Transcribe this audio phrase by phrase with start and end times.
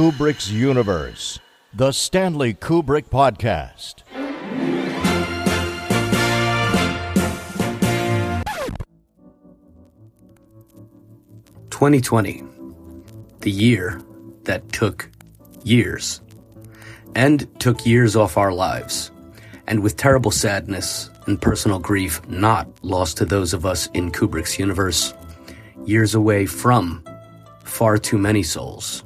[0.00, 1.38] Kubrick's Universe,
[1.74, 3.96] the Stanley Kubrick Podcast.
[11.68, 12.42] Twenty twenty,
[13.40, 14.00] the year
[14.44, 15.10] that took
[15.64, 16.22] years,
[17.14, 19.10] and took years off our lives,
[19.66, 24.58] and with terrible sadness and personal grief not lost to those of us in Kubrick's
[24.58, 25.12] universe,
[25.84, 27.04] years away from
[27.64, 29.04] far too many souls.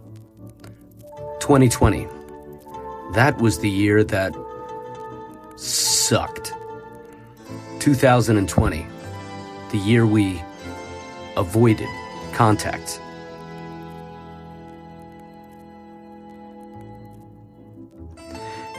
[1.44, 2.08] 2020.
[3.12, 4.34] That was the year that
[5.56, 6.54] sucked.
[7.80, 8.86] 2020.
[9.70, 10.42] The year we
[11.36, 11.86] avoided
[12.32, 12.98] contact.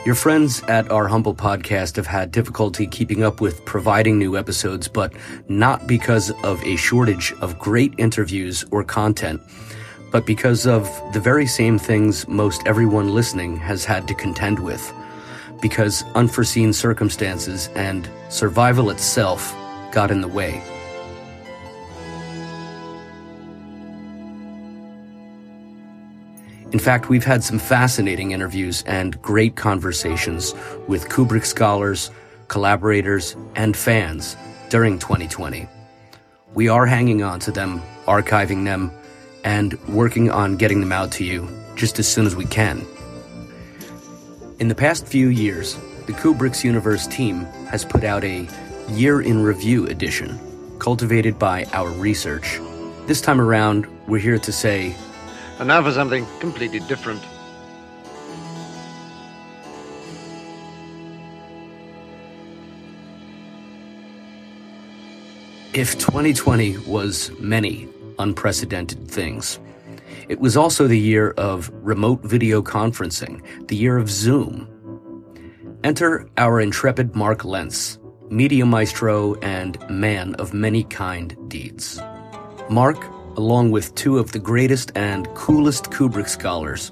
[0.04, 4.88] Your friends at our humble podcast have had difficulty keeping up with providing new episodes,
[4.88, 5.12] but
[5.48, 9.40] not because of a shortage of great interviews or content,
[10.10, 14.92] but because of the very same things most everyone listening has had to contend with.
[15.60, 19.54] Because unforeseen circumstances and survival itself
[19.92, 20.62] got in the way.
[26.72, 30.52] In fact, we've had some fascinating interviews and great conversations
[30.88, 32.10] with Kubrick scholars,
[32.48, 34.36] collaborators, and fans
[34.68, 35.68] during 2020.
[36.54, 38.90] We are hanging on to them, archiving them,
[39.46, 42.84] and working on getting them out to you just as soon as we can.
[44.58, 45.76] In the past few years,
[46.06, 48.48] the Kubrick's Universe team has put out a
[48.88, 50.40] Year in Review edition,
[50.80, 52.58] cultivated by our research.
[53.06, 54.96] This time around, we're here to say
[55.60, 57.22] And now for something completely different.
[65.72, 67.86] If 2020 was many
[68.18, 69.58] unprecedented things,
[70.28, 74.68] it was also the year of remote video conferencing, the year of Zoom.
[75.84, 82.00] Enter our intrepid Mark Lentz, media maestro and man of many kind deeds.
[82.68, 83.04] Mark,
[83.36, 86.90] along with two of the greatest and coolest Kubrick scholars,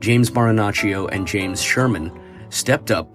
[0.00, 2.10] James Marinaccio and James Sherman,
[2.50, 3.14] stepped up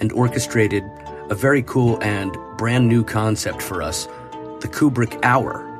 [0.00, 0.82] and orchestrated
[1.30, 4.06] a very cool and brand new concept for us
[4.60, 5.73] the Kubrick Hour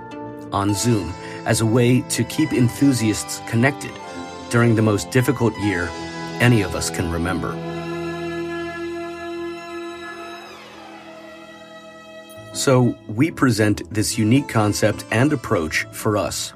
[0.55, 1.13] on Zoom
[1.45, 3.93] as a way to keep enthusiasts connected
[4.51, 5.91] during the most difficult year
[6.41, 7.53] any of us can remember.
[12.55, 16.53] So, we present this unique concept and approach for us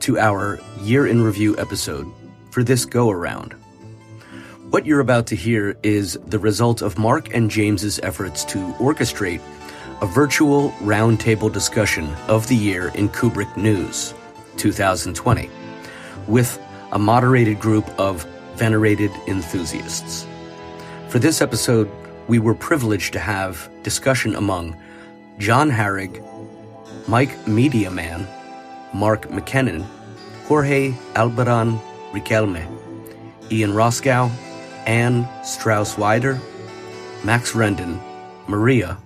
[0.00, 2.06] to our Year in Review episode
[2.52, 3.54] for this go around.
[4.70, 9.40] What you're about to hear is the result of Mark and James's efforts to orchestrate
[10.02, 14.14] a virtual roundtable discussion of the year in Kubrick News
[14.56, 15.48] 2020
[16.26, 18.24] with a moderated group of
[18.56, 20.26] venerated enthusiasts.
[21.06, 21.88] For this episode,
[22.26, 24.76] we were privileged to have discussion among
[25.38, 26.20] John Harrig,
[27.06, 28.26] Mike Mediaman,
[28.92, 29.86] Mark McKinnon,
[30.46, 31.80] Jorge Albaran
[32.10, 32.66] Riquelme,
[33.52, 34.32] Ian Roscoe,
[34.84, 36.40] Anne Strauss Wider,
[37.22, 38.00] Max Rendon,
[38.48, 38.98] Maria,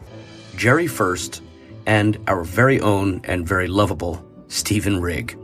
[0.57, 1.43] Jerry First,
[1.85, 5.37] and our very own and very lovable Stephen Rigg.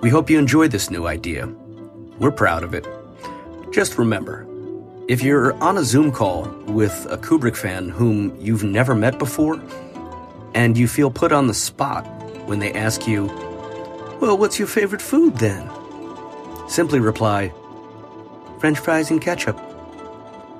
[0.00, 1.46] We hope you enjoy this new idea.
[2.18, 2.86] We're proud of it.
[3.70, 4.46] Just remember,
[5.08, 9.62] if you're on a Zoom call with a Kubrick fan whom you've never met before,
[10.54, 12.06] and you feel put on the spot
[12.46, 13.26] when they ask you,
[14.22, 15.70] Well, what's your favorite food then?
[16.66, 17.52] Simply reply,
[18.58, 19.60] French fries and ketchup,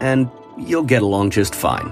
[0.00, 1.91] and you'll get along just fine.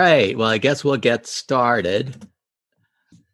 [0.00, 0.34] Right.
[0.34, 2.26] Well, I guess we'll get started.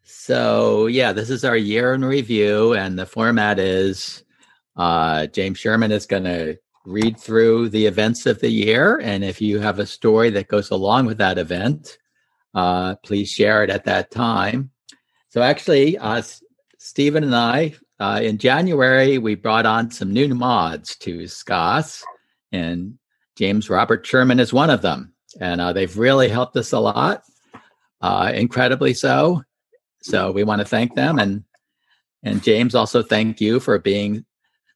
[0.03, 4.25] So, yeah, this is our year in review, and the format is
[4.75, 8.99] uh, James Sherman is going to read through the events of the year.
[9.01, 11.99] And if you have a story that goes along with that event,
[12.53, 14.69] uh, please share it at that time.
[15.29, 16.21] So, actually, uh,
[16.79, 22.03] Stephen and I, uh, in January, we brought on some new mods to SCAS,
[22.51, 22.99] and
[23.37, 25.13] James Robert Sherman is one of them.
[25.39, 27.23] And uh, they've really helped us a lot,
[28.01, 29.43] uh, incredibly so.
[30.01, 31.19] So we want to thank them.
[31.19, 31.43] And,
[32.23, 34.25] and James, also thank you for being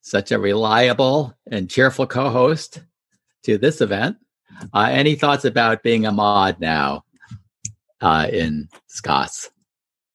[0.01, 2.81] such a reliable and cheerful co host
[3.43, 4.17] to this event.
[4.73, 7.03] Uh, any thoughts about being a mod now
[8.01, 9.49] uh, in SCAS?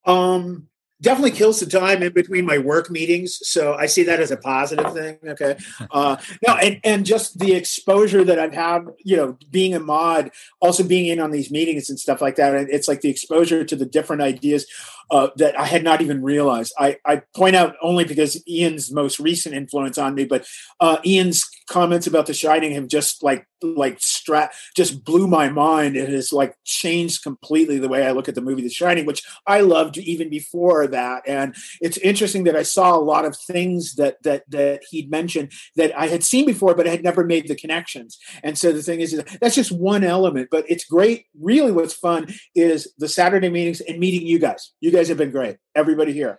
[0.04, 0.65] Um,
[1.00, 4.36] definitely kills the time in between my work meetings so i see that as a
[4.36, 5.56] positive thing okay
[5.90, 6.16] uh
[6.46, 10.82] no and and just the exposure that i've had you know being a mod also
[10.82, 13.86] being in on these meetings and stuff like that it's like the exposure to the
[13.86, 14.66] different ideas
[15.10, 16.72] uh, that I had not even realized.
[16.78, 20.46] I, I point out only because Ian's most recent influence on me, but
[20.80, 25.96] uh, Ian's comments about The Shining have just like like stra- just blew my mind.
[25.96, 29.22] It has like changed completely the way I look at the movie The Shining, which
[29.46, 31.22] I loved even before that.
[31.26, 35.52] And it's interesting that I saw a lot of things that that that he'd mentioned
[35.76, 38.18] that I had seen before, but I had never made the connections.
[38.42, 41.26] And so the thing is, is that's just one element, but it's great.
[41.40, 44.72] Really, what's fun is the Saturday meetings and meeting you guys.
[44.80, 45.56] You guys have been great.
[45.74, 46.38] Everybody here.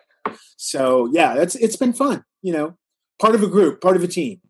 [0.58, 2.24] So yeah, that's it's been fun.
[2.42, 2.78] You know,
[3.20, 4.42] part of a group, part of a team.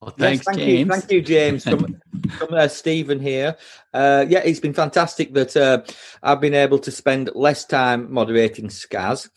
[0.00, 0.78] Well, thanks, yes, thank James.
[0.78, 1.64] You, thank you, James.
[1.64, 2.00] From,
[2.38, 3.56] from uh, Stephen here.
[3.92, 5.82] Uh, yeah, it's been fantastic that uh,
[6.22, 9.28] I've been able to spend less time moderating SCAS.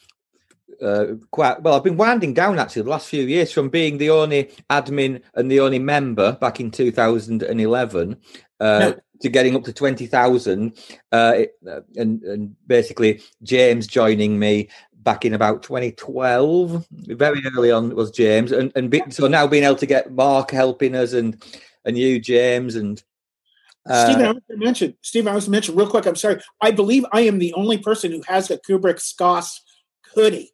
[0.81, 1.75] Uh, quite well.
[1.75, 5.52] I've been winding down actually the last few years from being the only admin and
[5.52, 8.18] the only member back in 2011
[8.60, 10.74] uh, to getting up to 20,000
[11.12, 11.42] uh,
[11.96, 14.69] and, and basically James joining me
[15.03, 19.63] back in about 2012 very early on was James and, and be, so now being
[19.63, 21.42] able to get Mark helping us and
[21.86, 23.03] and you James and
[23.89, 26.06] uh, Stephen, I was to mention, Stephen, I was to mention real quick.
[26.06, 26.39] I'm sorry.
[26.62, 29.59] I believe I am the only person who has a Kubrick SCAS
[30.13, 30.51] hoodie.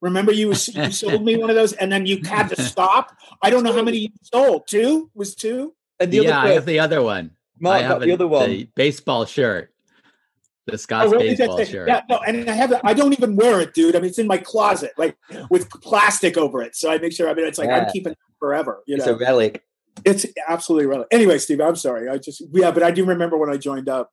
[0.00, 0.54] Remember, you, you
[0.90, 3.14] sold me one of those, and then you had to stop.
[3.42, 4.66] I don't know how many you sold.
[4.66, 5.74] Two was two.
[6.00, 7.32] And the yeah, other I have the other one.
[7.58, 8.48] Mark I have the other one.
[8.48, 9.73] The baseball shirt.
[10.66, 11.36] The SCAS oh, really?
[11.36, 11.88] baseball shirt.
[11.88, 12.80] Yeah, no, and I have it.
[12.84, 13.96] I don't even wear it, dude.
[13.96, 15.16] I mean, it's in my closet, like
[15.50, 16.74] with plastic over it.
[16.74, 17.28] So I make sure.
[17.28, 17.80] I mean, it's like yeah.
[17.80, 18.82] I'm keeping it forever.
[18.86, 19.62] You know, it's a relic.
[20.04, 21.08] It's absolutely relic.
[21.10, 22.08] Anyway, Steve, I'm sorry.
[22.08, 24.10] I just yeah, but I do remember when I joined up.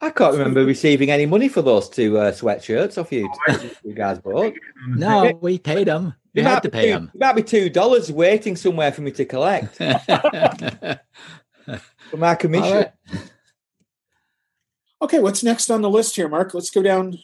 [0.00, 3.28] I can't remember receiving any money for those two uh, sweatshirts off you,
[3.84, 4.52] you guys bought.
[4.88, 6.14] No, we paid them.
[6.34, 7.10] We had to pay two, them.
[7.14, 11.00] It might be two dollars waiting somewhere for me to collect for
[12.16, 12.86] my commission.
[15.04, 16.54] Okay, what's next on the list here, Mark?
[16.54, 17.18] Let's go down.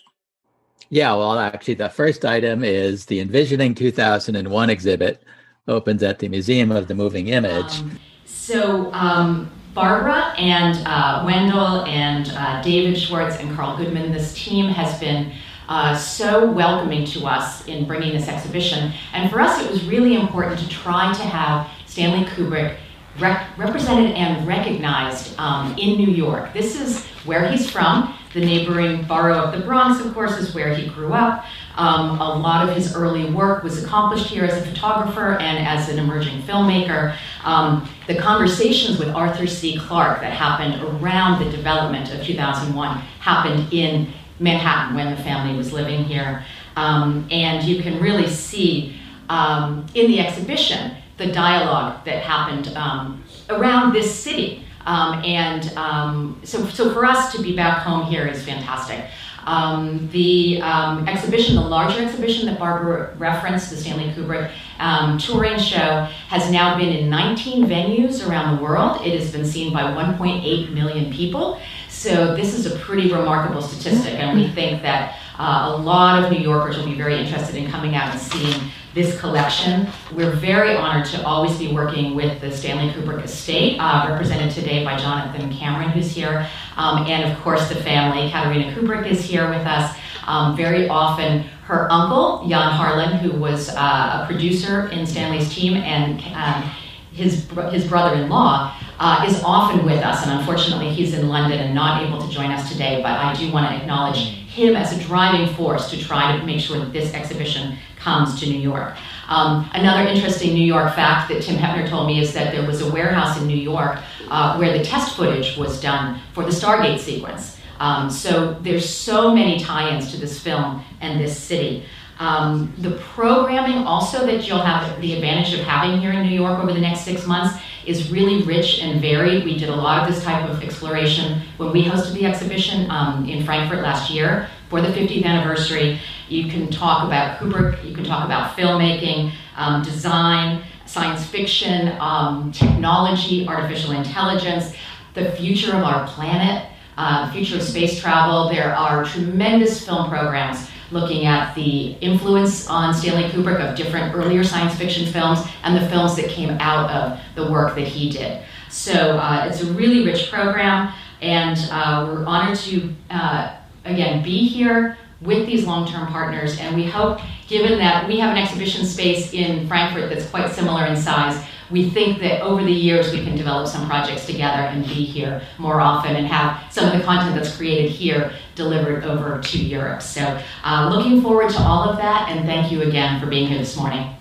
[0.90, 5.22] Yeah, well, actually, the first item is the Envisioning 2001 exhibit
[5.66, 7.80] opens at the Museum of the Moving Image.
[7.80, 14.34] Um, so, um, Barbara and uh, Wendell and uh, David Schwartz and Carl Goodman, this
[14.34, 15.32] team has been
[15.70, 18.92] uh, so welcoming to us in bringing this exhibition.
[19.14, 22.76] And for us, it was really important to try to have Stanley Kubrick
[23.20, 26.52] rep- represented and recognized um, in New York.
[26.52, 28.16] This is where he's from.
[28.32, 31.44] The neighboring borough of the Bronx, of course, is where he grew up.
[31.76, 35.88] Um, a lot of his early work was accomplished here as a photographer and as
[35.88, 37.16] an emerging filmmaker.
[37.42, 39.78] Um, the conversations with Arthur C.
[39.78, 45.72] Clarke that happened around the development of 2001 happened in Manhattan when the family was
[45.72, 46.44] living here.
[46.76, 48.96] Um, and you can really see
[49.28, 54.64] um, in the exhibition the dialogue that happened um, around this city.
[54.86, 59.04] Um, and um, so, so for us to be back home here is fantastic.
[59.44, 65.58] Um, the um, exhibition, the larger exhibition that Barbara referenced, the Stanley Kubrick um, touring
[65.58, 69.00] show, has now been in 19 venues around the world.
[69.06, 71.60] It has been seen by 1.8 million people.
[71.88, 76.30] So this is a pretty remarkable statistic, and we think that uh, a lot of
[76.30, 79.86] New Yorkers will be very interested in coming out and seeing this collection.
[80.12, 84.84] We're very honored to always be working with the Stanley Kubrick estate, uh, represented today
[84.84, 88.30] by Jonathan Cameron, who's here, um, and of course the family.
[88.30, 89.96] Katharina Kubrick is here with us.
[90.26, 95.74] Um, very often, her uncle, Jan Harlan, who was uh, a producer in Stanley's team,
[95.74, 96.70] and um,
[97.12, 102.02] his, his brother-in-law uh, is often with us, and unfortunately he's in London and not
[102.02, 105.54] able to join us today, but I do want to acknowledge him as a driving
[105.54, 108.96] force to try to make sure that this exhibition comes to New York.
[109.28, 112.80] Um, another interesting New York fact that Tim Hepner told me is that there was
[112.80, 116.98] a warehouse in New York uh, where the test footage was done for the Stargate
[116.98, 117.58] sequence.
[117.78, 121.84] Um, so there's so many tie-ins to this film and this city.
[122.20, 126.58] Um, the programming also that you'll have the advantage of having here in New York
[126.58, 129.42] over the next six months is really rich and varied.
[129.42, 133.26] We did a lot of this type of exploration when we hosted the exhibition um,
[133.26, 135.98] in Frankfurt last year for the 50th anniversary.
[136.28, 142.52] You can talk about Kubrick, you can talk about filmmaking, um, design, science fiction, um,
[142.52, 144.74] technology, artificial intelligence,
[145.14, 148.50] the future of our planet, uh, future of space travel.
[148.50, 154.44] There are tremendous film programs looking at the influence on Stanley Kubrick of different earlier
[154.44, 158.42] science fiction films and the films that came out of the work that he did.
[158.68, 164.46] So uh, it's a really rich program, and uh, we're honored to, uh, again, be
[164.46, 166.58] here with these long term partners.
[166.58, 170.86] And we hope, given that we have an exhibition space in Frankfurt that's quite similar
[170.86, 174.84] in size, we think that over the years we can develop some projects together and
[174.84, 179.40] be here more often and have some of the content that's created here delivered over
[179.40, 180.02] to Europe.
[180.02, 183.58] So, uh, looking forward to all of that, and thank you again for being here
[183.58, 184.14] this morning.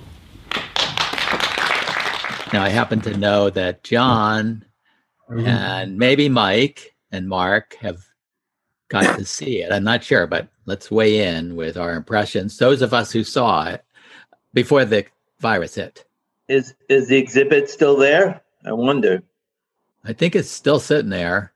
[2.51, 4.65] Now, I happen to know that John
[5.29, 8.03] and maybe Mike and Mark have
[8.89, 9.71] got to see it.
[9.71, 12.57] I'm not sure, but let's weigh in with our impressions.
[12.57, 13.85] Those of us who saw it
[14.53, 15.05] before the
[15.39, 16.05] virus hit.
[16.49, 18.41] Is is the exhibit still there?
[18.65, 19.21] I wonder.
[20.03, 21.53] I think it's still sitting there.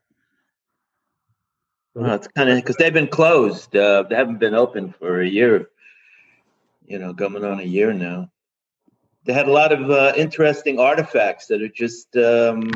[1.96, 3.76] Well, it's kind of because they've been closed.
[3.76, 5.70] Uh, they haven't been open for a year.
[6.86, 8.30] You know, coming on a year now.
[9.26, 12.70] They had a lot of uh, interesting artifacts that are just, um,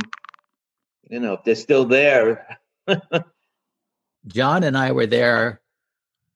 [1.10, 2.58] you know, if they're still there.
[4.28, 5.62] John and I were there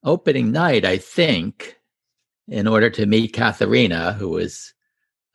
[0.03, 1.79] opening night, I think,
[2.47, 4.73] in order to meet Katharina, who was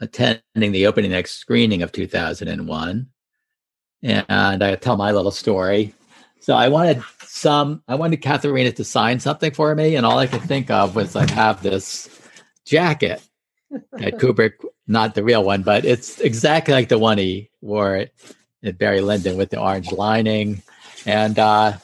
[0.01, 3.07] attending the opening night screening of 2001.
[4.03, 5.95] And I tell my little story.
[6.41, 9.97] So I wanted some, I wanted Katharina to sign something for me.
[9.97, 12.09] And all I could think of was I have this
[12.65, 13.23] jacket
[13.71, 14.53] that Kubrick,
[14.87, 18.07] not the real one, but it's exactly like the one he wore
[18.63, 20.63] at Barry Lyndon with the orange lining.
[21.05, 21.79] And uh,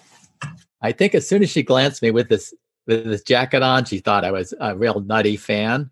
[0.80, 2.54] I think as soon as she glanced me with this
[2.86, 5.90] with this jacket on, she thought I was a real nutty fan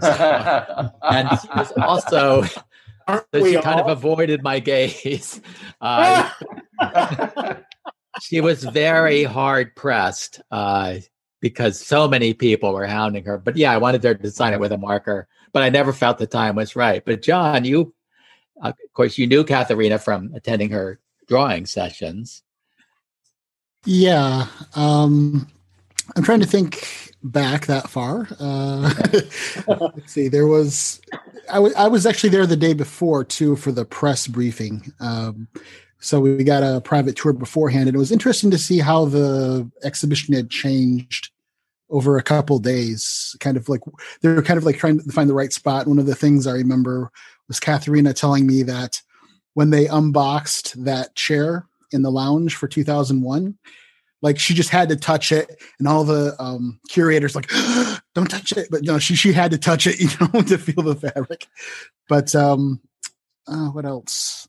[0.00, 2.42] and she was also
[3.08, 5.40] so she kind of avoided my gaze.
[5.80, 6.30] Uh,
[8.20, 10.94] she was very hard pressed uh,
[11.40, 13.36] because so many people were hounding her.
[13.36, 16.18] But yeah, I wanted her to sign it with a marker, but I never felt
[16.18, 17.04] the time was right.
[17.04, 17.92] But John, you,
[18.62, 22.44] uh, of course, you knew Katharina from attending her drawing sessions.
[23.84, 24.46] Yeah,
[24.76, 25.48] um,
[26.16, 28.28] I'm trying to think back that far.
[28.38, 28.92] Uh,
[29.94, 30.28] let's see.
[30.28, 31.00] There was
[31.48, 34.92] I, w- I was actually there the day before too for the press briefing.
[35.00, 35.48] Um,
[36.00, 39.70] so we got a private tour beforehand, and it was interesting to see how the
[39.84, 41.30] exhibition had changed
[41.90, 43.36] over a couple days.
[43.40, 43.82] Kind of like
[44.20, 45.86] they were kind of like trying to find the right spot.
[45.86, 47.10] One of the things I remember
[47.46, 49.00] was Katharina telling me that
[49.54, 53.56] when they unboxed that chair in the lounge for 2001
[54.22, 57.50] like she just had to touch it and all the um, curators like
[58.14, 58.68] don't touch it.
[58.70, 61.46] But no she she had to touch it you know to feel the fabric.
[62.08, 62.80] But um
[63.46, 64.48] uh, what else?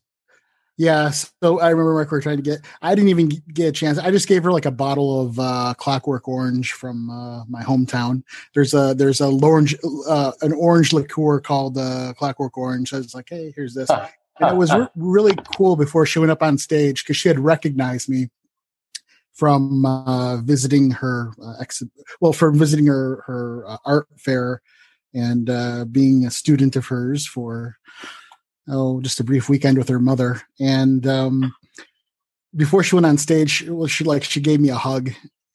[0.78, 4.00] Yeah so i remember we were trying to get i didn't even get a chance.
[4.00, 8.24] I just gave her like a bottle of uh clockwork orange from uh my hometown.
[8.54, 9.76] There's a there's a orange
[10.08, 12.94] uh an orange liqueur called uh clockwork orange.
[12.94, 13.90] I was like hey here's this.
[14.40, 17.40] And it was re- really cool before she went up on stage because she had
[17.40, 18.30] recognized me
[19.34, 21.84] from uh, visiting her uh, ex-
[22.22, 24.62] well from visiting her her uh, art fair
[25.14, 27.78] and uh, being a student of hers for
[28.68, 30.42] oh just a brief weekend with her mother.
[30.60, 31.54] And um,
[32.56, 35.12] before she went on stage well she like she gave me a hug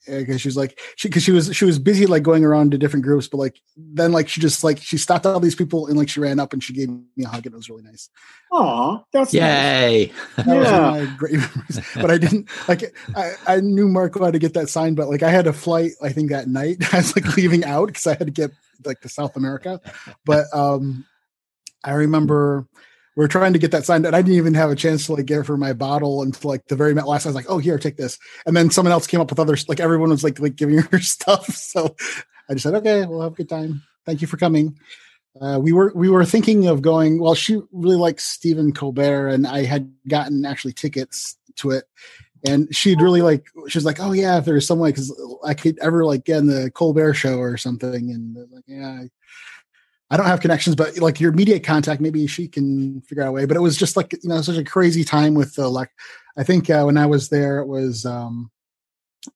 [0.08, 2.78] because she was like she because she was she was busy like going around to
[2.78, 5.96] different groups but like then like she just like she stopped all these people and
[5.96, 8.08] like she ran up and she gave me a hug and it was really nice
[8.52, 10.46] oh that's yay nice.
[10.46, 11.14] yeah.
[11.16, 11.40] great
[11.96, 15.22] but i didn't like I, I knew marco had to get that sign, but like
[15.22, 18.14] i had a flight i think that night i was like leaving out because i
[18.14, 18.50] had to get
[18.84, 19.80] like to south america
[20.24, 21.04] but um
[21.84, 22.66] i remember
[23.18, 25.14] we are trying to get that signed and I didn't even have a chance to
[25.14, 27.26] like give her my bottle until like the very last.
[27.26, 28.16] I was like, oh, here, take this.
[28.46, 29.68] And then someone else came up with others.
[29.68, 31.46] Like everyone was like, like giving her stuff.
[31.48, 31.96] So
[32.48, 33.82] I just said, okay, we'll have a good time.
[34.06, 34.78] Thank you for coming.
[35.40, 37.20] Uh, we were we were thinking of going.
[37.20, 41.84] Well, she really likes Stephen Colbert, and I had gotten actually tickets to it.
[42.46, 43.46] And she'd really like.
[43.68, 46.38] She was like, "Oh yeah, if there's some way, because I could ever like get
[46.38, 49.02] in the Colbert show or something." And like, yeah,
[50.10, 53.32] I don't have connections, but like your immediate contact, maybe she can figure out a
[53.32, 53.44] way.
[53.44, 55.90] But it was just like you know such a crazy time with the like.
[56.36, 58.50] I think uh, when I was there, it was um,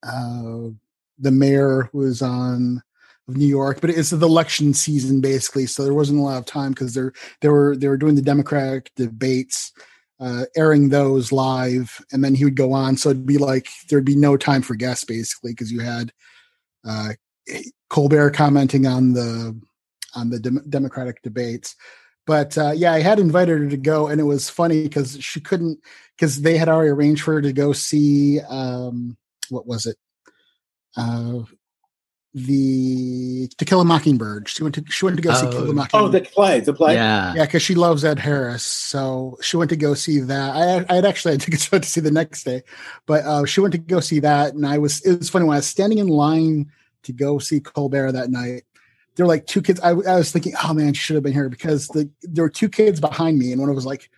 [0.03, 0.71] uh,
[1.19, 2.83] the mayor who was on
[3.29, 6.47] of New York, but it's the election season basically, so there wasn't a lot of
[6.47, 9.73] time because they're they were they were doing the Democratic debates,
[10.21, 12.97] uh, airing those live, and then he would go on.
[12.97, 16.13] So it'd be like there'd be no time for guests basically because you had
[16.85, 17.11] uh,
[17.91, 19.61] Colbert commenting on the
[20.15, 21.75] on the dem- Democratic debates.
[22.27, 25.41] But uh, yeah, I had invited her to go, and it was funny because she
[25.41, 25.81] couldn't
[26.17, 29.17] because they had already arranged for her to go see um,
[29.51, 29.97] what was it?
[30.97, 31.41] Uh,
[32.35, 34.49] the To Kill a Mockingbird.
[34.49, 36.13] She went to she went to go see Kill a Oh, Mockingbird.
[36.25, 36.95] the play, the play.
[36.95, 37.35] Yeah.
[37.35, 40.55] Yeah, because she loves Ed Harris, so she went to go see that.
[40.55, 42.63] I, I had actually had tickets to see the next day,
[43.07, 45.05] but uh, she went to go see that, and I was.
[45.05, 46.71] It was funny when I was standing in line
[47.03, 48.63] to go see Colbert that night.
[49.15, 49.81] There were like two kids.
[49.81, 52.51] I, I was thinking, oh man, she should have been here because the there were
[52.51, 54.11] two kids behind me, and one was like,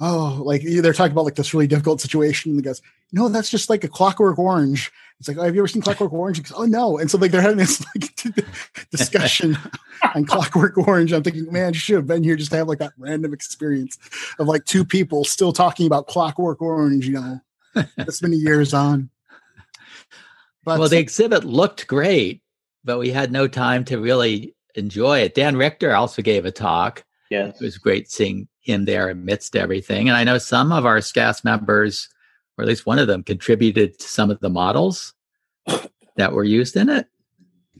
[0.00, 2.50] oh, like they're talking about like this really difficult situation.
[2.50, 2.80] And the guys,
[3.12, 4.90] no, that's just like a Clockwork Orange.
[5.18, 6.38] It's like, oh, have you ever seen Clockwork Orange?
[6.38, 6.98] He goes, oh no.
[6.98, 8.46] And so like they're having this like
[8.90, 9.58] discussion
[10.14, 11.12] on Clockwork Orange.
[11.12, 13.98] I'm thinking, man, you should have been here just to have like that random experience
[14.38, 17.06] of like two people still talking about Clockwork Orange.
[17.06, 17.20] You
[17.74, 19.10] know, this many years on.
[20.64, 22.42] But well, the exhibit looked great,
[22.84, 25.34] but we had no time to really enjoy it.
[25.34, 27.04] Dan Richter also gave a talk.
[27.30, 27.60] Yes.
[27.60, 30.08] It was great seeing him there amidst everything.
[30.08, 32.08] And I know some of our SCAS members,
[32.56, 35.14] or at least one of them, contributed to some of the models
[36.16, 37.06] that were used in it.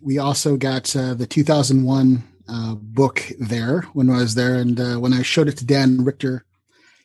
[0.01, 4.97] we also got uh, the 2001 uh, book there when I was there, and uh,
[4.97, 6.45] when I showed it to Dan Richter,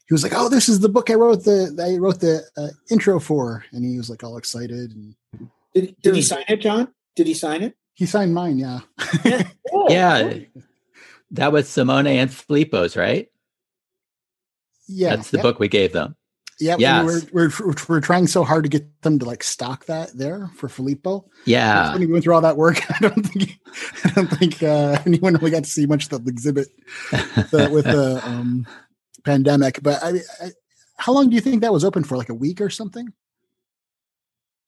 [0.08, 2.70] he was like, "Oh, this is the book I wrote the I wrote the uh,
[2.90, 4.92] intro for," and he was like all excited.
[4.92, 5.16] And
[5.74, 6.88] Did, did he sign it, John?
[7.16, 7.76] Did he sign it?
[7.96, 8.82] He signed mine, yeah.
[9.90, 10.40] yeah.
[11.32, 13.30] That was Simone and Filippo's, right?
[14.88, 15.44] Yeah, That's the yep.
[15.44, 16.16] book we gave them.
[16.60, 17.06] Yeah, Yes.
[17.06, 20.50] we we're, we're we're trying so hard to get them to like stock that there
[20.56, 21.26] for Filippo.
[21.46, 21.92] Yeah.
[21.94, 23.60] When we went through all that work, I don't think
[24.06, 26.68] I don't think uh, anyone really got to see much of the exhibit
[27.12, 28.68] the, with the um,
[29.26, 29.82] pandemic.
[29.82, 30.52] But I, I,
[30.98, 32.16] how long do you think that was open for?
[32.16, 33.12] Like a week or something?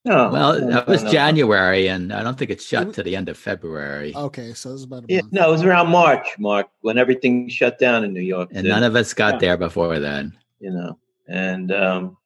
[0.08, 0.30] No.
[0.32, 1.04] Well, no, that was.
[1.04, 4.16] January, and I don't think it shut to the end of February.
[4.16, 7.50] Okay, so it was about a Yeah, no, it was around March, Mark, when everything
[7.50, 8.50] shut down in New York.
[8.54, 9.40] And none of us got Yeah.
[9.40, 10.38] there before then.
[10.60, 12.18] you know and um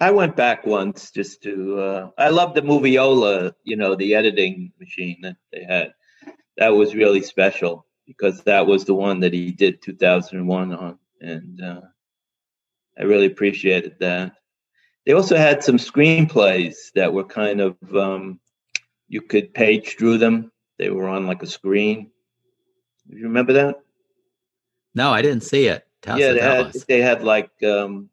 [0.00, 4.72] i went back once just to uh i love the moviola you know the editing
[4.80, 5.92] machine that they had
[6.56, 11.60] that was really special because that was the one that he did 2001 on and
[11.60, 11.80] uh
[12.98, 14.32] i really appreciated that
[15.06, 18.40] they also had some screenplays that were kind of um
[19.08, 22.10] you could page through them they were on like a screen
[23.08, 23.82] Do you remember that
[24.94, 25.86] No, I didn't see it.
[26.02, 28.10] Tell yeah, they had, they had like um,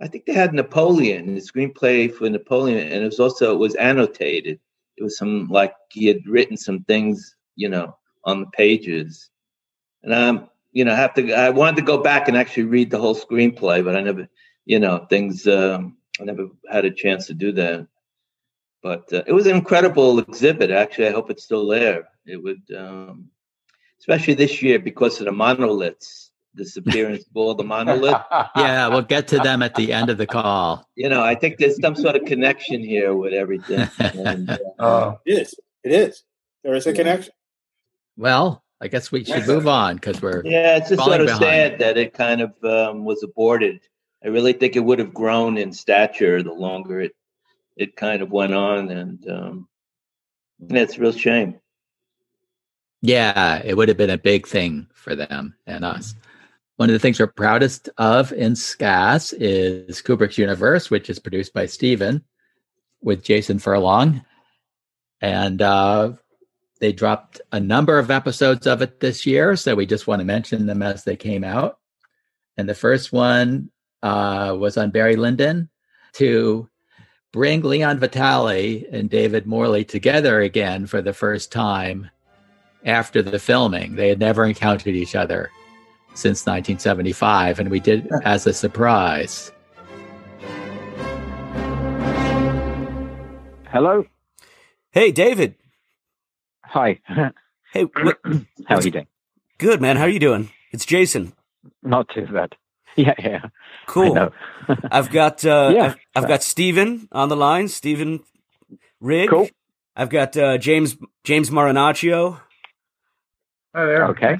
[0.00, 3.74] I think they had Napoleon, the screenplay for Napoleon, and it was also it was
[3.74, 4.58] annotated.
[4.96, 9.28] It was some like he had written some things, you know, on the pages,
[10.02, 11.32] and I'm, you know, I have to.
[11.34, 14.26] I wanted to go back and actually read the whole screenplay, but I never,
[14.64, 15.46] you know, things.
[15.46, 17.86] Um, I never had a chance to do that.
[18.82, 20.70] But uh, it was an incredible exhibit.
[20.70, 22.08] Actually, I hope it's still there.
[22.26, 23.30] It would, um,
[23.98, 28.24] especially this year because of the monoliths, disappearance of all the monoliths.
[28.56, 30.88] yeah, we'll get to them at the end of the call.
[30.94, 33.88] You know, I think there's some sort of connection here with everything.
[33.98, 35.54] And, uh, It is.
[35.82, 36.22] It is.
[36.62, 37.32] There is a connection.
[38.16, 41.42] Well, I guess we should move on because we're yeah, it's just sort of behind.
[41.42, 43.80] sad that it kind of um, was aborted.
[44.24, 47.12] I really think it would have grown in stature the longer it
[47.76, 49.68] it kind of went on, and um,
[50.68, 51.60] it's a real shame.
[53.00, 56.14] Yeah, it would have been a big thing for them and us.
[56.76, 61.52] One of the things we're proudest of in SCAS is Kubrick's Universe, which is produced
[61.52, 62.24] by Steven
[63.00, 64.24] with Jason Furlong.
[65.20, 66.12] And uh,
[66.80, 69.56] they dropped a number of episodes of it this year.
[69.56, 71.78] So we just want to mention them as they came out.
[72.56, 73.70] And the first one
[74.02, 75.68] uh, was on Barry Lyndon
[76.14, 76.68] to
[77.32, 82.10] bring Leon Vitali and David Morley together again for the first time
[82.84, 83.96] after the filming.
[83.96, 85.50] They had never encountered each other
[86.14, 89.52] since 1975, and we did as a surprise.
[93.70, 94.04] Hello.
[94.92, 95.54] Hey, David.
[96.64, 96.98] Hi.
[97.72, 99.06] Hey, wh- How are you doing?
[99.58, 99.96] good man.
[99.96, 100.50] How are you doing?
[100.72, 101.32] It's Jason.
[101.82, 102.54] Not too bad.
[103.06, 103.42] Yeah, yeah.
[103.86, 104.32] Cool.
[104.90, 105.84] I've got uh, Yeah.
[105.84, 107.68] I've, I've got Steven on the line.
[107.68, 108.20] Steven
[109.00, 109.30] Rigg.
[109.30, 109.48] Cool.
[109.94, 112.40] I've got uh, James James Marinaccio.
[113.74, 114.06] Hi there.
[114.08, 114.36] Okay.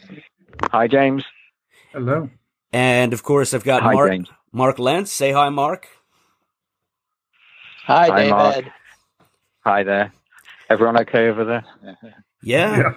[0.72, 1.24] Hi, James.
[1.92, 2.28] Hello.
[2.72, 4.28] And of course, I've got Hi, Mark James.
[4.52, 5.12] Mark Lentz.
[5.12, 5.86] Say hi, Mark.
[7.86, 8.54] Hi, Hi, Mark.
[8.56, 8.72] David.
[9.64, 10.12] Hi there.
[10.68, 11.64] Everyone okay over there?
[12.42, 12.92] Yeah.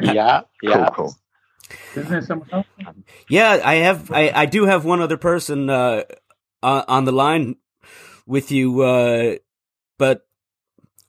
[0.00, 0.72] Yeah, yeah.
[0.72, 1.16] Cool, cool.
[1.94, 2.66] Isn't there someone else?
[3.28, 4.10] Yeah, I have.
[4.12, 6.04] I, I do have one other person uh,
[6.62, 7.56] on, on the line
[8.26, 9.36] with you, uh,
[9.98, 10.26] but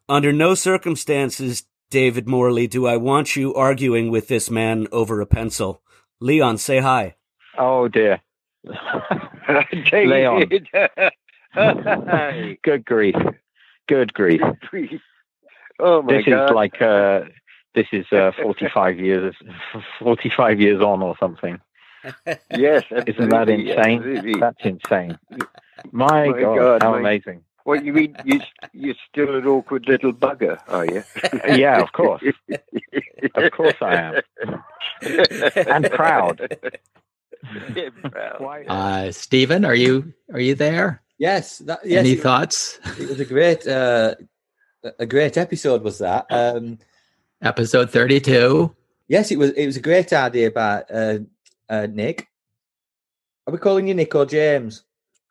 [0.10, 5.26] under no circumstances, David Morley, do I want you arguing with this man over a
[5.26, 5.82] pencil.
[6.20, 7.16] Leon, say hi.
[7.58, 8.22] Oh dear.
[9.94, 10.50] Leon.
[12.64, 13.16] Good grief.
[13.88, 14.42] Good grief.
[15.80, 16.46] Oh my this god!
[16.50, 17.22] is like uh
[17.78, 19.34] this is uh 45 years
[20.00, 21.60] 45 years on or something.
[22.56, 23.98] yes, Isn't that insane?
[24.00, 24.40] absolutely.
[24.40, 25.18] That's insane.
[25.92, 27.44] My, My God, God, how my- amazing.
[27.64, 28.16] What you mean?
[28.24, 28.40] You
[28.74, 31.04] you're still an awkward little bugger, are you?
[31.64, 32.24] Yeah, of course.
[33.36, 34.14] Of course I am.
[35.68, 36.58] And proud.
[37.76, 38.66] Yeah, proud.
[38.68, 41.02] Uh, Stephen, are you are you there?
[41.20, 41.58] Yes.
[41.60, 42.80] That, yes Any it- thoughts?
[43.00, 44.16] It was a great, uh,
[44.98, 45.84] a great episode.
[45.84, 46.26] Was that?
[46.30, 46.80] Um,
[47.42, 48.76] Episode thirty-two.
[49.08, 49.52] yes, it was.
[49.52, 51.20] It was a great idea by uh,
[51.70, 52.28] uh, Nick.
[53.46, 54.84] Are we calling you Nick or James?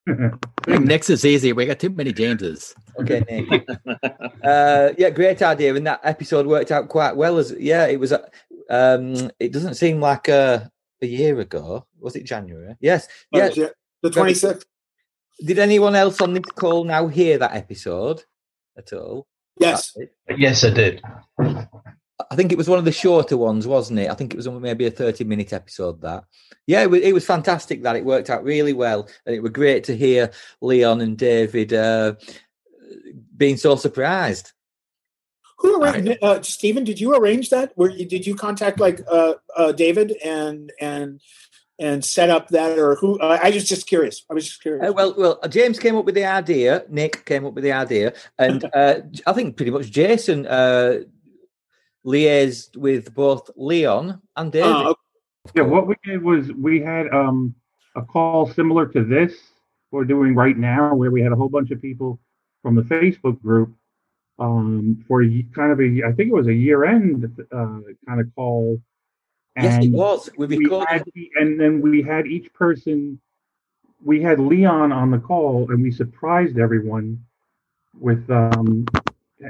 [0.68, 1.52] Nick's is easy.
[1.52, 2.74] We got too many Jameses.
[3.00, 3.68] Okay, Nick.
[4.44, 7.38] uh, yeah, great idea, and that episode worked out quite well.
[7.38, 8.12] As yeah, it was.
[8.12, 8.26] uh,
[8.70, 10.70] Um, it doesn't seem like a
[11.02, 11.86] a year ago.
[12.00, 12.74] Was it January?
[12.80, 13.08] Yes.
[13.32, 13.56] Oh, Yes.
[13.56, 13.68] yeah,
[14.02, 14.64] the 26th.
[15.44, 18.22] Did anyone else on this call now hear that episode
[18.78, 19.26] at all?
[19.58, 19.96] Yes.
[20.36, 21.02] Yes, I did.
[21.38, 24.10] I think it was one of the shorter ones, wasn't it?
[24.10, 26.24] I think it was maybe a 30 minute episode that.
[26.66, 29.08] Yeah, it was, it was fantastic that it worked out really well.
[29.24, 32.14] And it was great to hear Leon and David uh,
[33.36, 34.52] being so surprised.
[35.58, 36.18] Who arranged?
[36.20, 37.76] Uh, Stephen, did you arrange that?
[37.76, 41.20] Were you, did you contact like uh, uh, David and and
[41.78, 43.18] and set up that, or who?
[43.18, 44.24] Uh, I was just curious.
[44.30, 44.88] I was just curious.
[44.88, 46.84] Uh, well, well, James came up with the idea.
[46.88, 51.00] Nick came up with the idea, and uh, I think pretty much Jason uh,
[52.04, 54.70] liaised with both Leon and David.
[54.70, 54.96] Oh,
[55.54, 57.54] Yeah, what we did was we had um,
[57.94, 59.34] a call similar to this
[59.90, 62.18] we're doing right now, where we had a whole bunch of people
[62.62, 63.74] from the Facebook group
[64.38, 65.22] um, for
[65.54, 68.80] kind of a, I think it was a year-end uh, kind of call.
[69.56, 70.28] Yes, it And was.
[70.36, 71.04] We we had,
[71.36, 73.20] and then we had each person.
[74.04, 77.24] We had Leon on the call, and we surprised everyone
[77.98, 78.86] with um,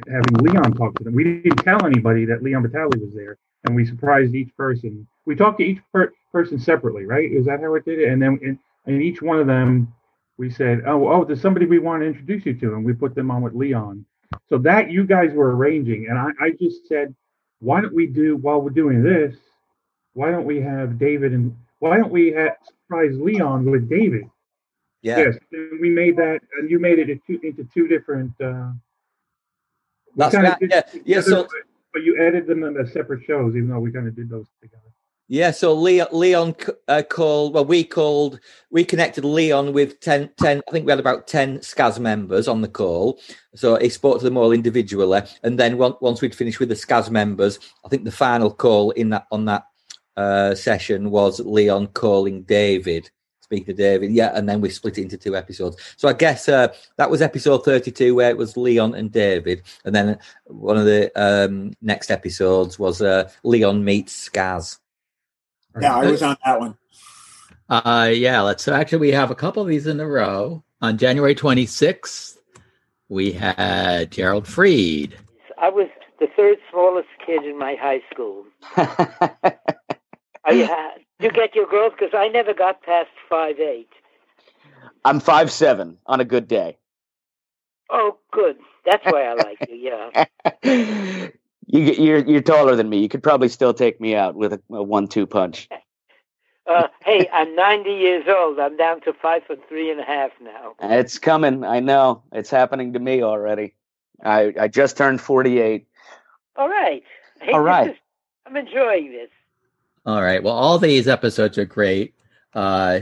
[0.08, 1.14] having Leon talk to them.
[1.14, 5.06] We didn't tell anybody that Leon Vitali was there, and we surprised each person.
[5.24, 7.30] We talked to each per- person separately, right?
[7.30, 8.08] Is that how it did it?
[8.08, 9.92] And then in, in each one of them,
[10.38, 13.14] we said, "Oh, oh, there's somebody we want to introduce you to," and we put
[13.14, 14.04] them on with Leon.
[14.48, 17.14] So that you guys were arranging, and I, I just said,
[17.60, 19.36] "Why don't we do while we're doing this?
[20.16, 24.24] Why don't we have David and why don't we have surprise Leon with David?"
[25.02, 25.18] Yeah.
[25.18, 25.37] Yes,
[25.81, 28.33] we made that, and you made it into two, into two different.
[28.40, 28.72] Uh,
[30.16, 31.50] That's right, yeah, yeah, so- but,
[31.92, 34.83] but you edited them as separate shows, even though we kind of did those together.
[35.29, 36.55] Yeah, so Leon, Leon
[36.87, 38.38] uh, called, well, we called,
[38.70, 42.61] we connected Leon with 10, 10, I think we had about 10 SCAS members on
[42.62, 43.18] the call.
[43.57, 45.22] So he spoke to them all individually.
[45.42, 49.11] And then once we'd finished with the SCAS members, I think the final call in
[49.11, 49.64] that, on that
[50.16, 54.12] uh, session was Leon calling David, speaking to David.
[54.12, 54.33] Yeah.
[54.35, 55.76] And then we split it into two episodes.
[55.96, 59.62] So I guess uh, that was episode 32 where it was Leon and David.
[59.85, 64.79] And then one of the um, next episodes was uh, Leon meets SCAS.
[65.81, 66.76] Yeah, I was on that one.
[67.68, 70.62] Uh, yeah, let's so actually we have a couple of these in a row.
[70.81, 72.37] On January 26th,
[73.09, 75.16] we had Gerald Fried.
[75.59, 75.88] I was
[76.20, 78.44] the third smallest kid in my high school.
[80.46, 83.88] Are you, ha- you get your growth because I never got past five eight.
[85.04, 86.78] I'm five seven on a good day.
[87.90, 88.56] Oh, good.
[88.85, 89.74] That's why I like you.
[90.64, 91.28] Yeah.
[91.68, 92.98] You get you're you're taller than me.
[93.00, 95.68] You could probably still take me out with a, a one-two punch.
[96.68, 98.59] Uh, hey, I'm 90 years old.
[98.59, 100.74] I'm down to five foot three and a half now.
[100.82, 101.62] It's coming.
[101.62, 102.24] I know.
[102.32, 103.74] It's happening to me already.
[104.24, 105.87] I I just turned 48.
[106.56, 107.04] All right.
[107.40, 107.90] Hey, All right.
[107.90, 107.96] is-
[108.46, 109.30] I'm enjoying this.
[110.06, 110.40] All right.
[110.42, 112.14] Well, all these episodes are great.
[112.54, 113.00] Uh,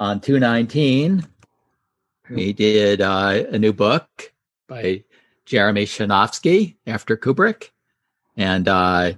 [0.00, 1.26] on 219,
[2.30, 4.32] we did uh, a new book
[4.66, 5.04] by
[5.44, 7.70] Jeremy Szaniawski after Kubrick.
[8.36, 9.12] And uh,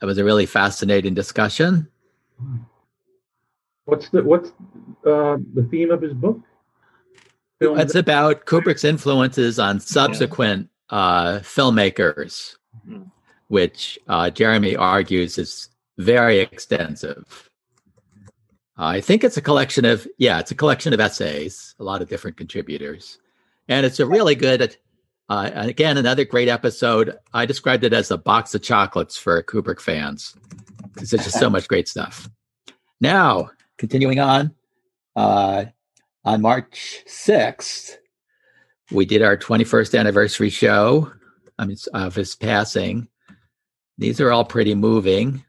[0.00, 1.88] it was a really fascinating discussion.
[3.86, 4.50] What's the what's
[5.04, 6.40] uh, the theme of his book?
[7.58, 12.54] Film- It's about Kubrick's influences on subsequent uh, filmmakers.
[13.48, 15.69] which uh, Jeremy argues is
[16.00, 17.50] very extensive.
[18.76, 22.08] I think it's a collection of, yeah, it's a collection of essays, a lot of
[22.08, 23.18] different contributors.
[23.68, 24.76] And it's a really good,
[25.28, 27.18] uh, again, another great episode.
[27.34, 30.34] I described it as a box of chocolates for Kubrick fans
[30.94, 32.28] because it's just so much great stuff.
[33.00, 34.54] Now, continuing on,
[35.14, 35.66] uh,
[36.24, 37.96] on March 6th,
[38.90, 41.12] we did our 21st anniversary show
[41.58, 43.08] I mean, of his passing.
[43.98, 45.44] These are all pretty moving.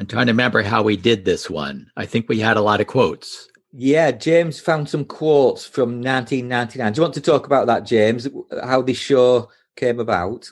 [0.00, 1.90] I'm trying to remember how we did this one.
[1.94, 3.48] I think we had a lot of quotes.
[3.70, 6.92] Yeah, James found some quotes from 1999.
[6.92, 8.26] Do you want to talk about that, James?
[8.64, 10.50] How this show came about?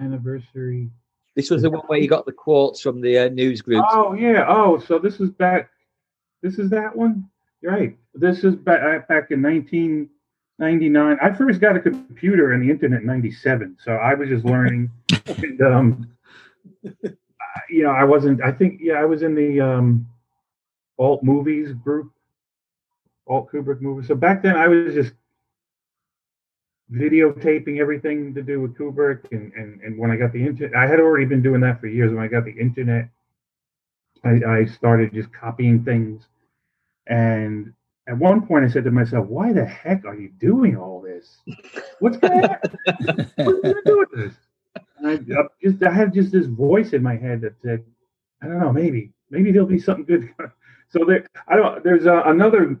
[0.00, 0.90] Anniversary.
[1.34, 3.84] This was the one where you got the quotes from the uh, news group.
[3.90, 4.44] Oh yeah.
[4.46, 5.68] Oh, so this is back.
[6.40, 7.28] This is that one.
[7.64, 7.96] Right.
[8.14, 11.18] This is back uh, back in 1999.
[11.20, 13.78] I first got a computer and the internet in 97.
[13.82, 14.90] So I was just learning.
[15.26, 16.12] and, um,
[17.68, 18.42] you know, I wasn't.
[18.42, 20.06] I think yeah, I was in the um,
[20.98, 22.12] alt movies group,
[23.26, 24.08] alt Kubrick movies.
[24.08, 25.12] So back then, I was just
[26.92, 30.86] videotaping everything to do with Kubrick, and and and when I got the internet, I
[30.86, 32.12] had already been doing that for years.
[32.12, 33.08] When I got the internet,
[34.24, 36.26] I, I started just copying things,
[37.06, 37.72] and
[38.08, 41.38] at one point, I said to myself, "Why the heck are you doing all this?
[42.00, 42.58] What's going on?
[43.36, 44.34] what are you gonna do with this?"
[45.04, 45.18] I
[45.62, 47.84] just I had just this voice in my head that said,
[48.42, 50.30] "I don't know, maybe maybe there'll be something good."
[50.90, 51.82] so there, I don't.
[51.84, 52.80] There's uh, another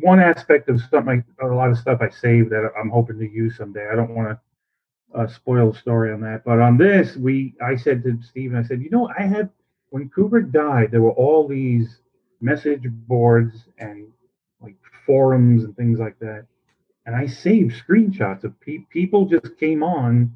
[0.00, 1.04] one aspect of stuff.
[1.04, 3.88] My a lot of stuff I saved that I'm hoping to use someday.
[3.92, 7.76] I don't want to uh, spoil the story on that, but on this, we I
[7.76, 9.50] said to Stephen, I said, you know, I had
[9.90, 11.98] when Kubrick died, there were all these
[12.40, 14.08] message boards and
[14.60, 16.46] like forums and things like that,
[17.06, 20.34] and I saved screenshots of pe- people just came on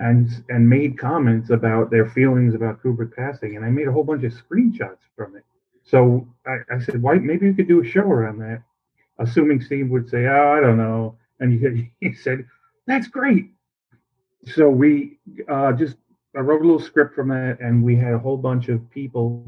[0.00, 4.02] and and made comments about their feelings about Kubrick passing, and I made a whole
[4.02, 5.44] bunch of screenshots from it.
[5.84, 8.62] So I, I said, why maybe we could do a show around that,
[9.18, 12.46] assuming Steve would say, oh, I don't know, and he, he said,
[12.86, 13.50] that's great.
[14.46, 15.96] So we uh, just
[16.34, 19.44] I wrote a little script from that, and we had a whole bunch of people.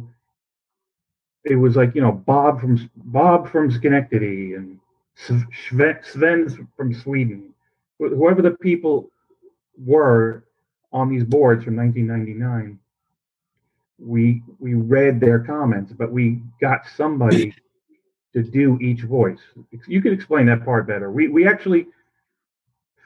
[1.44, 4.78] It was like you know Bob from Bob from Schenectady and
[5.14, 7.54] Sven, Sven from Sweden,
[7.98, 9.11] whoever the people
[9.78, 10.44] were
[10.92, 12.78] on these boards from 1999
[13.98, 17.54] we we read their comments but we got somebody
[18.32, 19.38] to do each voice
[19.86, 21.86] you could explain that part better we we actually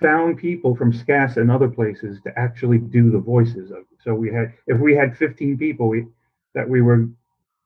[0.00, 3.98] found people from SCAS and other places to actually do the voices of it.
[4.02, 6.06] so we had if we had 15 people we,
[6.54, 7.08] that we were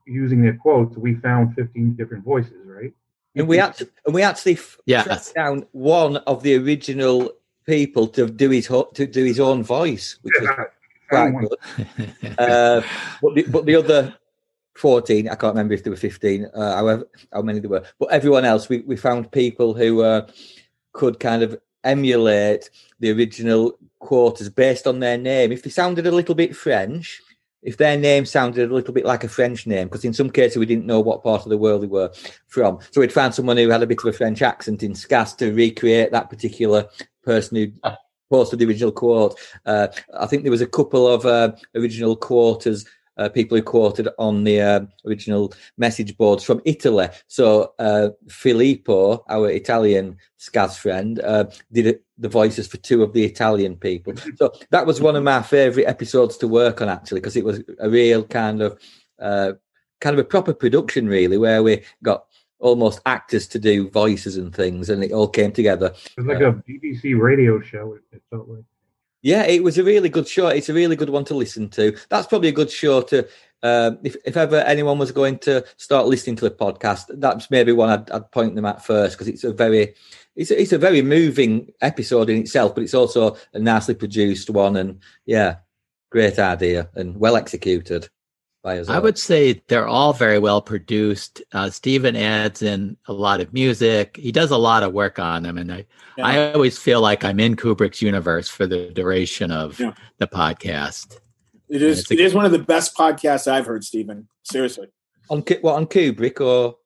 [0.07, 2.93] using their quotes we found 15 different voices right
[3.37, 5.05] And we actually, and we actually yeah.
[5.07, 5.33] Yes.
[5.33, 7.33] down one of the original
[7.71, 10.51] people to do his ho- to do his own voice, which was
[11.09, 11.59] quite good.
[12.37, 12.83] Uh,
[13.23, 14.01] but the, but the other
[14.75, 17.85] fourteen, I can't remember if there were fifteen, uh, however how many there were.
[18.01, 20.27] But everyone else, we we found people who uh,
[20.93, 25.53] could kind of emulate the original quarters based on their name.
[25.53, 27.23] If they sounded a little bit French,
[27.63, 30.57] if their name sounded a little bit like a French name, because in some cases
[30.57, 32.11] we didn't know what part of the world they were
[32.49, 32.79] from.
[32.91, 35.53] So we'd found someone who had a bit of a French accent in SCAS to
[35.53, 36.89] recreate that particular
[37.23, 37.91] person who
[38.31, 39.39] posted the original quote.
[39.67, 42.87] Uh, I think there was a couple of uh, original quotas.
[43.21, 47.07] Uh, people who quoted on the uh, original message boards from Italy.
[47.29, 53.25] So uh, Filippo, our Italian SCAS friend, uh, did the voices for two of the
[53.25, 54.15] Italian people.
[54.37, 57.63] So that was one of my favourite episodes to work on actually, because it was
[57.79, 58.79] a real kind of
[59.19, 59.53] uh,
[60.01, 62.25] kind of a proper production really, where we got
[62.59, 65.93] almost actors to do voices and things, and it all came together.
[66.17, 68.65] it was like a bbc radio show it felt like
[69.23, 70.49] Yeah, it was a really good show.
[70.49, 71.97] It's a really good one to listen to.
[72.09, 73.29] That's probably a good show to.
[73.63, 77.73] Uh, if, if ever anyone was going to start listening to the podcast, that's maybe
[77.73, 79.95] one I'd, I'd point them at first because it's a very,
[80.35, 84.49] it's a, it's a very moving episode in itself, but it's also a nicely produced
[84.49, 85.57] one, and yeah,
[86.11, 88.09] great idea and well executed
[88.63, 88.89] by us.
[88.89, 89.03] I all.
[89.03, 91.43] would say they're all very well produced.
[91.53, 94.17] Uh, Stephen adds in a lot of music.
[94.17, 95.87] He does a lot of work on them, and I,
[96.23, 99.95] I always feel like I'm in Kubrick's universe for the duration of Yeah.
[100.19, 101.21] the podcast.
[101.69, 102.01] It is.
[102.01, 104.29] It's a- It is one of the best podcasts I've heard, Stephen.
[104.43, 104.89] Seriously.
[105.31, 106.77] on Ku- what on Kubrick or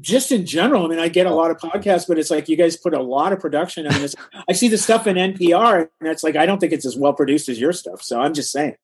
[0.00, 0.84] just in general.
[0.84, 3.02] I mean, I get a lot of podcasts, but it's like you guys put a
[3.02, 3.86] lot of production.
[3.86, 4.14] I mean, it's,
[4.48, 7.12] I see the stuff in NPR, and it's like I don't think it's as well
[7.12, 8.02] produced as your stuff.
[8.02, 8.76] So I'm just saying.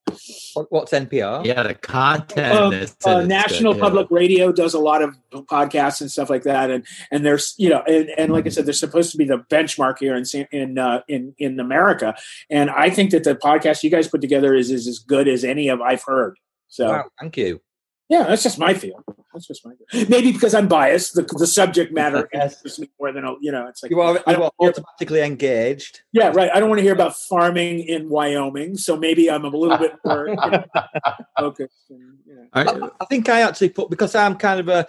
[0.68, 1.44] What's NPR?
[1.44, 3.84] Yeah, the content Um, uh, National good, yeah.
[3.84, 7.68] Public Radio does a lot of podcasts and stuff like that, and and there's you
[7.68, 10.78] know, and, and like I said, they're supposed to be the benchmark here in in
[10.78, 12.14] uh, in in America,
[12.50, 15.44] and I think that the podcast you guys put together is is as good as
[15.44, 16.38] any of I've heard.
[16.68, 17.60] So Wow, thank you.
[18.08, 19.02] Yeah, that's just my feel.
[19.32, 20.08] That's just my feel.
[20.08, 21.14] maybe because I'm biased.
[21.14, 23.66] The the subject matter interests me more than you know.
[23.66, 26.02] It's like You are, you are automatically engaged.
[26.12, 26.50] yeah, right.
[26.52, 29.94] I don't want to hear about farming in Wyoming, so maybe I'm a little bit
[30.04, 30.64] more you know,
[31.38, 31.72] focused.
[31.90, 32.46] And, you know.
[32.52, 34.86] I, I think I actually put because I'm kind of a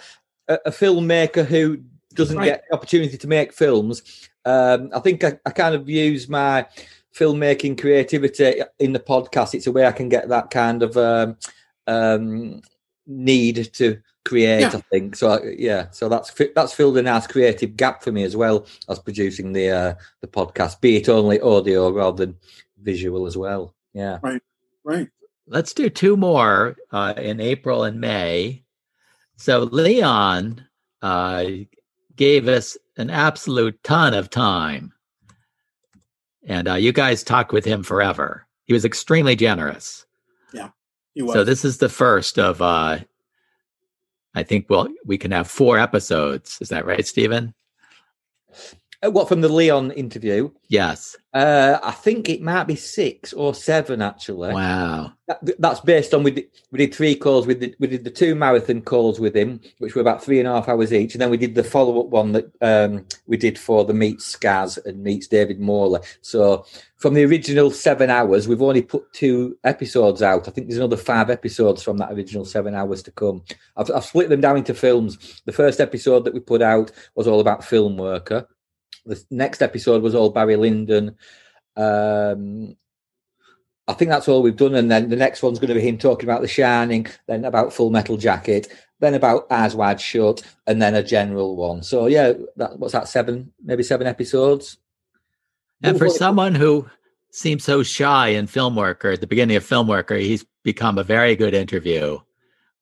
[0.49, 1.77] a, a filmmaker who
[2.13, 2.45] doesn't Right.
[2.45, 4.29] get the opportunity to make films.
[4.45, 6.67] Um, I think I, I kind of use my
[7.15, 9.53] filmmaking creativity in the podcast.
[9.55, 11.37] It's a way I can get that kind of um,
[11.87, 12.61] um,
[13.07, 14.61] need to create.
[14.61, 14.71] Yeah.
[14.73, 15.31] I think so.
[15.31, 18.99] I- Yeah, so that's that's filled a nice creative gap for me as well as
[18.99, 22.35] producing the uh, the podcast, be it only audio rather than
[22.81, 23.75] visual as well.
[23.93, 24.41] Yeah, right,
[24.83, 25.09] right.
[25.47, 28.63] Let's do two more uh, in April and May.
[29.35, 30.65] So Leon
[31.01, 31.45] uh,
[32.15, 34.93] gave us an absolute ton of time,
[36.47, 38.47] and uh, you guys talked with him forever.
[38.65, 40.05] He was extremely generous.
[41.15, 41.33] Yeah, he was.
[41.33, 42.99] So this is the first of, uh,
[44.35, 44.67] I think.
[44.69, 46.57] Well, we can have four episodes.
[46.61, 47.53] Is that right, Stephen?
[49.03, 50.49] Uh, what from the Leon interview?
[50.69, 51.15] Yes.
[51.33, 54.53] Uh, I think it might be six or seven actually.
[54.53, 55.13] Wow.
[55.27, 57.47] That, that's based on we did, we did three calls.
[57.47, 60.47] We did we did the two marathon calls with him, which were about three and
[60.47, 63.37] a half hours each, and then we did the follow up one that um, we
[63.37, 66.01] did for the meets SCAS and meets David Morley.
[66.21, 66.65] So
[66.97, 70.47] from the original seven hours, we've only put two episodes out.
[70.47, 73.43] I think there's another five episodes from that original seven hours to come.
[73.75, 75.41] I've, I've split them down into films.
[75.45, 78.47] The first episode that we put out was all about film worker.
[79.05, 81.17] The next episode was all Barry Lyndon.
[81.75, 82.75] Um,
[83.87, 84.75] I think that's all we've done.
[84.75, 87.73] And then the next one's going to be him talking about The Shining, then about
[87.73, 88.67] Full Metal Jacket,
[88.99, 91.83] then about Eyes Wide Shut, and then a general one.
[91.83, 93.09] So yeah, that, what's that?
[93.09, 94.77] Seven, maybe seven episodes.
[95.81, 96.89] And for someone who
[97.31, 101.03] seems so shy in Film Worker at the beginning of Film Worker, he's become a
[101.03, 102.19] very good interview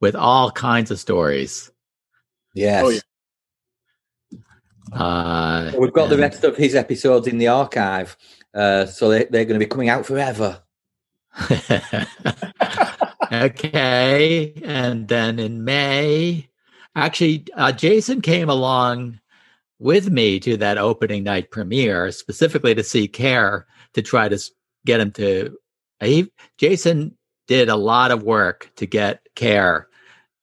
[0.01, 1.71] with all kinds of stories.
[2.53, 2.83] Yes.
[2.85, 2.99] Oh, yeah.
[4.91, 8.17] Uh, We've got the rest of his episodes in the archive,
[8.53, 10.61] uh, so they, they're going to be coming out forever.
[13.31, 14.53] okay.
[14.63, 16.49] And then in May,
[16.95, 19.19] actually, uh, Jason came along
[19.79, 24.39] with me to that opening night premiere specifically to see Keir to try to
[24.85, 25.57] get him to.
[25.99, 27.17] He, Jason
[27.47, 29.87] did a lot of work to get Keir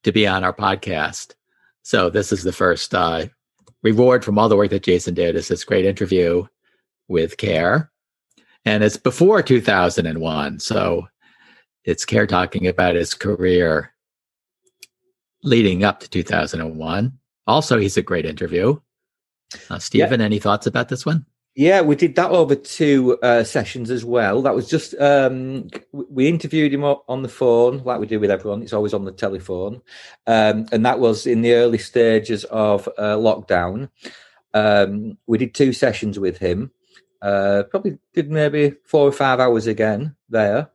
[0.04, 1.34] to be on our podcast.
[1.82, 3.26] So this is the first uh,
[3.82, 5.36] reward from all the work that Jason did.
[5.36, 6.46] Is this great interview
[7.08, 7.90] with Keir,
[8.64, 10.58] and it's before 2001.
[10.58, 11.08] So
[11.84, 13.92] it's Keir talking about his career
[15.42, 17.18] leading up to 2001.
[17.46, 18.78] Also, he's a great interview.
[19.70, 21.24] Uh, Stephen, any thoughts about this one?
[21.58, 24.42] Yeah, we did that over two uh, sessions as well.
[24.42, 28.62] That was just um, we interviewed him on the phone, like we do with everyone.
[28.62, 29.82] It's always on the telephone,
[30.28, 33.90] um, and that was in the early stages of uh, lockdown.
[34.54, 36.70] Um, we did two sessions with him.
[37.22, 40.70] Uh, probably did maybe four or five hours again there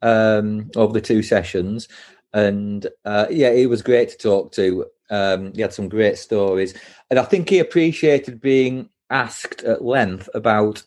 [0.00, 1.88] um, over the two sessions,
[2.32, 4.86] and uh, yeah, he was great to talk to.
[5.10, 6.72] Um, he had some great stories,
[7.10, 10.82] and I think he appreciated being asked at length about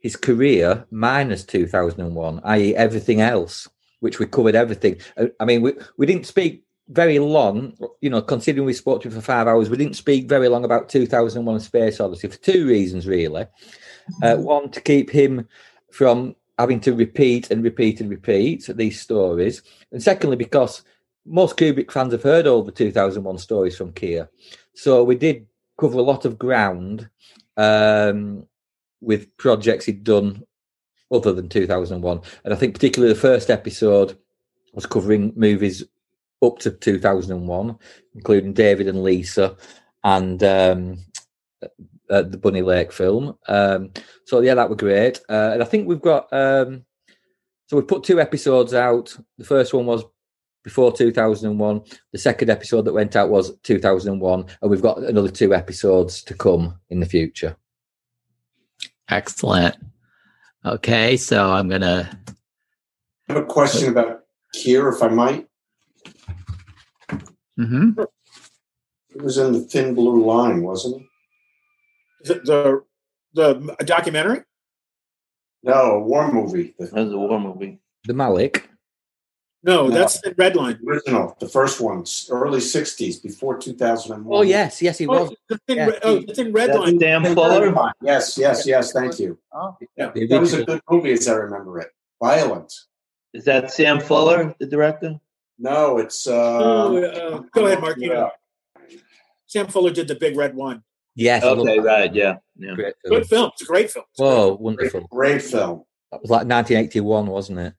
[0.00, 3.68] his career minus 2001, i.e., everything else,
[4.00, 5.00] which we covered everything.
[5.16, 9.08] Uh, I mean, we, we didn't speak very long, you know, considering we spoke to
[9.08, 12.66] him for five hours, we didn't speak very long about 2001 Space Odyssey for two
[12.66, 13.46] reasons, really.
[14.22, 15.46] Uh, one, to keep him
[15.92, 19.62] from having to repeat and repeat and repeat these stories.
[19.92, 20.82] And secondly, because
[21.24, 24.28] most Kubrick fans have heard all the 2001 stories from Keir.
[24.74, 25.46] So we did
[25.78, 27.08] cover a lot of ground
[27.56, 28.46] um,
[29.00, 30.44] with projects he'd done
[31.12, 32.20] other than 2001.
[32.44, 34.16] And I think particularly the first episode
[34.72, 35.84] was covering movies
[36.42, 37.78] up to 2001,
[38.14, 39.56] including David and Lisa
[40.04, 40.98] and um,
[42.08, 43.36] uh, the Bunny Lake film.
[43.48, 43.92] Um,
[44.24, 45.20] so yeah, that were great.
[45.28, 46.84] Uh, and I think we've got um,
[47.66, 49.16] so we've put two episodes out.
[49.38, 50.04] The first one was
[50.62, 51.82] before 2001.
[52.12, 56.34] The second episode that went out was 2001, and we've got another two episodes to
[56.34, 57.56] come in the future.
[59.08, 59.76] Excellent.
[60.64, 62.10] Okay, so I'm gonna.
[63.28, 64.20] I have a question about
[64.54, 65.48] Keir, if I might.
[67.56, 67.90] hmm
[69.10, 71.06] It was in the Thin Blue Line, wasn't it?
[72.44, 72.82] The
[73.32, 74.42] the, the documentary.
[75.62, 76.74] No, a war movie.
[76.78, 77.80] That was a war movie.
[78.04, 78.64] The Malick.
[79.62, 80.78] No, that's the red line.
[80.86, 84.26] Original, the first ones, early '60s, before 2001.
[84.34, 85.36] Oh yes, yes, he Oh, was.
[85.50, 86.98] the thin, Yeah, re- oh, he- the thin red That's line.
[86.98, 87.92] Dan Fuller.
[88.02, 88.92] Yes, yes, yes.
[88.92, 89.38] Thank you.
[89.52, 90.12] Oh, Yeah.
[90.14, 91.88] The That was a good movie, as I remember it.
[92.22, 92.72] Violent.
[93.34, 95.20] Is that Sam Fuller, the director?
[95.58, 96.26] No, it's.
[96.26, 96.32] Uh,
[96.62, 97.98] Oh, uh, go ahead, Mark.
[97.98, 98.14] You yeah.
[98.14, 98.30] know.
[99.46, 100.82] Sam Fuller did the big red one.
[101.16, 101.44] Yes.
[101.44, 102.36] Okay, right, yeah.
[102.56, 102.74] yeah.
[102.74, 103.14] Great film.
[103.20, 103.50] Good film.
[103.52, 104.04] It's a great film.
[104.18, 105.06] Oh, wonderful.
[105.10, 105.84] Great film.
[106.12, 107.74] That was like 1981, wasn't it?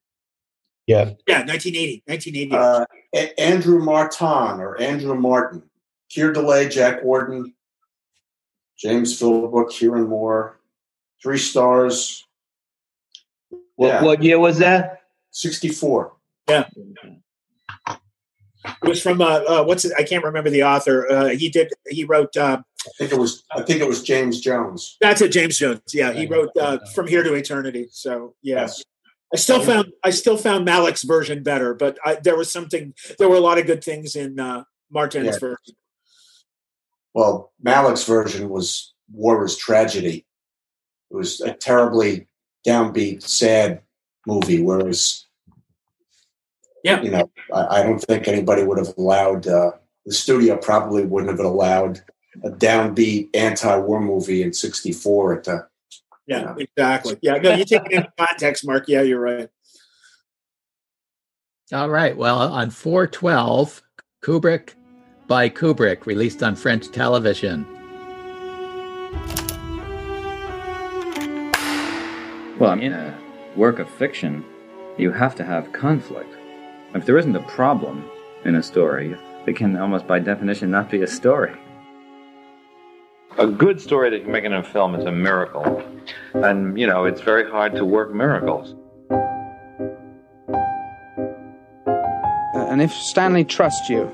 [0.88, 1.12] Yeah.
[1.28, 2.04] Yeah, 1980.
[2.06, 2.52] 1980.
[2.56, 5.64] Uh, A- Andrew Marton or Andrew Marton,
[6.10, 7.54] Keir Dullea, Jack Warden,
[8.78, 10.60] James Philbrook, Kieran Moore,
[11.22, 12.26] three stars,
[13.76, 14.04] What, Yeah.
[14.04, 15.02] what year was that?
[15.32, 16.14] 64.
[16.50, 16.68] Yeah.
[18.84, 19.94] It was from uh, uh what's it?
[19.98, 21.10] I can't remember the author.
[21.10, 21.72] Uh, he did.
[21.90, 22.36] He wrote.
[22.38, 23.44] Uh, I think it was.
[23.52, 24.98] I think it was James Jones.
[25.02, 25.30] that's it.
[25.32, 25.82] James Jones.
[25.94, 28.84] Yeah, he wrote uh, "From Here to Eternity." So yes,
[29.34, 32.94] I still found I still found Malick's version better, but I, there was something.
[33.18, 35.40] There were a lot of good things in uh, Marton's Yeah.
[35.40, 35.76] version.
[37.14, 40.26] Well, Malick's version was War is Tragedy.
[41.10, 42.28] It was a terribly
[42.66, 43.82] downbeat, sad
[44.26, 45.26] movie, whereas,
[46.84, 47.02] Yeah.
[47.02, 49.72] you know, I, I don't think anybody would have allowed, uh,
[50.06, 52.02] the studio probably wouldn't have allowed
[52.46, 55.68] a downbeat anti-war movie in 64 at the,
[56.32, 57.18] Yeah, exactly.
[57.22, 58.86] Yeah, no, you take it into context, Mark.
[58.88, 59.50] Yeah, you're right.
[61.74, 62.16] All right.
[62.16, 63.82] Well, on 412,
[64.24, 64.74] Kubrick
[65.28, 67.66] by Kubrick, released on French television.
[72.60, 73.18] Well, in a
[73.56, 74.46] work of fiction,
[74.98, 76.34] you have to have conflict.
[76.94, 78.10] If there isn't a problem
[78.46, 79.18] in a story,
[79.48, 81.58] it can almost by definition not be a story.
[83.38, 85.82] A good story that you can make in a film is a miracle.
[86.34, 88.76] And, you know, it's very hard to work miracles.
[92.70, 94.12] And if Stanley trusts you,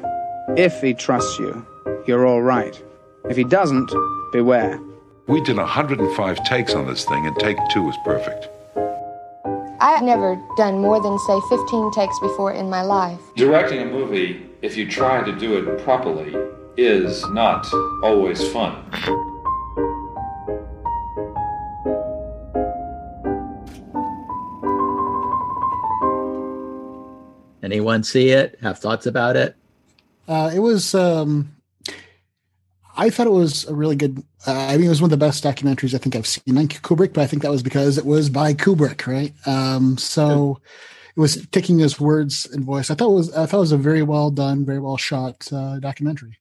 [0.55, 1.65] if he trusts you,
[2.05, 2.82] you're all right.
[3.30, 3.91] If he doesn't,
[4.32, 4.80] beware.
[5.28, 8.47] We did 105 takes on this thing, and take two was perfect.
[9.80, 13.20] I've never done more than, say, 15 takes before in my life.
[13.36, 16.36] Directing a movie, if you try to do it properly,
[16.78, 17.65] is not
[18.03, 18.84] always fun.
[27.63, 28.57] Anyone see it?
[28.61, 29.55] Have thoughts about it?
[30.28, 30.93] Uh, it was.
[30.93, 31.55] Um,
[32.95, 34.23] I thought it was a really good.
[34.45, 36.67] Uh, I mean, it was one of the best documentaries I think I've seen on
[36.67, 39.34] Kubrick, but I think that was because it was by Kubrick, right?
[39.45, 40.61] Um, so
[41.15, 42.89] it was taking his words and voice.
[42.89, 43.34] I thought it was.
[43.36, 46.38] I thought it was a very well done, very well shot uh, documentary.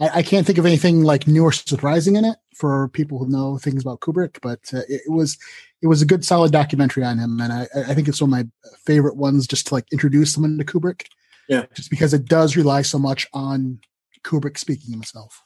[0.00, 3.28] I, I can't think of anything like new or surprising in it for people who
[3.28, 5.38] know things about Kubrick, but uh, it, it was
[5.80, 8.46] it was a good, solid documentary on him, and I, I think it's one of
[8.46, 11.06] my favorite ones just to like introduce someone to Kubrick.
[11.48, 11.64] Yeah.
[11.74, 13.80] just because it does rely so much on
[14.22, 15.42] Kubrick speaking himself.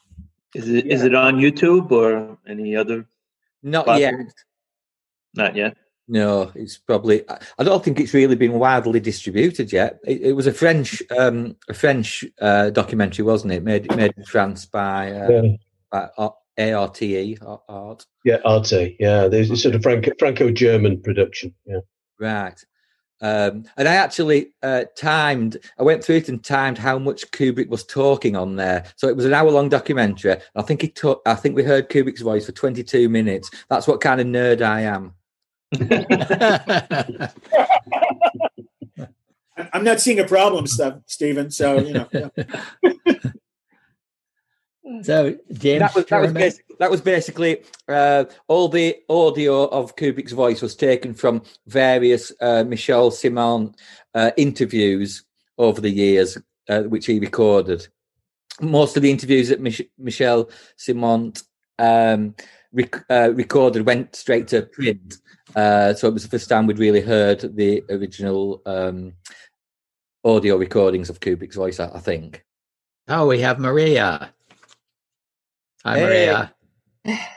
[0.54, 3.06] Is it is it on YouTube or any other?
[3.62, 4.26] Not platform?
[4.26, 4.34] yet.
[5.34, 5.76] Not yet.
[6.08, 7.28] No, it's probably.
[7.30, 9.98] I- don't think it's really been widely distributed yet.
[10.04, 13.62] It, it was a French, um, a French uh, documentary, wasn't it?
[13.62, 15.52] Made made in France by, uh, Yeah.
[15.90, 17.38] by Ar- ARTE
[17.68, 18.06] Art.
[18.24, 18.96] Yeah, Arte.
[18.98, 21.54] Yeah, there's a sort of Franco Franco-German production.
[21.64, 21.78] Yeah.
[22.18, 22.60] Right.
[23.20, 25.56] Um, and I actually uh, timed.
[25.78, 28.84] I went through it and timed how much Kubrick was talking on there.
[28.96, 30.36] So it was an hour-long documentary.
[30.56, 31.22] I think he took.
[31.24, 33.48] I think we heard Kubrick's voice for 22 minutes.
[33.70, 35.14] That's what kind of nerd I am.
[35.72, 37.28] I-
[39.72, 41.50] I'm not seeing a problem, stuff, Stephen.
[41.50, 42.08] So you know.
[45.02, 49.64] So James that was that was, Sherman- basically, that was basically uh, all the audio
[49.68, 53.74] of Kubrick's voice was taken from various uh, Michel Ciment
[54.14, 55.24] uh, interviews
[55.56, 56.36] over the years,
[56.68, 57.86] uh, which he recorded.
[58.60, 61.42] Most of the interviews that Mich- Michel Ciment
[61.78, 62.34] um,
[62.72, 65.18] rec- uh, recorded went straight to print.
[65.54, 69.12] Uh, so it was the first time we'd really heard the original um,
[70.24, 72.44] audio recordings of Kubrick's voice, I, I think.
[73.08, 74.32] Oh, we have Maria.
[75.84, 76.04] Hi, Hey.
[76.04, 76.54] Maria.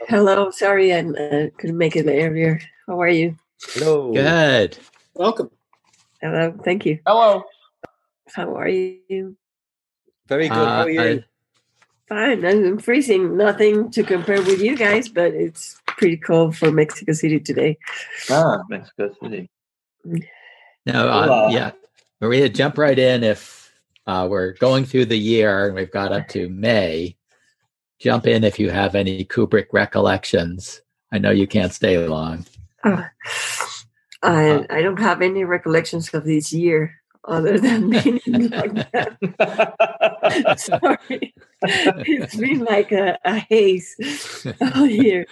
[0.07, 2.59] Hello, sorry I uh, couldn't make it earlier.
[2.87, 3.35] How are you?
[3.73, 4.13] Hello.
[4.13, 4.77] Good.
[5.15, 5.49] Welcome.
[6.21, 6.99] Hello, thank you.
[7.07, 7.43] Hello.
[8.33, 9.35] How are you?
[10.27, 10.55] Very good.
[10.55, 11.01] How are you?
[11.01, 11.17] Uh,
[12.07, 12.45] Fine.
[12.45, 13.35] I'm freezing.
[13.35, 17.77] Nothing to compare with you guys, but it's pretty cold for Mexico City today.
[18.29, 19.49] Ah, Mexico City.
[20.85, 21.71] No, uh, yeah,
[22.21, 23.23] Maria, jump right in.
[23.23, 23.73] If
[24.05, 27.17] uh, we're going through the year and we've got up to May,
[27.99, 30.81] jump in if you have any Kubrick recollections.
[31.11, 32.45] I know you can't stay long.
[32.83, 33.03] Uh,
[34.21, 37.01] I I don't have any recollections of this year.
[37.27, 39.17] Other than being in lockdown.
[40.59, 45.25] Sorry, it's been like a, a haze out here.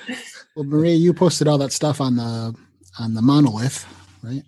[0.55, 2.55] Well, Maria, you posted all that stuff on the
[2.99, 3.85] on the monolith,
[4.21, 4.43] right?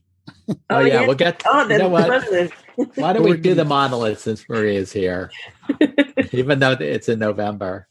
[0.48, 1.44] Oh, oh yeah, we'll get.
[1.46, 2.52] Oh, you the know what?
[2.96, 5.32] Why don't we do the monolith since Maria's here?
[6.32, 7.88] Even though it's in November.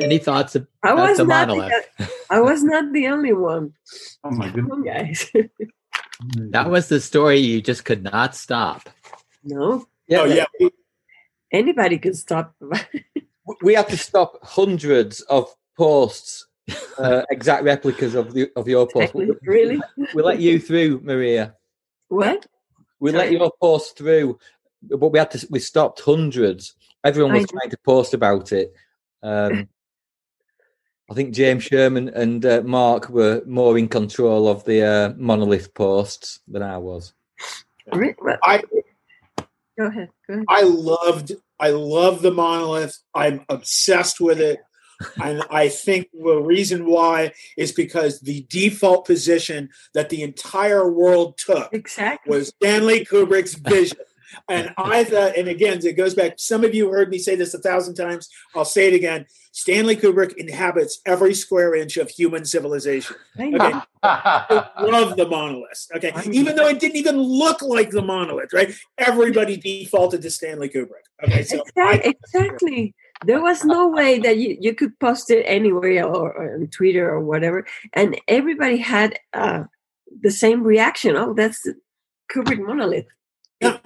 [0.00, 1.48] Any thoughts I about was the not.
[1.48, 1.72] monolith?
[1.98, 3.74] The, I was not the only one.
[4.22, 5.30] Oh my goodness, on, guys.
[6.36, 8.88] That was the story you just could not stop.
[9.42, 9.86] no.
[10.06, 10.68] Yeah, oh yeah.
[11.50, 12.54] Anybody could stop.
[13.62, 16.46] we had to stop hundreds of posts,
[16.98, 19.14] uh, exact replicas of the of your post.
[19.14, 19.80] We, really?
[20.14, 21.54] we let you through, Maria.
[22.08, 22.46] What?
[23.00, 24.38] We let your post through,
[24.82, 25.46] but we had to.
[25.50, 26.74] We stopped hundreds.
[27.02, 28.72] Everyone was I- trying to post about it.
[29.22, 29.68] Um,
[31.10, 35.74] I think James Sherman and uh, Mark were more in control of the uh, monolith
[35.74, 37.12] posts than I was.
[37.92, 38.62] I
[39.78, 40.08] Go ahead.
[40.26, 40.44] Go ahead.
[40.48, 42.98] I loved I love the monolith.
[43.14, 44.60] I'm obsessed with it.
[45.22, 51.36] And I think the reason why is because the default position that the entire world
[51.36, 52.36] took exactly.
[52.36, 53.98] was Stanley Kubrick's vision.
[54.48, 56.34] And I thought, and again, it goes back.
[56.38, 58.28] Some of you heard me say this a thousand times.
[58.54, 59.26] I'll say it again.
[59.52, 63.16] Stanley Kubrick inhabits every square inch of human civilization.
[63.38, 63.80] I Okay.
[64.02, 65.88] I love the monolith.
[65.96, 66.12] Okay.
[66.30, 68.74] Even though it didn't even look like the monolith, right?
[68.98, 71.06] Everybody defaulted to Stanley Kubrick.
[71.22, 71.44] Okay.
[71.44, 72.10] So Exactly.
[72.10, 72.94] exactly.
[73.24, 77.08] There was no way that you, you could post it anywhere or, or on Twitter
[77.08, 79.64] or whatever, and everybody had uh,
[80.20, 81.16] the same reaction.
[81.16, 81.74] Oh, that's the
[82.30, 83.06] Kubrick monolith.
[83.60, 83.78] Yeah.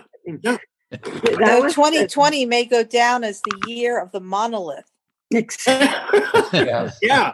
[0.42, 0.58] Yeah.
[0.92, 4.90] So 2020 may go down as the year of the monolith.
[5.30, 7.32] yeah.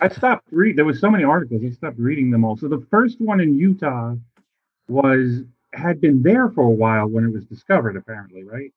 [0.00, 0.76] I stopped reading.
[0.76, 1.62] There was so many articles.
[1.64, 2.56] I stopped reading them all.
[2.56, 4.14] So the first one in Utah
[4.88, 7.96] was had been there for a while when it was discovered.
[7.96, 8.72] Apparently, right?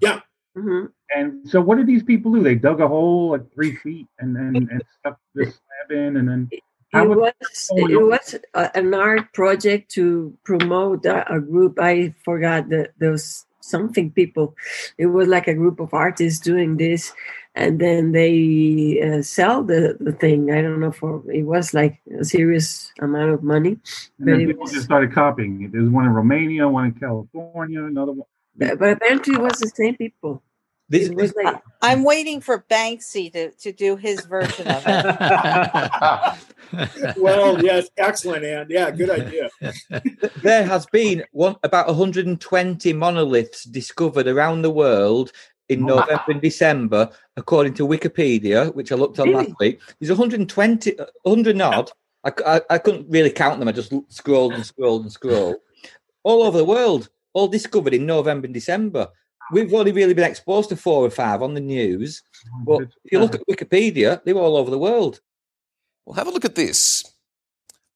[0.00, 0.20] Yeah.
[0.56, 0.86] Mm-hmm.
[1.14, 2.42] And so, what did these people do?
[2.42, 6.28] They dug a hole like three feet and then and stuck this slab in, and
[6.28, 6.50] then
[6.92, 7.32] It was
[7.76, 11.78] it was an art project to promote a, a group.
[11.78, 14.56] I forgot that there was something people.
[14.96, 17.12] It was like a group of artists doing this,
[17.54, 20.50] and then they uh, sell the, the thing.
[20.50, 23.78] I don't know for it was like a serious amount of money,
[24.18, 24.72] And then people was.
[24.72, 25.72] just started copying it.
[25.72, 28.28] There's one in Romania, one in California, another one.
[28.56, 30.42] But but apparently, it was the same people.
[30.88, 31.34] This, it was
[31.82, 36.38] I'm waiting for Banksy to, to do his version of it.
[37.18, 39.50] well, yes, excellent, and Yeah, good idea.
[40.42, 45.32] there has been one about 120 monoliths discovered around the world
[45.68, 49.80] in November and December, according to Wikipedia, which I looked on last week.
[50.00, 51.90] There's 120, uh, 100 odd.
[52.24, 53.68] I couldn't really count them.
[53.68, 55.56] I just scrolled and scrolled and scrolled.
[56.22, 59.08] All over the world, all discovered in November and December.
[59.52, 62.22] We've only really been exposed to four or five on the news.
[62.46, 65.20] Oh, but if you look at Wikipedia, they were all over the world.
[66.04, 67.04] Well, have a look at this.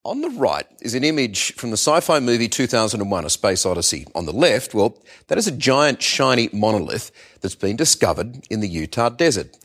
[0.04, 4.04] On the right is an image from the sci fi movie 2001 A Space Odyssey.
[4.16, 8.68] On the left, well, that is a giant shiny monolith that's been discovered in the
[8.68, 9.56] Utah desert.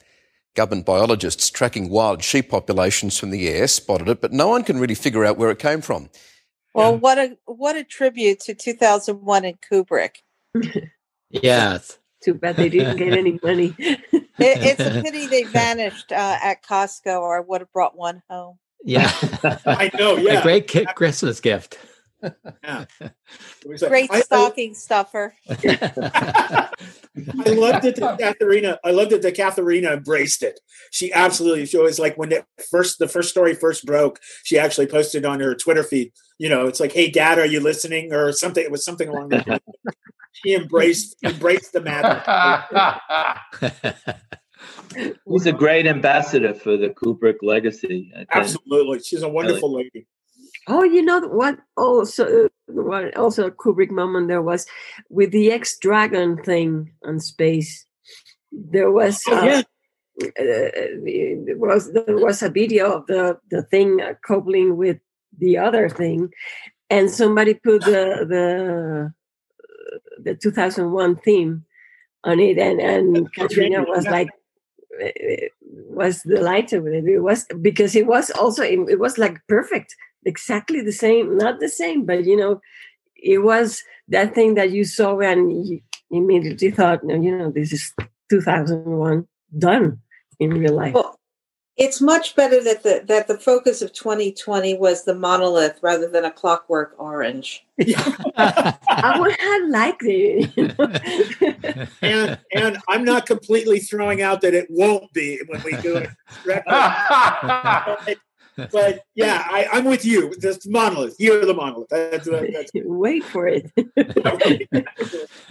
[0.55, 4.79] Government biologists tracking wild sheep populations from the air spotted it, but no one can
[4.79, 6.09] really figure out where it came from.
[6.73, 10.17] Well, what a what a tribute to 2001 and Kubrick.
[11.31, 11.99] Yes.
[12.23, 13.75] Too bad they didn't get any money.
[13.79, 13.99] It,
[14.39, 18.57] it's a pity they vanished uh, at Costco, or I would have brought one home.
[18.83, 19.11] Yeah.
[19.65, 20.17] I know.
[20.21, 21.77] Yeah, A great ki- Christmas gift.
[22.63, 22.85] Yeah.
[23.01, 25.33] It was like- Great I- I- stocking stuffer.
[25.49, 26.69] I
[27.49, 28.79] loved it that Katharina.
[28.83, 30.59] I loved it that Katharina embraced it.
[30.91, 31.65] She absolutely.
[31.65, 34.19] She was like when it first the first story first broke.
[34.43, 36.11] She actually posted on her Twitter feed.
[36.37, 38.63] You know, it's like, "Hey, Dad, are you listening?" or something.
[38.63, 39.47] It was something along that.
[39.47, 39.59] line.
[40.33, 42.23] She embraced embraced the madness.
[45.27, 48.11] He's a great ambassador for the Kubrick legacy.
[48.31, 50.07] Absolutely, she's a wonderful lady.
[50.67, 51.59] Oh, you know what?
[51.77, 54.65] Also, what also a Kubrick moment there was
[55.09, 57.85] with the X Dragon thing on space.
[58.51, 59.61] There was uh, yeah.
[60.21, 64.97] uh, there was there was a video of the the thing uh, coupling with
[65.37, 66.33] the other thing,
[66.89, 69.13] and somebody put the the
[70.21, 71.63] the 2001 theme
[72.23, 74.29] on it, and and Katharina was like
[75.01, 75.09] uh,
[75.69, 77.05] was delighted with it.
[77.05, 79.95] It was because it was also it was like perfect,
[80.25, 82.61] exactly the same, not the same, but you know,
[83.15, 87.73] it was that thing that you saw and you immediately thought, no, you know, this
[87.73, 87.93] is
[88.29, 89.99] 2001 done
[90.39, 90.93] in real life.
[90.93, 91.19] Well,
[91.77, 96.25] It's much better that the that the focus of 2020 was the monolith rather than
[96.25, 97.63] a clockwork orange.
[97.79, 100.49] I would have liked it.
[102.01, 106.09] and and I'm not completely throwing out that it won't be when we do it.
[108.57, 108.81] correctly.
[108.81, 110.33] but yeah, I, I'm with you.
[110.39, 111.89] This monolith, you're the monolith.
[111.89, 113.71] That's, that's, Wait for it.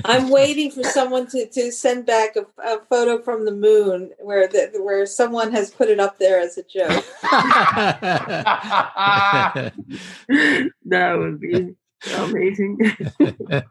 [0.05, 4.49] I'm waiting for someone to, to send back a, a photo from the moon where
[4.49, 7.05] the, where someone has put it up there as a joke.
[10.85, 11.75] that would be
[12.15, 12.79] amazing.
[13.21, 13.63] All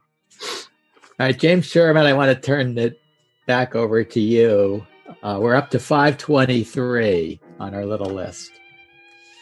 [1.20, 3.00] right, James Sherman, I want to turn it
[3.46, 4.86] back over to you.
[5.24, 8.52] Uh, we're up to 523 on our little list.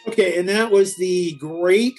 [0.08, 1.98] Okay, and that was the great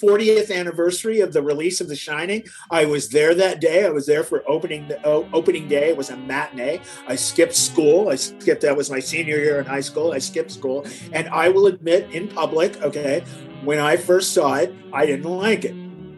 [0.00, 2.44] 40th anniversary of the release of The Shining.
[2.70, 3.84] I was there that day.
[3.84, 5.88] I was there for opening uh, opening day.
[5.90, 6.80] It was a matinee.
[7.06, 8.08] I skipped school.
[8.08, 8.62] I skipped.
[8.62, 10.12] That was my senior year in high school.
[10.12, 13.24] I skipped school, and I will admit in public, okay,
[13.64, 15.74] when I first saw it, I didn't like it.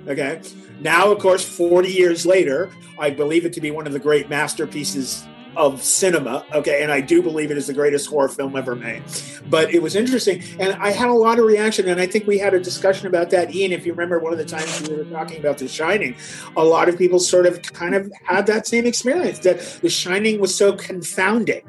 [0.08, 0.40] Okay.
[0.80, 4.28] Now, of course, 40 years later, I believe it to be one of the great
[4.28, 5.24] masterpieces
[5.56, 6.44] of cinema.
[6.52, 6.82] Okay.
[6.82, 9.02] And I do believe it is the greatest horror film ever made.
[9.48, 10.42] But it was interesting.
[10.58, 11.88] And I had a lot of reaction.
[11.88, 13.54] And I think we had a discussion about that.
[13.54, 16.16] Ian, if you remember one of the times we were talking about The Shining,
[16.56, 20.40] a lot of people sort of kind of had that same experience that The Shining
[20.40, 21.62] was so confounding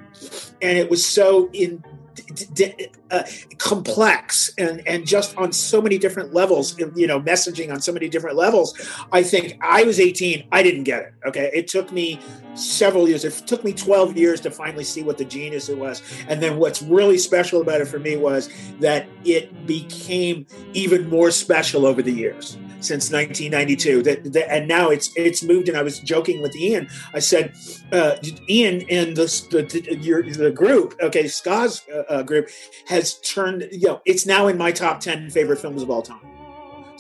[0.62, 3.24] and it was so in d- d- uh,
[3.58, 8.10] complex and and just on so many different levels you know messaging on so many
[8.10, 8.74] different levels.
[9.12, 11.50] I think i was 18 i didn't get it okay?
[11.54, 12.20] It took me
[12.56, 16.02] several years it took me 12 years to finally see what the genius it was.
[16.28, 18.50] And then what's really special about it for me was
[18.80, 24.90] that it became even more special over the years since 1992 that, that and now
[24.90, 26.88] it's it's moved and i was joking with ian.
[27.14, 27.54] I said
[27.92, 28.18] uh,
[28.50, 32.50] ian and the, the, your the group okay SCAS uh, uh, group
[32.88, 36.33] has turned you know it's now in my top 10 favorite films of all time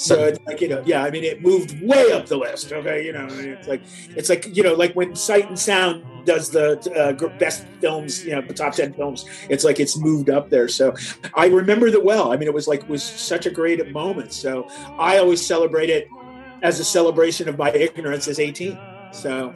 [0.04, 3.06] so it's like you know yeah i mean it moved way up the list okay
[3.06, 3.82] you know it's like
[4.16, 8.26] it's like you know like when sight and sound does the uh, gr- best films
[8.26, 10.68] you know the top 10 films it's like it's moved up there.
[10.68, 10.95] So
[11.36, 12.32] i remember that well.
[12.32, 14.34] I mean it was like was such a great moment.
[14.34, 14.68] So
[14.99, 16.08] i always celebrate it
[16.62, 18.78] as a celebration of my ignorance as 18
[19.12, 19.54] so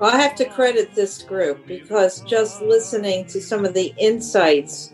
[0.00, 4.92] I have to credit this group because just listening to some of the insights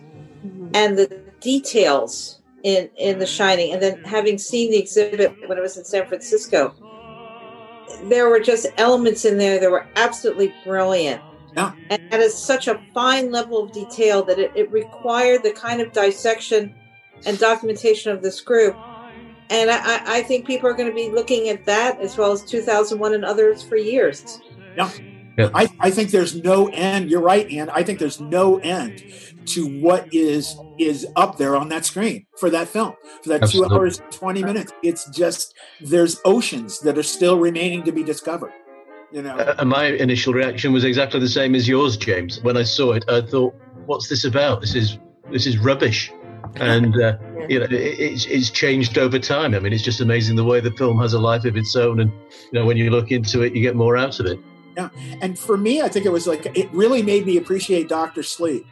[0.74, 4.04] and the details in in The Shining, and then mm-hmm.
[4.04, 6.74] having seen the exhibit when I was in San Francisco,
[8.04, 11.22] there were just elements in there that were absolutely brilliant.
[11.56, 11.72] Yeah.
[11.90, 15.80] And at a, such a fine level of detail that it, it required the kind
[15.80, 16.74] of dissection
[17.26, 18.76] and documentation of this group.
[19.50, 22.30] And I, I- I think people are going to be looking at that as well
[22.32, 24.40] as 2001 and others for years.
[24.76, 24.90] Yeah.
[25.38, 27.10] I, I think there's no end.
[27.10, 29.02] You're right, and I think there's no end
[29.46, 33.68] to what is is up there on that screen for that film for that Absolutely.
[33.68, 34.72] two hours twenty minutes.
[34.82, 38.52] It's just there's oceans that are still remaining to be discovered.
[39.12, 42.40] You know, Uh, and my initial reaction was exactly the same as yours, James.
[42.42, 43.54] When I saw it, I thought,
[43.86, 44.60] "What's this about?
[44.60, 44.98] This is
[45.32, 46.12] this is rubbish."
[46.56, 47.16] And uh,
[47.48, 49.54] you know, it, it's it's changed over time.
[49.54, 52.00] I mean, it's just amazing the way the film has a life of its own,
[52.00, 52.10] and
[52.52, 54.38] you know, when you look into it, you get more out of it.
[54.76, 54.88] Yeah.
[55.20, 58.66] And for me, I think it was like it really made me appreciate Doctor Sleep.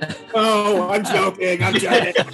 [0.34, 1.62] oh, I'm joking.
[1.62, 2.24] I'm joking.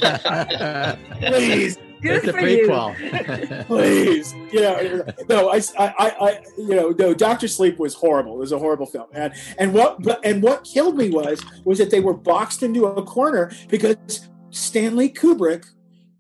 [1.20, 1.78] Please.
[2.02, 3.66] It's a prequel.
[3.66, 8.38] please you know no I, I i you know no dr sleep was horrible it
[8.38, 12.00] was a horrible film and and what and what killed me was was that they
[12.00, 15.66] were boxed into a corner because stanley kubrick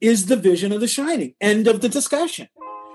[0.02, 2.46] is the vision of the shining end of the discussion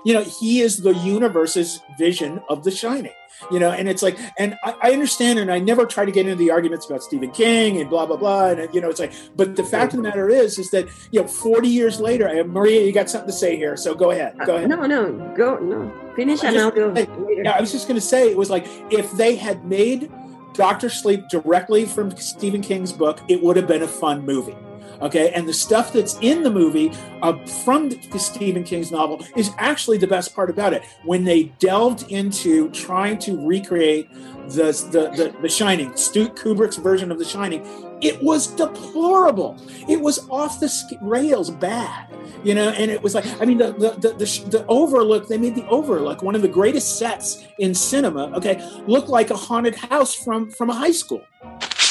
[0.04, 3.12] you know he is the universe's vision of the shining
[3.50, 6.26] you know and it's like and I, I understand and i never try to get
[6.26, 9.12] into the arguments about stephen king and blah blah blah and you know it's like
[9.34, 12.50] but the fact of the matter is is that you know 40 years later and
[12.50, 15.58] maria you got something to say here so go ahead go ahead No, no, go,
[15.58, 15.92] no.
[16.14, 18.66] Finish I and I'll go yeah, I was just going to say it was like
[18.90, 20.10] if they had made
[20.56, 24.56] Doctor Sleep directly from Stephen King's book, it would have been a fun movie.
[25.00, 26.92] Okay, and the stuff that's in the movie
[27.22, 27.34] uh,
[27.64, 30.82] from the Stephen King's novel is actually the best part about it.
[31.04, 34.10] When they delved into trying to recreate
[34.48, 37.66] the the the, the Shining, Stu Kubrick's version of The Shining,
[38.00, 39.56] it was deplorable.
[39.88, 42.08] It was off the rails, bad.
[42.44, 45.28] You know, and it was like I mean the the the, the, the Overlook.
[45.28, 48.30] They made the Overlook one of the greatest sets in cinema.
[48.36, 51.24] Okay, look like a haunted house from from a high school.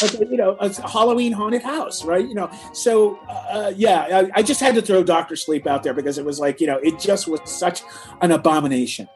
[0.04, 2.28] Okay, you know, a Halloween haunted house, right?
[2.28, 4.02] You know, so uh, yeah,
[4.34, 6.68] I, I just had to throw Doctor Sleep out there because it was like you
[6.68, 7.82] know, it just was such
[8.22, 9.08] an abomination.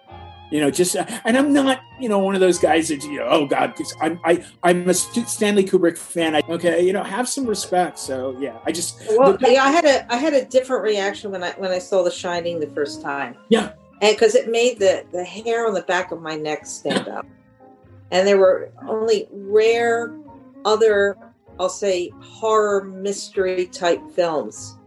[0.52, 3.28] You know, just and I'm not, you know, one of those guys that you know,
[3.30, 6.36] oh God, I'm I I'm a Stanley Kubrick fan.
[6.36, 8.00] I, okay, you know, have some respect.
[8.00, 11.30] So yeah, I just Well, the- yeah, I had a I had a different reaction
[11.32, 13.36] when I when I saw The Shining the first time.
[13.50, 13.74] Yeah.
[14.02, 17.28] and because it made the the hair on the back of my neck stand up,
[18.10, 20.16] and there were only rare
[20.66, 21.18] other
[21.60, 24.78] I'll say horror mystery type films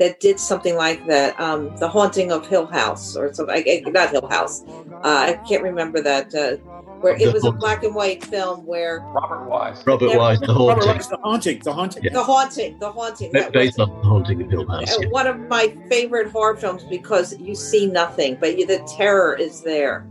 [0.00, 1.38] that did something like that.
[1.38, 3.54] Um, the Haunting of Hill House or something.
[3.54, 4.64] I, I- not Hill House.
[4.66, 6.34] Uh, I can't remember that.
[6.34, 6.56] Uh,
[7.00, 9.82] where it was a black and white film where Robert Wise.
[9.86, 10.88] Robert Wise, The Robert Haunting.
[10.96, 12.12] Wise, the haunting, the haunting.
[12.12, 13.32] the haunting, the haunting.
[13.32, 14.98] Ba- That was Based on The Haunting of Hill House.
[14.98, 19.34] uh, one of my favorite horror films because you see nothing, but you, the terror
[19.34, 20.06] is there,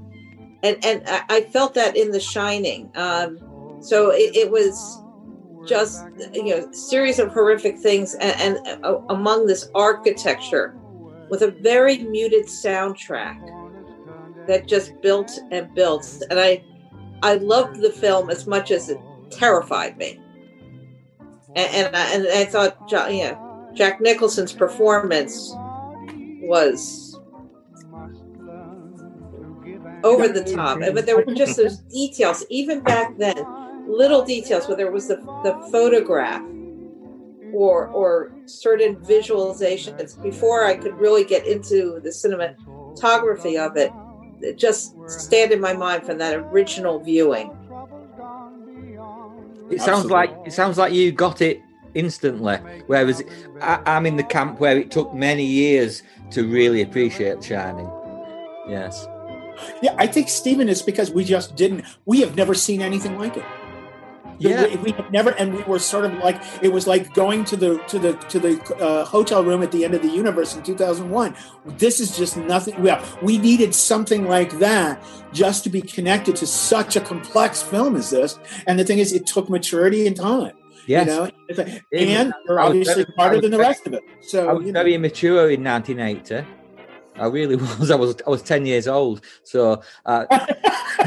[0.63, 2.89] and and I, I felt that in The Shining.
[2.95, 3.37] Um,
[3.79, 5.03] so it, it was
[5.65, 10.77] just you know series of horrific things, and, and uh, among this architecture
[11.29, 13.37] with a very muted soundtrack
[14.47, 16.63] that just built and built, and I
[17.21, 18.99] I loved the film as much as it
[19.31, 20.19] terrified me.
[21.55, 23.37] And and I, and I thought, Ja- yeah,
[23.75, 25.53] Jack Nicholson's performance
[26.41, 27.19] was
[30.03, 33.35] over the top, but there were just those details, even back then,
[33.89, 36.43] little details, whether it was the the photograph
[37.51, 40.21] or or certain visualizations.
[40.21, 43.91] Before I could really get into the cinematography of it,
[44.41, 47.55] it just stand in my mind from that original viewing.
[49.69, 51.61] It sounds like it sounds like you got it
[51.93, 52.57] instantly.
[52.87, 53.23] Whereas
[53.61, 57.89] I, I'm in the camp where it took many years to really appreciate Shining.
[58.67, 59.07] Yes.
[59.81, 61.83] Yeah, I think Stephen is because we just didn't.
[62.05, 63.43] We have never seen anything like it.
[64.39, 64.67] Yeah.
[64.67, 67.57] we, we have never, and we were sort of like it was like going to
[67.57, 70.63] the to the to the uh, hotel room at the end of the universe in
[70.63, 71.35] 2001.
[71.65, 72.83] This is just nothing.
[72.85, 77.95] Yeah, we needed something like that just to be connected to such a complex film
[77.95, 78.39] as this.
[78.65, 80.53] And the thing is, it took maturity and time.
[80.87, 81.07] Yes.
[81.07, 84.03] You know, like- and they're obviously I than the rest of it.
[84.21, 84.79] So I was you know.
[84.79, 86.58] very immature in 1980.
[87.19, 87.91] I really was.
[87.91, 88.15] I was.
[88.25, 89.21] I was 10 years old.
[89.43, 89.81] So.
[90.05, 90.25] Uh,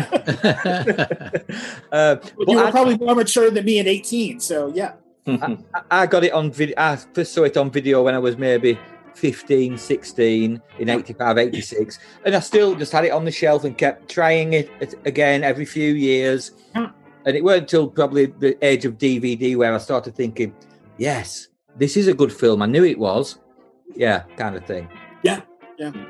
[1.92, 4.40] uh, but you were I- probably more mature than me at 18.
[4.40, 4.94] So yeah.
[5.26, 5.56] I,
[5.90, 6.74] I got it on video.
[6.78, 8.78] I first saw it on video when I was maybe
[9.14, 11.98] 15, 16 in 85, 86.
[12.24, 14.68] And I still just had it on the shelf and kept trying it
[15.04, 16.50] again every few years.
[16.74, 20.54] And it weren't until probably the age of DVD where I started thinking,
[20.98, 22.62] yes, this is a good film.
[22.62, 23.38] I knew it was.
[23.94, 24.88] Yeah, kind of thing.
[25.22, 25.42] Yeah,
[25.82, 26.04] yeah.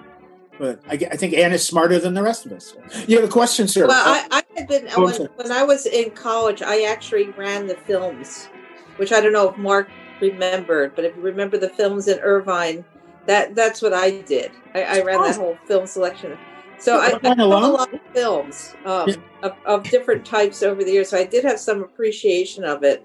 [0.58, 2.74] But I, I think Anne is smarter than the rest of us.
[3.06, 3.88] You have a question, sir?
[3.88, 6.62] Well, I, I had been Go when, when I was in college.
[6.62, 8.48] I actually ran the films,
[8.96, 9.88] which I don't know if Mark
[10.20, 12.84] remembered, but if you remember the films in Irvine,
[13.26, 14.52] that that's what I did.
[14.74, 16.36] I, I ran that whole film selection.
[16.78, 19.08] So I, I a lot of films um,
[19.42, 21.10] of, of different types over the years.
[21.10, 23.04] So I did have some appreciation of it,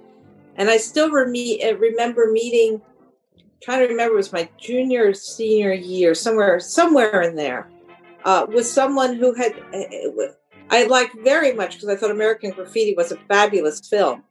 [0.58, 2.82] and I still reme- uh, remember meeting.
[3.62, 7.70] Trying to remember, it was my junior, senior year, somewhere, somewhere in there,
[8.24, 10.28] uh, with someone who had uh,
[10.70, 14.24] I liked very much because I thought American Graffiti was a fabulous film,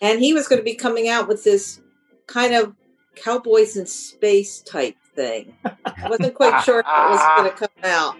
[0.00, 1.80] and he was going to be coming out with this
[2.26, 2.74] kind of
[3.16, 5.54] cowboys in space type thing.
[5.64, 8.16] I wasn't quite sure if it was going to come out,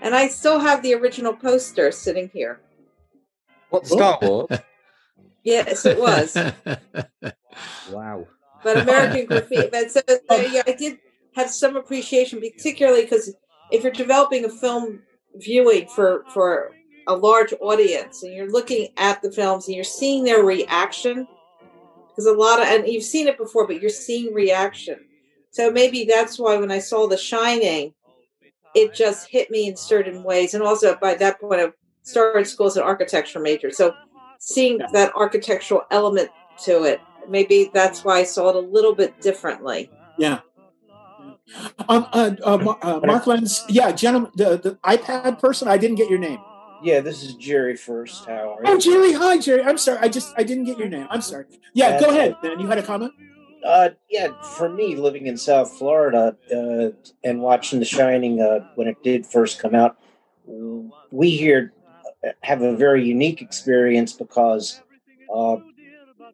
[0.00, 2.60] and I still have the original poster sitting here.
[3.70, 4.58] What Star Wars?
[5.42, 6.34] Yes, it was.
[7.90, 8.26] wow.
[8.64, 9.68] But American Graffiti.
[9.70, 10.00] But so
[10.30, 10.98] yeah, I did
[11.36, 13.34] have some appreciation, particularly because
[13.70, 15.02] if you're developing a film
[15.36, 16.70] viewing for for
[17.06, 21.28] a large audience and you're looking at the films and you're seeing their reaction,
[22.08, 24.96] because a lot of and you've seen it before, but you're seeing reaction.
[25.50, 27.94] So maybe that's why when I saw The Shining,
[28.74, 31.68] it just hit me in certain ways, and also by that point I
[32.02, 33.94] started school as an architecture major, so
[34.40, 36.28] seeing that architectural element
[36.64, 39.90] to it maybe that's why I saw it a little bit differently.
[40.18, 40.40] Yeah.
[41.88, 46.08] Um, uh, uh, uh, Mark Lenz, yeah, gentlemen, the, the iPad person, I didn't get
[46.08, 46.38] your name.
[46.82, 48.26] Yeah, this is Jerry first.
[48.26, 48.72] How are you?
[48.72, 49.62] Oh, Jerry, hi, Jerry.
[49.62, 49.98] I'm sorry.
[50.00, 51.06] I just, I didn't get your name.
[51.10, 51.46] I'm sorry.
[51.72, 52.60] Yeah, Uh, go ahead, man.
[52.60, 53.12] You had a comment?
[53.64, 56.90] Uh, yeah, for me, living in South Florida uh,
[57.22, 59.96] and watching The Shining uh, when it did first come out,
[61.10, 61.72] we here
[62.42, 64.82] have a very unique experience because
[65.34, 65.56] uh,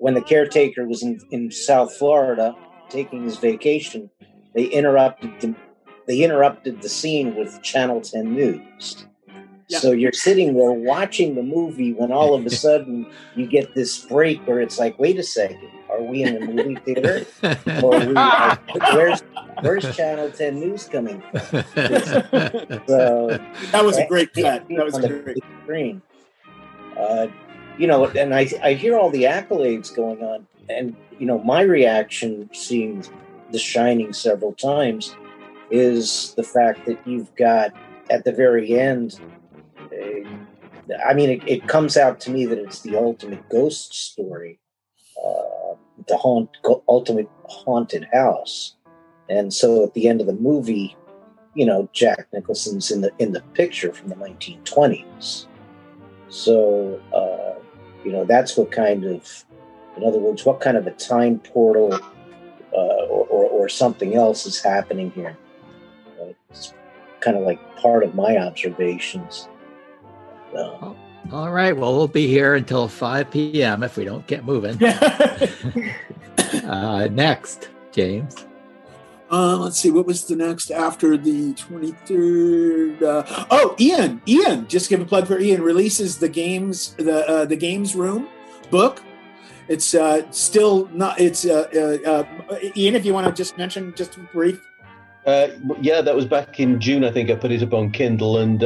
[0.01, 2.57] when the caretaker was in, in South Florida
[2.89, 4.11] taking his vacation,
[4.55, 5.55] they interrupted the,
[6.09, 9.07] they interrupted the scene with Channel 10 News.
[9.69, 14.05] So you're sitting there watching the movie when all of a sudden you get this
[14.07, 17.27] break where it's like, wait a second, are are we in a movie theater?
[17.83, 19.21] or are we, like, where's
[19.61, 21.41] where's Channel Ten News coming from?
[22.87, 23.39] So
[23.71, 24.67] That was a great cut.
[24.69, 25.39] That was a great.
[25.63, 26.03] screen.
[26.99, 27.29] Uh,
[27.81, 31.63] you know, and I I hear all the accolades going on, and you know, my
[31.63, 33.03] reaction seeing
[33.53, 35.17] The Shining several times
[35.71, 37.73] is the fact that you've got
[38.11, 39.19] at the very end.
[39.91, 40.29] uh,
[41.09, 44.59] I mean, it, it comes out to me that it's the ultimate ghost story,
[45.17, 45.75] uh,
[46.07, 46.51] the haunt,
[46.87, 48.77] ultimate haunted house,
[49.31, 50.95] and so at the end of the movie,
[51.55, 55.47] you know, Jack Nicholson's in the in the picture from the 1920s.
[56.29, 57.61] So, uh,
[58.05, 59.45] you know, that's what kind of,
[59.97, 64.47] in other words, what kind of a time portal uh, or, or, or something else
[64.47, 65.37] is happening here.
[66.21, 66.73] Uh, it's
[67.21, 69.49] kind of like part of my observations.
[70.55, 70.93] Uh,
[71.33, 71.77] All right.
[71.77, 73.83] Well, we'll be here until 5 p.m.
[73.83, 74.83] if we don't get moving.
[76.65, 78.47] uh, next, James.
[79.31, 83.01] Uh, let's see, what was the next after the 23rd?
[83.01, 87.45] Uh, oh, Ian, Ian, just give a plug for Ian, releases the games, the uh,
[87.45, 88.29] the games room
[88.71, 89.03] book.
[89.69, 94.19] It's uh, still not, it's, uh, uh, Ian, if you want to just mention just
[94.33, 94.61] brief.
[95.25, 97.05] Yeah, that was back in June.
[97.05, 98.61] I think I put it up on Kindle, and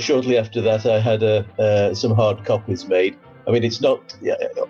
[0.00, 3.18] shortly after that, I had some hard copies made.
[3.48, 4.14] I mean, it's not,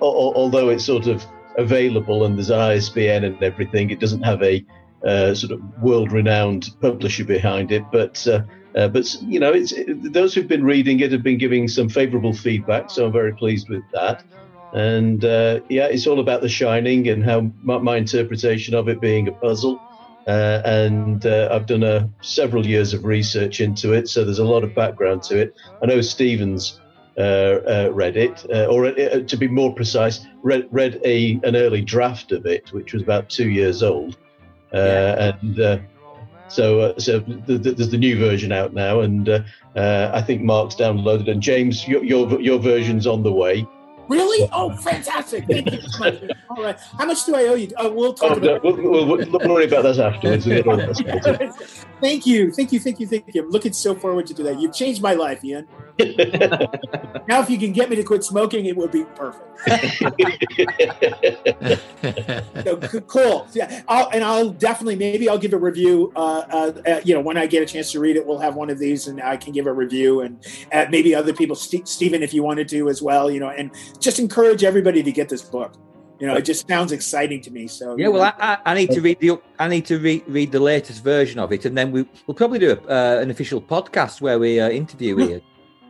[0.00, 1.22] although it's sort of
[1.58, 4.64] available and there's an ISBN and everything, it doesn't have a
[5.06, 7.84] uh, sort of world-renowned publisher behind it.
[7.90, 8.42] But uh,
[8.74, 11.88] uh, but you know, it's it, those who've been reading it have been giving some
[11.88, 14.24] favourable feedback, so I'm very pleased with that.
[14.72, 19.00] And uh, yeah, it's all about The Shining and how my, my interpretation of it
[19.00, 19.78] being a puzzle.
[20.26, 24.44] Uh, and uh, I've done uh, several years of research into it, so there's a
[24.44, 25.56] lot of background to it.
[25.82, 26.80] I know Stevens
[27.16, 32.72] read it, or to be more precise, read, read a an early draft of it,
[32.72, 34.16] which was about two years old,
[34.74, 35.78] uh, and uh,
[36.48, 39.40] so uh, so th- th- there's the new version out now, and uh,
[39.76, 43.66] uh, I think Mark's downloaded, and James, your your, your version's on the way.
[44.08, 44.48] Really?
[44.52, 45.46] Oh, fantastic.
[45.46, 45.78] Thank you.
[46.50, 46.78] All right.
[46.98, 47.70] How much do I owe you?
[47.76, 50.44] Uh, we'll talk Oh, no, about we'll, we'll, we'll, don't worry about that afterwards.
[50.44, 51.54] We'll get all that sorted.
[52.00, 52.50] Thank you.
[52.52, 52.80] Thank you.
[52.80, 53.06] Thank you.
[53.06, 53.42] Thank you.
[53.44, 54.60] I'm looking so forward to do that.
[54.60, 55.66] You've changed my life, Ian.
[57.28, 59.48] now, if you can get me to quit smoking, it would be perfect.
[62.64, 63.46] So, c- cool.
[63.52, 66.12] Yeah, I'll, and I'll definitely maybe I'll give a review.
[66.14, 68.54] Uh, uh, uh, you know, when I get a chance to read it, we'll have
[68.54, 71.86] one of these, and I can give a review, and uh, maybe other people, Ste
[71.86, 73.30] Stephen, if you wanted to as well.
[73.30, 75.74] You know, and just encourage everybody to get this book.
[76.20, 77.66] You know, it just sounds exciting to me.
[77.66, 80.52] So Yeah, well, I, I, I need to read the I need to read read
[80.52, 83.60] the latest version of it, and then we we'll probably do a, uh, an official
[83.60, 85.42] podcast where we uh, interview Ian.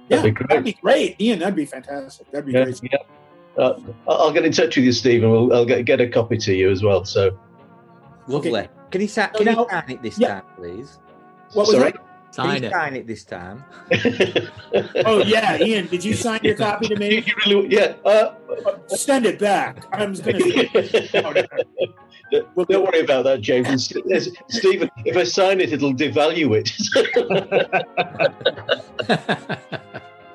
[0.08, 1.38] Yeah, that'd be great, Ian.
[1.40, 2.30] That'd be fantastic.
[2.30, 2.80] That'd be Yeah, great.
[2.90, 2.98] yeah.
[3.62, 3.78] Uh,
[4.08, 5.30] I'll I'll get in touch with you, Stephen.
[5.30, 7.04] We'll, I'll get, get a copy to you as well.
[7.04, 7.38] So
[8.26, 8.68] Lovely.
[8.90, 10.40] Can you sa- can now- you sign it this yeah.
[10.40, 10.98] time, please?
[11.52, 11.92] What was Sorry?
[11.92, 12.06] that?
[12.34, 12.72] Sign you it.
[12.72, 13.62] sign it this time.
[15.04, 17.22] Oh yeah, Ian, did you sign your copy to me?
[17.68, 17.92] yeah.
[18.06, 18.32] Uh,
[18.86, 19.84] Send it back.
[19.92, 20.38] I'm just gonna.
[22.32, 23.84] Don't worry about that, James.
[24.48, 26.70] Stephen, if I sign it, it'll devalue it.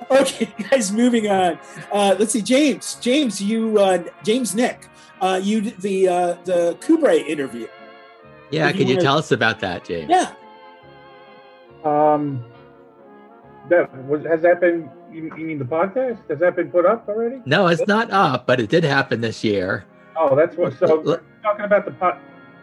[0.11, 1.59] Okay, guys, moving on.
[1.91, 2.95] Uh, let's see, James.
[3.01, 4.87] James, you, uh, James Nick,
[5.21, 7.67] uh, you the uh, the Kubre interview.
[8.49, 10.09] Yeah, If you can you wanna- tell us about that, James?
[10.09, 10.31] Yeah.
[11.83, 12.43] Um,
[13.69, 14.89] that was has that been?
[15.11, 16.19] You, you mean the podcast?
[16.29, 17.41] Has that been put up already?
[17.45, 19.85] No, it's not up, but it did happen this year.
[20.15, 20.77] Oh, that's what.
[20.79, 22.19] So we're talking about the pod.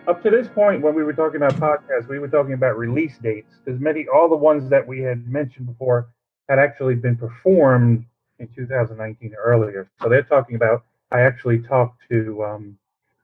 [0.06, 3.16] Up to this point, when we were talking about podcasts, we were talking about release
[3.22, 6.08] dates because many, all the ones that we had mentioned before,
[6.48, 8.04] had actually been performed
[8.38, 9.90] in 2019 earlier.
[10.02, 10.84] So they're talking about.
[11.10, 12.44] I actually talked to.
[12.44, 12.78] Um,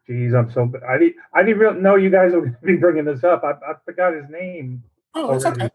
[0.06, 0.70] geez, I'm so.
[0.88, 1.16] I didn't.
[1.34, 3.42] I didn't really know you guys were going to be bringing this up.
[3.44, 4.82] I, I forgot his name.
[5.14, 5.70] Oh, that's okay.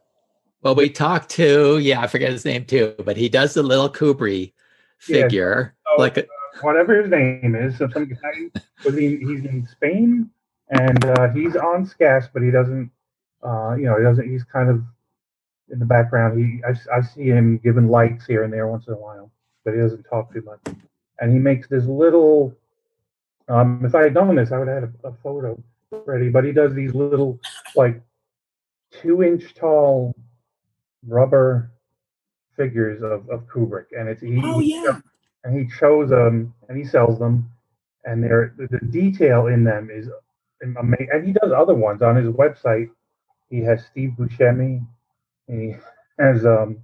[0.66, 3.88] Well, we talked to, yeah, I forget his name too, but he does the little
[3.88, 4.52] Kubri
[5.08, 5.22] Yeah.
[5.22, 5.76] figure.
[5.86, 6.28] So, like a, uh,
[6.62, 10.32] whatever his name is, so some guy was he, he's in Spain
[10.70, 12.90] and uh, he's on SCAS, but he doesn't,
[13.44, 14.28] uh, you know, he doesn't.
[14.28, 14.82] He's kind of
[15.72, 16.40] in the background.
[16.40, 19.32] He I, I see him giving lights here and there once in a while,
[19.64, 20.76] but he doesn't talk too much.
[21.20, 22.54] And he makes this little.
[23.48, 25.62] Um, if I had done this, I would have had a, a photo
[26.06, 26.30] ready.
[26.30, 27.40] But he does these little,
[27.76, 28.02] like,
[28.92, 30.16] two-inch tall
[31.08, 31.72] rubber
[32.58, 35.00] figures of, of Kubrick, and it's he, Oh, yeah.
[35.44, 37.50] and he shows them and he sells them,
[38.06, 40.10] and they're the, the detail in them is
[40.78, 41.10] amazing.
[41.12, 42.90] And he does other ones on his website.
[43.50, 44.86] He has Steve Buscemi,
[46.20, 46.78] has um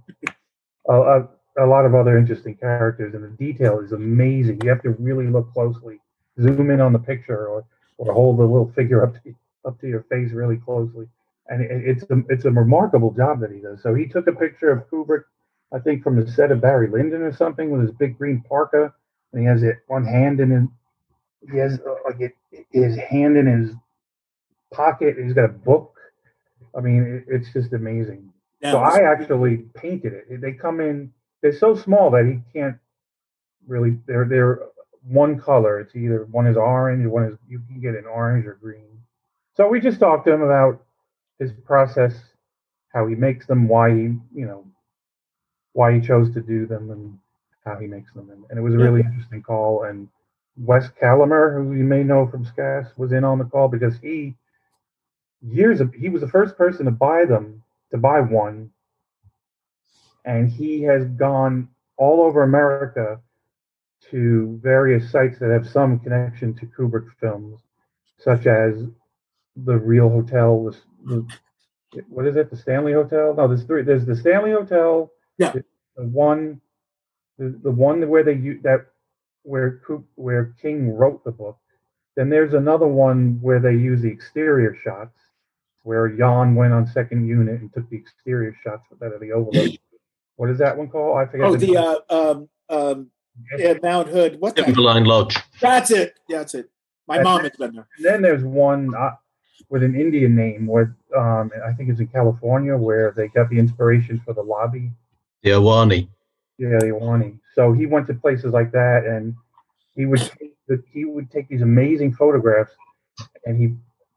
[0.88, 1.28] a, a,
[1.60, 4.60] a lot of other interesting characters, and the detail is amazing.
[4.62, 6.00] You have to really look closely
[6.40, 7.64] zoom in on the picture or
[7.98, 9.34] or hold the little figure up to
[9.66, 11.06] up to your face really closely.
[11.48, 13.82] And it, it's a, it's a remarkable job that he does.
[13.82, 15.24] So he took a picture of Kubrick,
[15.72, 18.94] I think from the set of Barry Lyndon or something, with his big green parka,
[19.32, 20.68] and he has it one hand in his
[21.52, 22.32] he has uh, like it,
[22.72, 23.72] his hand in his
[24.72, 25.16] pocket.
[25.22, 25.94] He's got a book.
[26.76, 28.31] I mean, it, it's just amazing.
[28.62, 30.40] Yeah, so I actually painted it.
[30.40, 31.12] They come in.
[31.42, 32.76] They're so small that he can't
[33.66, 33.98] really.
[34.06, 34.60] They're they're
[35.06, 35.80] one color.
[35.80, 39.00] It's either one is orange, one is you can get an orange or green.
[39.56, 40.84] So we just talked to him about
[41.38, 42.14] his process,
[42.94, 44.02] how he makes them, why he
[44.34, 44.64] you know
[45.72, 47.18] why he chose to do them, and
[47.64, 48.30] how he makes them.
[48.30, 49.84] And, and it was a really interesting call.
[49.84, 50.08] And
[50.56, 54.36] Wes Calamer, who you may know from SCAS, was in on the call because he
[55.40, 57.61] years of, he was the first person to buy them
[57.92, 58.70] to buy one.
[60.24, 63.20] And he has gone all over america
[64.10, 67.60] to various sites that have some connection to kubrick films
[68.18, 68.74] such as
[69.56, 70.64] the real hotel
[71.04, 71.26] the,
[71.92, 72.50] the, what is it?
[72.50, 73.34] The stanley hotel?
[73.36, 75.52] No there's three there's the stanley hotel yeah.
[75.52, 76.60] the one
[77.38, 78.86] the, the one where they that
[79.42, 79.80] where
[80.14, 81.58] where king wrote the book.
[82.16, 85.18] Then there's another one where they use the exterior shots
[85.82, 89.32] where Jan went on second unit and took the exterior shots with that of the
[89.32, 89.72] overlook.
[90.36, 91.18] what is that one called?
[91.18, 91.46] I forget.
[91.46, 91.76] Oh, the the
[92.10, 93.10] uh, um, um,
[93.58, 94.40] yeah, Mount Hood.
[94.40, 94.62] What the?
[94.62, 95.36] Timberline Lodge.
[95.60, 96.14] That's it.
[96.28, 96.70] That's it.
[97.06, 97.88] My And mom then- has been there.
[97.96, 99.12] And then there's one uh,
[99.68, 103.58] with an Indian name, where um, I think it's in California, where they got the
[103.58, 104.92] inspiration for the lobby.
[105.42, 106.08] The Ahwahnee.
[106.58, 107.38] Yeah, the Ahwahnee.
[107.54, 109.34] So he went to places like that, and
[109.96, 112.72] he would take the, he would take these amazing photographs,
[113.44, 113.74] and he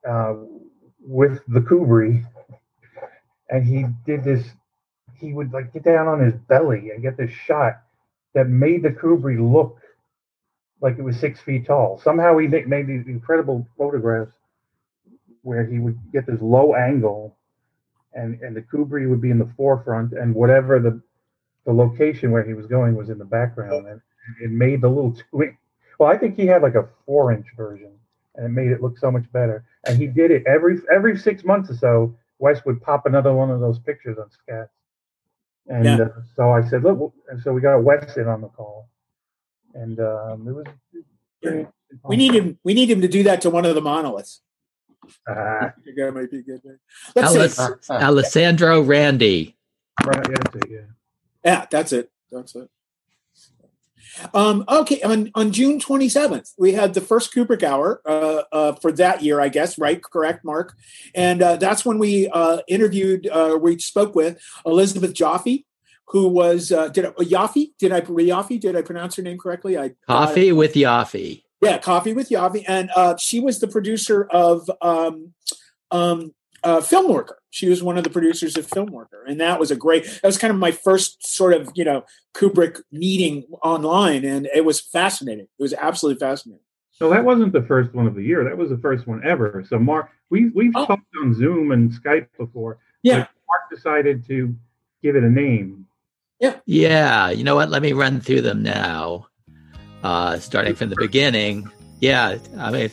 [0.07, 0.35] uh,
[1.07, 2.25] with the Kubri,
[3.49, 4.45] and he did this.
[5.17, 7.81] He would like get down on his belly and get this shot
[8.33, 9.79] that made the Kubri look
[10.81, 11.99] like it was six feet tall.
[12.03, 14.35] Somehow he made these incredible photographs
[15.41, 17.37] where he would get this low angle,
[18.13, 21.01] and and the Kubri would be in the forefront, and whatever the
[21.65, 24.01] the location where he was going was in the background, and
[24.41, 25.53] it made the little two.
[25.97, 27.91] Well, I think he had like a four inch version,
[28.35, 29.63] and it made it look so much better.
[29.87, 32.15] And he did it every every six months or so.
[32.39, 34.67] Wes would pop another one of those pictures on SCAS,
[35.67, 35.99] and Yeah.
[36.01, 38.89] uh, so I said, look, and so we got Wes in on the call,
[39.73, 40.65] and um, it was.
[41.41, 41.67] pretty-
[42.03, 42.57] We need him.
[42.63, 44.41] We need him to do that to one of the monoliths.
[45.29, 45.71] Ah.
[45.95, 46.61] that might be good.
[47.15, 47.93] Let's Alice, see.
[47.93, 49.55] Alessandro Randy.
[50.05, 50.79] Right, yeah, that's it, yeah.
[51.45, 52.11] Yeah, that's it.
[52.31, 52.69] That's it.
[54.33, 58.91] Um, okay, on, on June 27th, we had the first Kubrick Hour uh, uh, for
[58.93, 60.01] that year, I guess, right?
[60.01, 60.75] Correct, Mark?
[61.13, 65.65] And uh, that's when we uh, interviewed, uh, we spoke with Elizabeth Jaffe,
[66.09, 67.71] who was, uh, did I, Yaffe?
[67.79, 68.59] Did I, Yaffe?
[68.59, 69.77] Did I pronounce her name correctly?
[69.77, 71.43] I Coffee with Yaffe.
[71.61, 75.33] yeah, Coffee with Yaffe, and uh, she was the producer of um,
[75.91, 76.34] um,
[76.65, 77.35] uh, Filmworker.
[77.51, 80.03] She was one of the producers of Filmworker, and that was a great.
[80.03, 82.03] That was kind of my first sort of you know
[82.33, 85.47] Kubrick meeting online, and it was fascinating.
[85.57, 86.63] It was absolutely fascinating.
[86.91, 88.43] So that wasn't the first one of the year.
[88.43, 89.63] That was the first one ever.
[89.69, 92.79] So Mark, we we've talked on Zoom and Skype before.
[93.03, 93.17] Yeah.
[93.17, 94.55] Mark decided to
[95.03, 95.85] give it a name.
[96.39, 96.55] Yeah.
[96.65, 97.69] Yeah, you know what?
[97.69, 99.27] Let me run through them now.
[100.03, 101.69] Uh, starting from the beginning.
[101.99, 102.91] Yeah, I mean,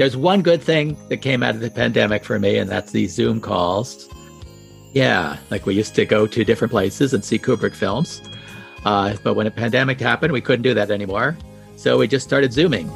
[0.00, 3.12] there's one good thing that came out of the pandemic for me, and that's these
[3.12, 4.08] Zoom calls.
[4.94, 8.22] Yeah, like we used to go to different places and see Kubrick films.
[8.86, 11.36] Uh, but when a pandemic happened, we couldn't do that anymore.
[11.76, 12.88] So we just started Zooming.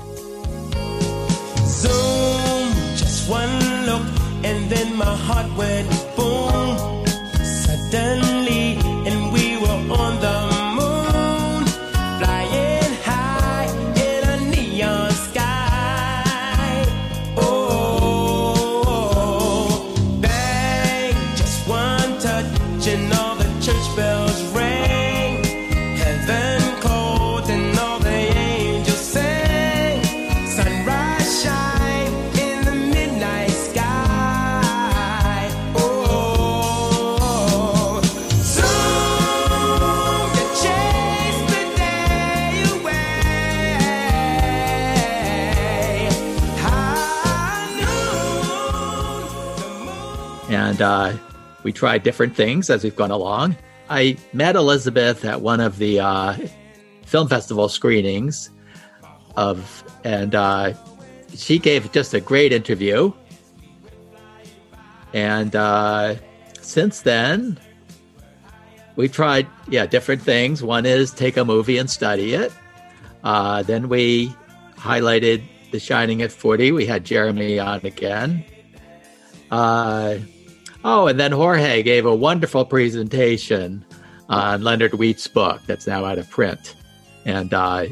[1.67, 3.53] Zoom, just one
[3.85, 4.07] look,
[4.43, 6.04] and then my heart went
[50.55, 51.13] and uh,
[51.65, 53.57] we tried different things as we've gone along.
[53.91, 56.37] I met Elizabeth at one of the uh,
[57.05, 58.51] film festival screenings
[59.37, 60.73] of, and uh,
[61.35, 63.13] she gave just a great interview.
[65.13, 66.15] And uh,
[66.61, 67.59] since then,
[68.95, 70.63] we tried, yeah, different things.
[70.63, 72.53] One is take a movie and study it.
[73.25, 74.33] Uh, then we
[74.77, 75.43] highlighted
[75.73, 76.71] The Shining at 40.
[76.73, 78.45] We had Jeremy on again.
[79.51, 80.19] Uh,
[80.85, 83.85] oh, and then Jorge gave a wonderful presentation
[84.28, 86.74] on Leonard Wheat's book that's now out of print.
[87.24, 87.87] And uh,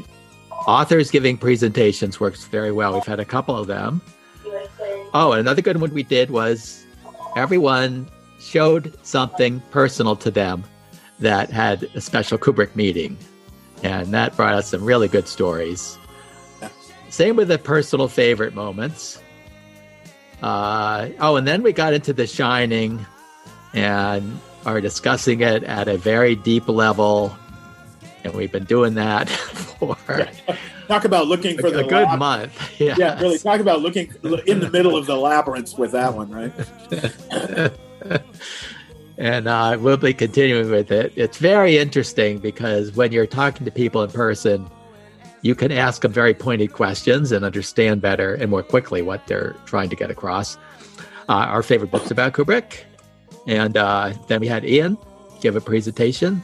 [0.67, 2.93] authors giving presentations works very well.
[2.93, 4.01] We've had a couple of them.
[5.13, 6.85] Oh, and another good one we did was
[7.35, 8.07] everyone
[8.39, 10.63] showed something personal to them
[11.19, 13.17] that had a special Kubrick meeting.
[13.83, 15.97] And that brought us some really good stories.
[17.09, 19.21] Same with the personal favorite moments.
[20.43, 23.05] Uh, oh, and then we got into The Shining
[23.73, 27.35] and are discussing it at a very deep level.
[28.25, 29.29] And we've been doing that
[29.79, 29.95] for
[30.87, 32.59] Talk about looking for a the good lab- month.
[32.79, 33.37] Yeah, really.
[33.39, 34.13] Talk about looking
[34.45, 37.71] in the middle of the labyrinth with that one, right?
[39.17, 41.13] and uh, we'll be continuing with it.
[41.15, 44.69] It's very interesting because when you're talking to people in person,
[45.43, 49.55] you can ask them very pointed questions and understand better and more quickly what they're
[49.65, 50.57] trying to get across.
[51.29, 52.79] Uh, our favorite books about Kubrick.
[53.45, 54.97] And uh, then we had Ian
[55.41, 56.41] give a presentation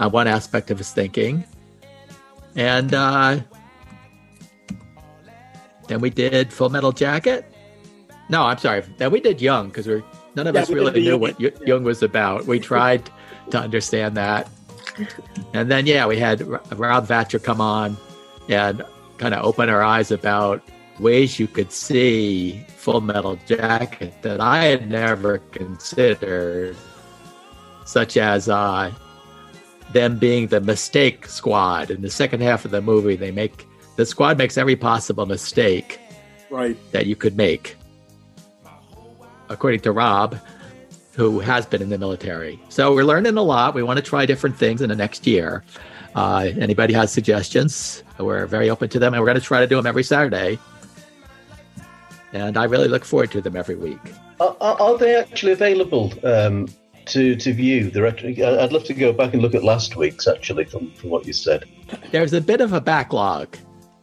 [0.00, 1.44] on one aspect of his thinking.
[2.56, 3.38] And uh,
[5.86, 7.44] then we did Full Metal Jacket.
[8.28, 8.82] No, I'm sorry.
[8.98, 10.02] Then we did Jung because we're
[10.34, 12.46] none of Yeah, us really knew what Y- Jung was about.
[12.46, 13.08] We tried
[13.50, 14.48] to understand that,
[15.52, 17.96] and then yeah, we had R- Rob Vatcher come on
[18.50, 18.82] and
[19.18, 20.62] kind of open our eyes about
[20.98, 26.76] ways you could see Full Metal Jacket that I had never considered,
[27.84, 28.92] such as uh,
[29.92, 31.90] them being the mistake squad.
[31.90, 35.98] In the second half of the movie, they make the squad makes every possible mistake
[36.50, 36.76] Right.
[36.92, 37.76] that you could make,
[39.48, 40.36] according to Rob,
[41.14, 42.58] who has been in the military.
[42.68, 43.74] So we're learning a lot.
[43.74, 45.64] We want to try different things in the next year.
[46.14, 48.02] Uh, anybody has suggestions?
[48.24, 50.58] We're very open to them, and we're going to try to do them every Saturday.
[52.32, 53.98] And I really look forward to them every week.
[54.40, 56.68] Are, are are they actually available um,
[57.06, 57.90] to to view?
[57.90, 60.90] They're actually, I- I'd love to go back and look at last week's actually from,
[60.92, 61.64] from what you said.
[62.12, 63.56] There's a bit of a backlog.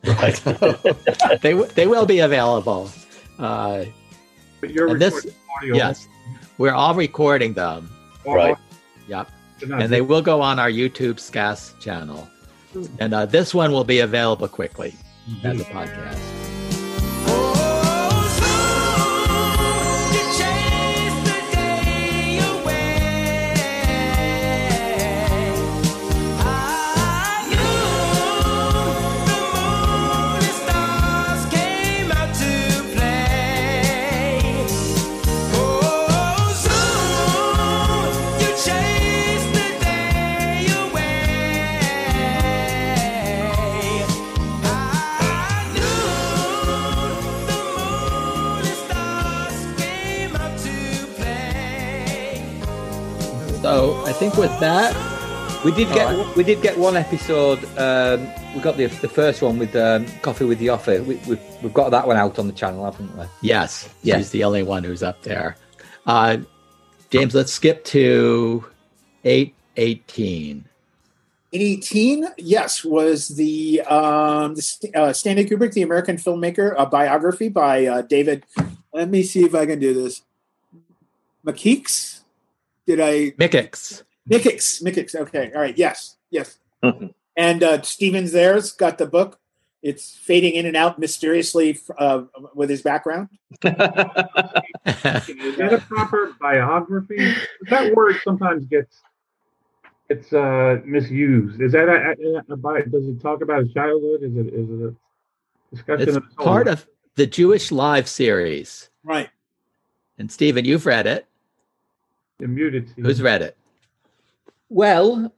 [0.05, 0.35] Right.
[1.41, 2.89] they they will be available.
[3.39, 3.85] Uh,
[4.61, 5.75] But you're and this, recording audio.
[5.75, 6.07] yes,
[6.57, 7.89] we're all recording them.
[8.25, 8.57] Right.
[9.07, 9.31] Yep.
[9.61, 12.27] And they will go on our YouTube SCAS channel.
[12.99, 14.93] And uh, this one will be available quickly
[15.43, 16.56] as a podcast.
[54.27, 54.93] Think with that,
[55.63, 57.59] We did get I- we did get one episode.
[57.77, 61.01] Um, we got the the first one with um, coffee with the offer.
[61.01, 63.23] We, we've we've got that one out on the channel, haven't we?
[63.41, 64.17] yes, Yeah.
[64.17, 65.55] she's the only one who's up there.
[66.05, 66.39] Uh,
[67.09, 68.65] James, let's skip to
[69.23, 70.65] 818.
[71.53, 77.47] In 18, yes, was the um, the uh, Stanley Kubrick, the American filmmaker, a biography
[77.47, 78.43] by uh, David.
[78.93, 80.21] Let me see if I can do this.
[81.45, 82.15] McKeeks?
[82.85, 83.31] Did I?
[83.31, 84.03] Mikics.
[84.29, 84.83] Mikics.
[84.83, 85.15] Mikics.
[85.15, 85.51] Okay.
[85.53, 85.77] All right.
[85.77, 86.17] Yes.
[86.29, 86.59] Yes.
[87.35, 89.39] and uh, Stevens there's got the book.
[89.83, 92.23] It's fading in and out mysteriously uh,
[92.55, 93.29] with his background.
[93.63, 97.33] Is that a proper biography?
[97.69, 99.01] That word sometimes gets
[100.09, 101.61] it's uh, misused.
[101.61, 102.15] Is that a,
[102.49, 104.23] a, a bi- does it talk about his childhood?
[104.23, 104.95] Is it is it a
[105.75, 108.89] discussion It's of part of the Jewish Live series.
[109.03, 109.29] Right.
[110.17, 111.27] And Stephen, you've read it.
[112.39, 112.89] You're muted.
[112.89, 113.05] Steve.
[113.05, 113.57] Who's read it?
[114.69, 115.33] Well,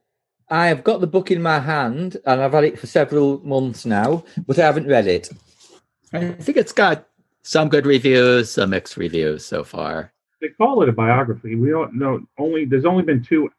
[0.49, 3.85] I have got the book in my hand and I've had it for several months
[3.85, 5.29] now, but I haven't read it.
[6.13, 7.07] I think it's got
[7.43, 10.13] some good reviews, some mixed reviews so far.
[10.41, 11.55] They call it a biography.
[11.55, 12.21] We don't know.
[12.37, 13.49] Only there's only been two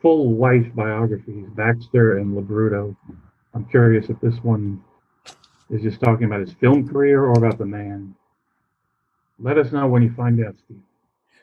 [0.00, 2.96] full life biographies, Baxter and LoBrutto.
[3.54, 4.82] I'm curious if this one
[5.70, 8.14] is just talking about his film career or about the man.
[9.38, 10.82] Let us know when you find out, Steve.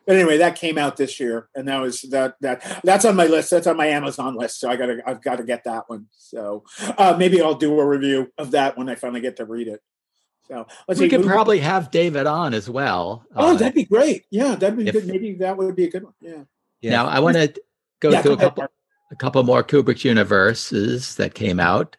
[0.06, 3.26] But anyway, that came out this year, and that was that that that's on my
[3.26, 3.50] list.
[3.52, 6.08] That's on my Amazon list, so I gotta I've got to get that one.
[6.12, 6.64] So
[6.98, 9.82] uh, maybe I'll do a review of that when I finally get to read it.
[10.48, 11.18] So let's we see.
[11.18, 13.26] could probably have David on as well.
[13.36, 14.26] Oh, Uh, that'd be great.
[14.30, 15.08] Yeah, that'd be if- good.
[15.08, 16.14] Maybe that would be a good one.
[16.22, 16.44] Yeah.
[16.84, 17.52] Now I want to
[18.00, 18.68] go Yeah, through a couple
[19.12, 21.98] a couple more Kubrick universes that came out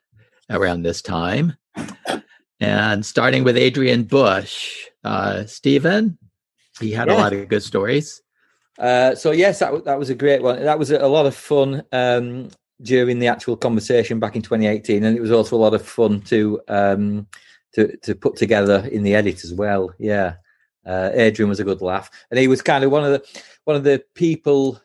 [0.49, 1.57] around this time.
[2.61, 6.17] And starting with Adrian Bush, uh, Stephen,
[6.81, 8.23] he had a lot of good stories.
[8.79, 10.63] Uh, so yes, that, that was a great one.
[10.63, 12.51] That was a, lot of fun um,
[12.83, 16.21] during the actual conversation back in 2018, and it was also a lot of fun
[16.23, 17.27] to um,
[17.73, 19.93] to to put together in the edit as well.
[19.99, 20.35] Yeah,
[20.85, 23.77] uh, Adrian was a good laugh, and he was kind of one of the one
[23.77, 24.81] of the people.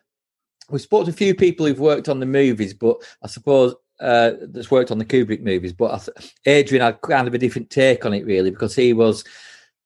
[0.69, 4.31] We spoke to a few people who've worked on the movies, but I suppose uh,
[4.41, 5.73] that's worked on the Kubrick movies.
[5.73, 8.93] But I th- Adrian had kind of a different take on it, really, because he
[8.93, 9.25] was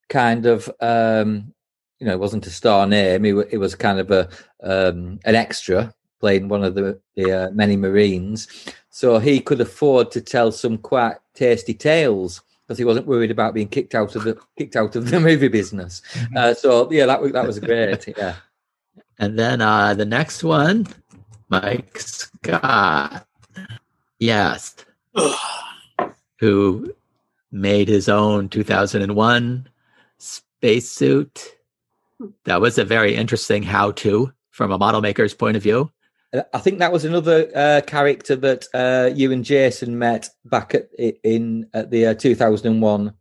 [0.10, 1.55] kind of um,
[2.00, 3.26] you know, it wasn't a star name.
[3.26, 4.30] It, wa- was kind of a
[4.64, 8.48] um, an extra playing one of the, the uh, many Marines,
[8.90, 13.54] so he could afford to tell some quite tasty tales because he wasn't worried about
[13.54, 16.02] being kicked out of the kicked out of the movie business.
[16.36, 18.08] Uh, so yeah, that was that was great.
[18.18, 18.36] Yeah,
[19.20, 20.88] And then uh, the next one,
[21.50, 23.28] Mike Scott.
[24.20, 24.76] Yes.
[26.40, 26.94] who
[27.52, 29.68] made his own 2001
[30.18, 31.55] spacesuit.
[32.45, 35.91] That was a very interesting how to from a model maker's point of view.
[36.53, 40.89] I think that was another uh, character that uh, you and Jason met back at
[41.23, 43.14] in at the uh, 2001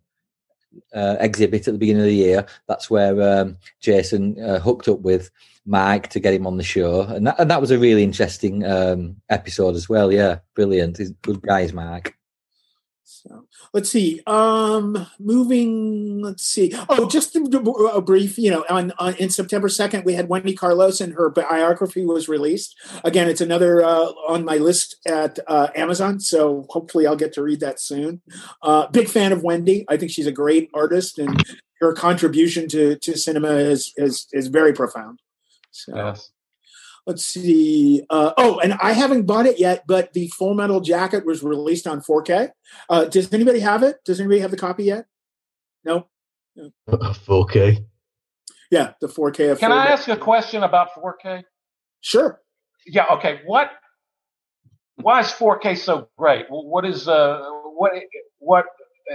[0.92, 2.46] uh, exhibit at the beginning of the year.
[2.66, 5.30] That's where um, Jason uh, hooked up with
[5.66, 8.64] Mike to get him on the show, and that, and that was a really interesting
[8.64, 10.12] um, episode as well.
[10.12, 10.98] Yeah, brilliant.
[10.98, 12.16] He's good guy, is Mike.
[13.26, 14.20] So let's see.
[14.26, 16.20] Um, moving.
[16.20, 16.74] Let's see.
[16.88, 18.36] Oh, just a, a brief.
[18.36, 22.28] You know, on, on in September second, we had Wendy Carlos, and her biography was
[22.28, 22.76] released.
[23.02, 26.20] Again, it's another uh, on my list at uh, Amazon.
[26.20, 28.20] So hopefully, I'll get to read that soon.
[28.62, 29.86] Uh, big fan of Wendy.
[29.88, 31.42] I think she's a great artist, and
[31.80, 35.20] her contribution to to cinema is is is very profound.
[35.70, 35.96] So.
[35.96, 36.30] Yes.
[37.06, 38.02] Let's see.
[38.08, 41.86] Uh, oh, and I haven't bought it yet, but the Full Metal Jacket was released
[41.86, 42.50] on 4K.
[42.88, 43.96] Uh, does anybody have it?
[44.04, 45.06] Does anybody have the copy yet?
[45.84, 46.08] No.
[46.88, 47.84] 4K.
[48.70, 49.52] Yeah, the 4K.
[49.52, 51.42] Of Can Full I ask a question about 4K?
[52.00, 52.40] Sure.
[52.86, 53.06] Yeah.
[53.12, 53.40] Okay.
[53.44, 53.70] What?
[54.96, 56.46] Why is 4K so great?
[56.48, 57.42] What is uh
[57.76, 57.92] what
[58.38, 58.66] what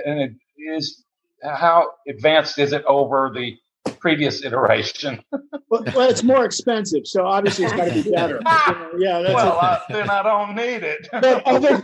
[0.06, 1.06] and it is
[1.44, 3.56] how advanced is it over the
[4.00, 5.22] previous iteration?
[5.70, 8.40] well, well, it's more expensive, so obviously it's got to be better.
[8.98, 9.64] yeah, that's well, it.
[9.64, 11.08] uh, then I don't need it.
[11.22, 11.84] No, other-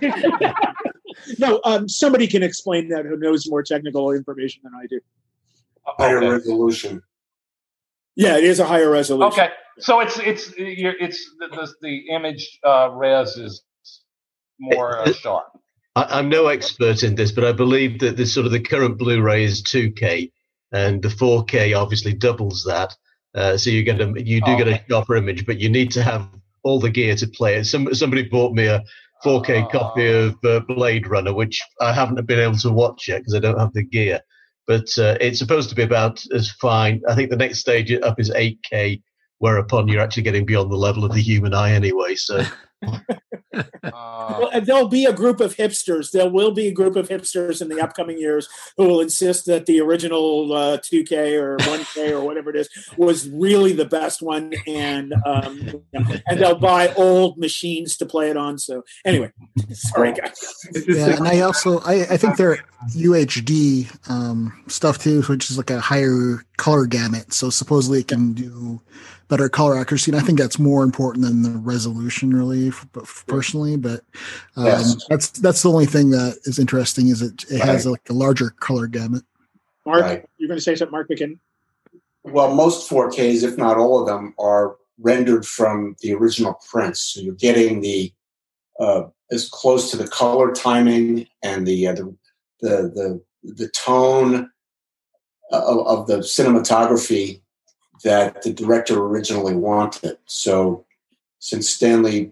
[1.40, 5.00] no um, somebody can explain that who knows more technical information than I do.
[5.86, 7.02] Higher resolution.
[8.16, 9.32] Yeah, it is a higher resolution.
[9.32, 9.50] Okay,
[9.80, 13.64] so it's it's you're- it's the the, the image uh, res is
[14.60, 15.46] more uh, sharp.
[15.96, 18.98] I, I'm no expert in this, but I believe that this sort of the current
[18.98, 20.32] Blu-ray is 2K,
[20.72, 22.96] and the 4K obviously doubles that.
[23.34, 26.02] Uh, so you get a you do get a sharper image, but you need to
[26.02, 26.30] have
[26.64, 27.66] all the gear to play it.
[27.66, 28.84] Some somebody bought me a
[29.24, 33.36] 4K copy of uh, Blade Runner, which I haven't been able to watch yet because
[33.36, 34.22] I don't have the gear.
[34.68, 37.02] But uh, it's supposed to be about as fine.
[37.08, 39.02] I think the next stage up is 8K,
[39.40, 42.16] whereupon you're actually getting beyond the level of the human eye anyway.
[42.16, 42.44] So
[43.84, 46.12] Well, and there'll be a group of hipsters.
[46.12, 49.66] There will be a group of hipsters in the upcoming years who will insist that
[49.66, 54.54] the original uh, 2K or 1K or whatever it is was really the best one,
[54.68, 58.58] and um, you know, and they'll buy old machines to play it on.
[58.58, 59.32] So anyway,
[59.72, 60.34] sorry guys.
[60.88, 65.70] Yeah, and I also I, I think they're UHD um, stuff too, which is like
[65.70, 67.34] a higher color gamut.
[67.34, 68.82] So supposedly it can do
[69.28, 73.06] better color accuracy, and I think that's more important than the resolution, really, f- but
[73.28, 73.76] personally.
[73.78, 74.02] But
[74.56, 74.96] um, Yes.
[75.10, 77.92] that's that's the only thing that is interesting is it it has Right.
[77.92, 79.24] like a larger color gamut.
[79.86, 80.26] Mark, Right.
[80.38, 81.40] you're going to say something, Mark McKinnon?
[82.24, 87.02] Well, most 4Ks, if not all of them, are rendered from the original prints.
[87.02, 88.12] So you're getting the
[88.80, 92.16] uh, as close to the color timing and the uh, the,
[92.62, 92.70] the
[93.44, 94.50] the the tone
[95.52, 97.42] of, of the cinematography
[98.04, 100.18] that the director originally wanted.
[100.26, 100.86] So
[101.40, 102.32] since Stanley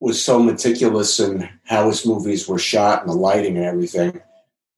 [0.00, 4.20] was so meticulous in how his movies were shot and the lighting and everything,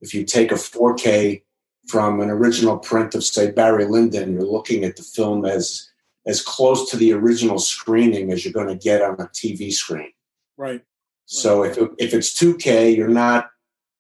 [0.01, 1.43] if you take a 4K
[1.89, 5.91] from an original print of say Barry Lyndon, you're looking at the film as
[6.27, 10.11] as close to the original screening as you're going to get on a TV screen.
[10.57, 10.83] Right.
[11.27, 13.51] So if if it's 2K, you're not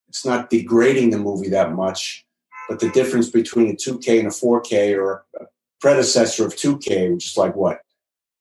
[0.08, 2.25] it's not degrading the movie that much,
[2.68, 5.44] but the difference between a 2K and a 4K or a
[5.80, 7.80] predecessor of 2K, which is like what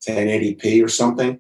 [0.08, 1.40] 1080p or something,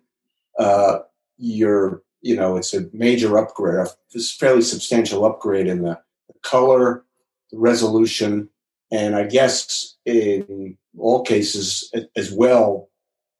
[0.60, 0.99] uh,
[1.38, 7.03] you're you know it's a major upgrade, a fairly substantial upgrade in the, the color,
[7.52, 8.49] the resolution,
[8.91, 12.90] and I guess in all cases as well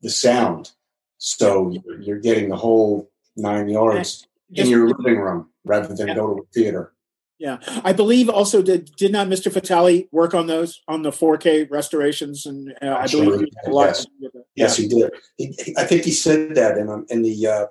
[0.02, 0.72] the sound.
[1.18, 6.36] So you're, you're getting the whole nine yards in your living room rather than go
[6.36, 6.94] to a theater.
[7.38, 9.52] Yeah, I believe also did did not Mr.
[9.52, 13.74] Vitali work on those on the 4K restorations, and uh, I believe he had a
[13.76, 13.88] lot.
[14.20, 15.12] Yes, yes he did.
[15.38, 17.66] He, he- I think he said that in um, in the uh,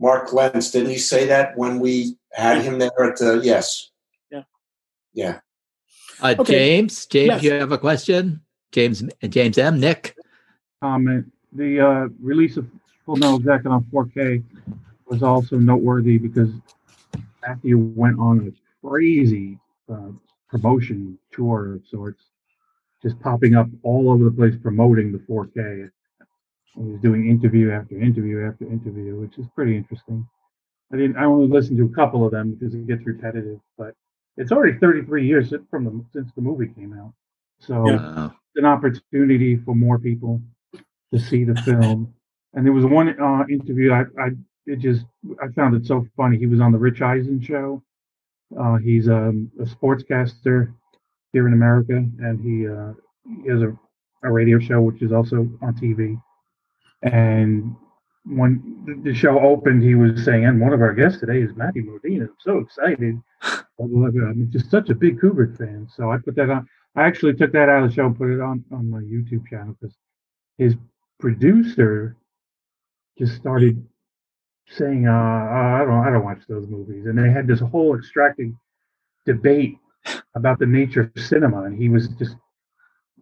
[0.00, 0.70] Mark Lentz.
[0.70, 3.40] Didn't he say that when we had him there at the?
[3.44, 3.90] Yes.
[4.30, 4.44] Yeah.
[5.12, 5.40] Yeah.
[6.22, 6.52] Uh, Okay.
[6.52, 7.42] James, James, Yes.
[7.42, 8.40] you have a question?
[8.72, 9.78] James, James M.
[9.80, 10.14] Nick.
[10.82, 11.30] comment.
[11.52, 12.66] The uh, release of
[13.04, 14.42] Full Metal Jacket on 4K
[15.06, 16.50] was also noteworthy because
[17.46, 18.52] Matthew went on a
[18.84, 19.58] crazy
[19.92, 20.10] uh,
[20.50, 22.24] promotion tour of sorts,
[23.02, 25.90] just popping up all over the place promoting the 4K.
[26.76, 30.26] He was doing interview after interview after interview, which is pretty interesting.
[30.92, 31.16] I didn't.
[31.16, 33.94] I only listened to a couple of them because it gets repetitive, but
[34.36, 37.12] it's already 33 years from the since the movie came out,
[37.60, 38.26] so Yeah.
[38.26, 40.40] it's an opportunity for more people
[41.12, 42.14] to see the film.
[42.54, 44.30] And there was one uh, interview I, I
[44.66, 45.06] it just
[45.42, 46.38] I found it so funny.
[46.38, 47.82] He was on the Rich Eisen show.
[48.58, 50.72] Uh, he's um, a sportscaster
[51.32, 52.92] here in America, and he uh,
[53.42, 53.76] he has a,
[54.24, 56.20] a radio show which is also on TV.
[57.02, 57.76] And
[58.26, 61.82] when the- show opened, he was saying, "And one of our guests today is Matty
[61.82, 62.22] Modine.
[62.22, 63.20] I'm so excited.
[63.80, 66.66] I'm just such a big Kubrick fan." So I put that on.
[66.96, 69.46] I actually took that out of the show and put it on on my YouTube
[69.48, 69.96] channel because
[70.58, 70.76] his
[71.20, 72.16] producer
[73.18, 73.84] just started
[74.70, 78.58] saying, uh, "I don't, I don't watch those movies," and they had this whole extracting
[79.26, 79.78] debate
[80.34, 82.36] about the nature of cinema, and he was just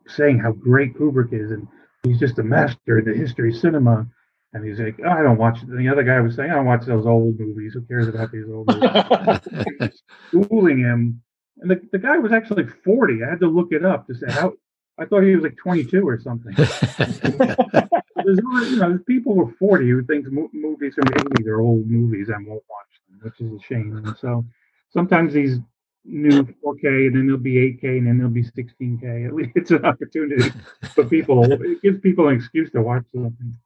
[0.06, 1.66] saying how great Kubrick is, and
[2.02, 4.06] he's just a master in the history of cinema.
[4.54, 5.60] And he's like, oh, I don't watch.
[5.60, 7.74] And the other guy was saying, I don't watch those old movies.
[7.74, 10.02] Who cares about these old movies?
[10.28, 11.22] Schooling him,
[11.60, 13.22] and the, the guy was actually forty.
[13.22, 14.54] I had to look it up to say how.
[15.00, 16.54] I thought he was like twenty-two or something.
[18.24, 18.39] There's,
[18.70, 22.28] you know, people were 40 who think mo- movies from the 80s are old movies
[22.28, 23.97] and won't watch them, which is a shame.
[23.97, 24.45] And so
[24.90, 25.59] sometimes these
[26.05, 29.27] new 4K and then there'll be 8K and then there'll be 16K.
[29.28, 30.51] At least it's an opportunity
[30.95, 31.51] for people.
[31.51, 33.57] It gives people an excuse to watch something.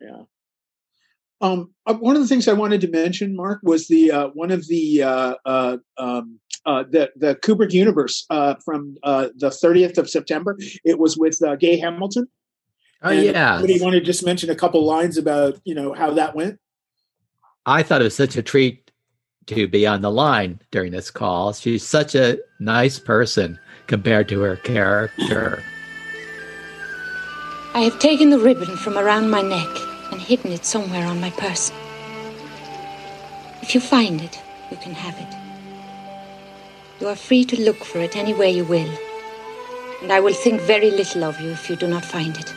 [0.00, 0.22] Yeah.
[1.42, 4.50] Um, uh, one of the things I wanted to mention, Mark, was the uh, one
[4.50, 9.96] of the uh, uh, um, uh, the the Kubrick universe uh, from uh, the 30th
[9.96, 10.58] of September.
[10.84, 12.28] It was with Gay Hamilton.
[13.02, 13.54] Oh, And yeah.
[13.56, 16.58] Somebody wanted to just mention a couple lines about you know how that went.
[17.66, 18.90] I thought it was such a treat
[19.46, 21.52] to be on the line during this call.
[21.52, 25.62] She's such a nice person compared to her character.
[27.74, 29.68] I have taken the ribbon from around my neck
[30.12, 31.76] and hidden it somewhere on my person.
[33.62, 34.40] If you find it,
[34.70, 35.36] you can have it.
[37.00, 38.92] You are free to look for it anywhere you will,
[40.02, 42.54] and I will think very little of you if you do not find it.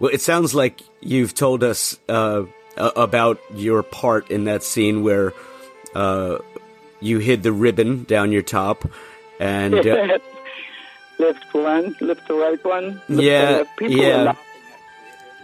[0.00, 2.44] Well, it sounds like you've told us uh,
[2.76, 5.32] about your part in that scene where
[5.94, 6.38] uh,
[7.00, 8.88] you hid the ribbon down your top,
[9.40, 10.18] and uh,
[11.18, 13.02] left one, left the right one.
[13.08, 13.76] Left Yeah, the left.
[13.78, 14.18] People yeah.
[14.18, 14.44] were laughing.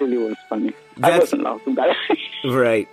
[0.00, 0.72] It really was funny.
[1.02, 1.88] I wasn't laughing, but
[2.44, 2.88] right,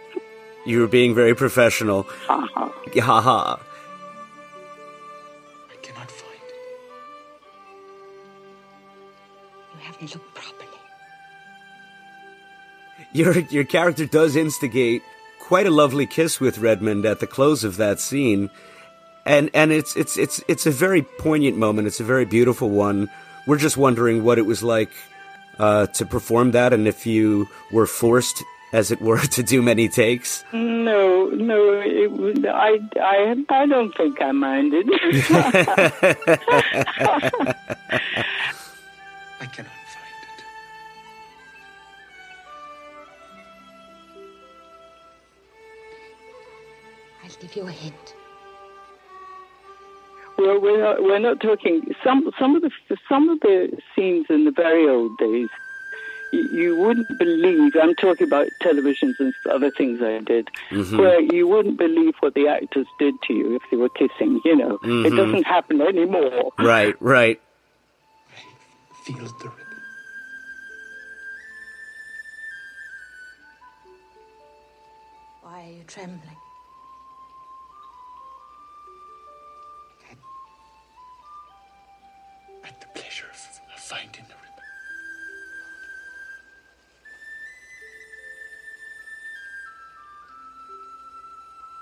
[0.65, 2.03] you were being very professional.
[2.25, 2.71] ha ha.
[2.99, 3.59] Ha ha.
[5.71, 6.41] I cannot find.
[9.75, 10.60] You haven't looked properly.
[13.13, 15.03] Your your character does instigate
[15.39, 18.49] quite a lovely kiss with Redmond at the close of that scene,
[19.25, 21.87] and and it's it's it's it's a very poignant moment.
[21.87, 23.09] It's a very beautiful one.
[23.45, 24.91] We're just wondering what it was like
[25.59, 29.89] uh, to perform that, and if you were forced, as it were, to do many
[29.89, 30.43] takes.
[30.53, 34.89] No, no, it, I, I, I don't think I minded.
[39.41, 39.80] I cannot
[47.41, 48.15] give you a hint.
[50.37, 52.71] Well, we're not, we're not talking some some of the
[53.09, 55.49] some of the scenes in the very old days.
[56.31, 57.73] You, you wouldn't believe.
[57.81, 60.97] I'm talking about televisions and other things I did, Mhm.
[60.97, 64.39] where you wouldn't believe what the actors did to you if they were kissing.
[64.45, 65.17] You know, it Mhm.
[65.17, 66.51] doesn't happen anymore.
[66.57, 67.39] Right, right.
[69.03, 69.81] Feel the ribbon.
[75.43, 76.37] Why are you trembling?
[82.93, 84.63] The pleasure of, of finding the ribbon.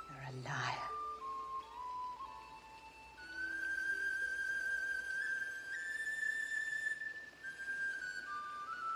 [0.09, 0.89] You're a liar.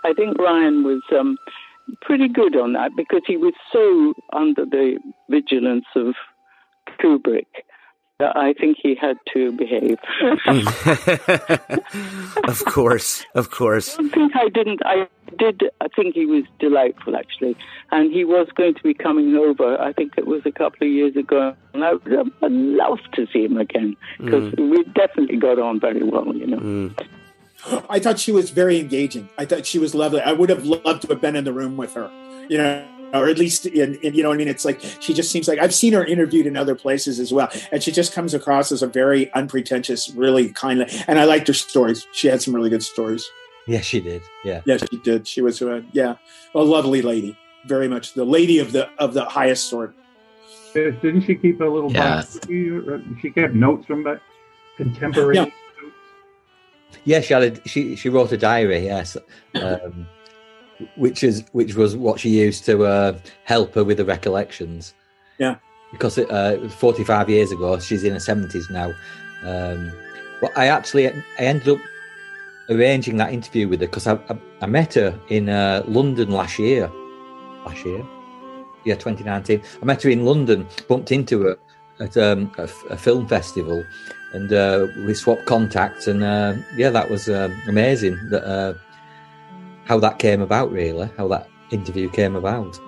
[0.04, 1.38] I think Ryan was um,
[2.02, 4.98] pretty good on that because he was so under the
[5.30, 6.14] vigilance of
[7.00, 7.73] Kubrick that
[8.20, 9.98] I think he had to behave.
[12.48, 13.94] of course, of course.
[13.94, 14.80] I don't think I didn't.
[14.84, 15.64] I did.
[15.80, 17.56] I think he was delightful, actually,
[17.90, 19.80] and he was going to be coming over.
[19.80, 23.26] I think it was a couple of years ago, and I would I'd love to
[23.32, 24.70] see him again because Mm.
[24.70, 26.32] we definitely got on very well.
[26.36, 26.58] You know.
[26.58, 27.06] Mm.
[27.88, 29.28] I thought she was very engaging.
[29.38, 30.20] I thought she was lovely.
[30.20, 32.10] I would have loved to have been in the room with her,
[32.48, 35.14] you know, or at least in, in you know, what I mean, it's like she
[35.14, 38.12] just seems like I've seen her interviewed in other places as well, and she just
[38.12, 40.86] comes across as a very unpretentious, really kindly.
[41.06, 42.06] And I liked her stories.
[42.12, 43.24] She had some really good stories.
[43.66, 44.22] Yeah, she did.
[44.44, 44.60] Yeah.
[44.66, 45.26] Yeah, she did.
[45.26, 46.16] She was, uh, yeah,
[46.54, 47.38] a lovely lady.
[47.66, 49.94] Very much the lady of the of the highest sort.
[50.76, 52.36] Uh, Didn't she keep a little Yes.
[52.36, 54.20] Uh, She kept notes from that
[54.76, 55.36] contemporary.
[55.36, 55.46] Yeah.
[57.04, 58.84] Yeah, she had a, she she wrote a diary.
[58.84, 59.16] Yes,
[59.54, 60.06] um,
[60.96, 64.94] which is which was what she used to uh, help her with the recollections.
[65.38, 65.56] Yeah.
[65.94, 67.78] because it, uh, it was forty five years ago.
[67.78, 68.92] She's in her seventies now.
[69.44, 69.92] Um,
[70.40, 71.78] but I actually I ended up
[72.68, 76.58] arranging that interview with her because I, I I met her in uh, London last
[76.58, 76.90] year.
[77.64, 78.04] Last year,
[78.84, 79.62] yeah, twenty nineteen.
[79.80, 80.66] I met her in London.
[80.88, 81.58] Bumped into her
[82.00, 83.84] at um, a, a film festival,
[84.32, 86.06] and uh, we swapped contacts.
[86.06, 88.18] And uh, yeah, that was um, amazing.
[88.30, 88.74] That uh,
[89.84, 92.78] how that came about, really, how that interview came about.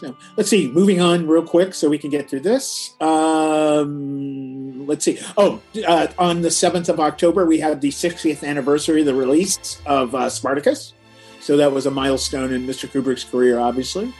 [0.00, 0.70] So let's see.
[0.70, 2.94] Moving on real quick, so we can get through this.
[3.02, 5.18] Um, let's see.
[5.36, 9.80] Oh, uh, on the seventh of October, we had the 60th anniversary of the release
[9.84, 10.94] of uh, Spartacus.
[11.40, 12.88] So that was a milestone in Mr.
[12.88, 13.58] Kubrick's career.
[13.58, 14.12] Obviously,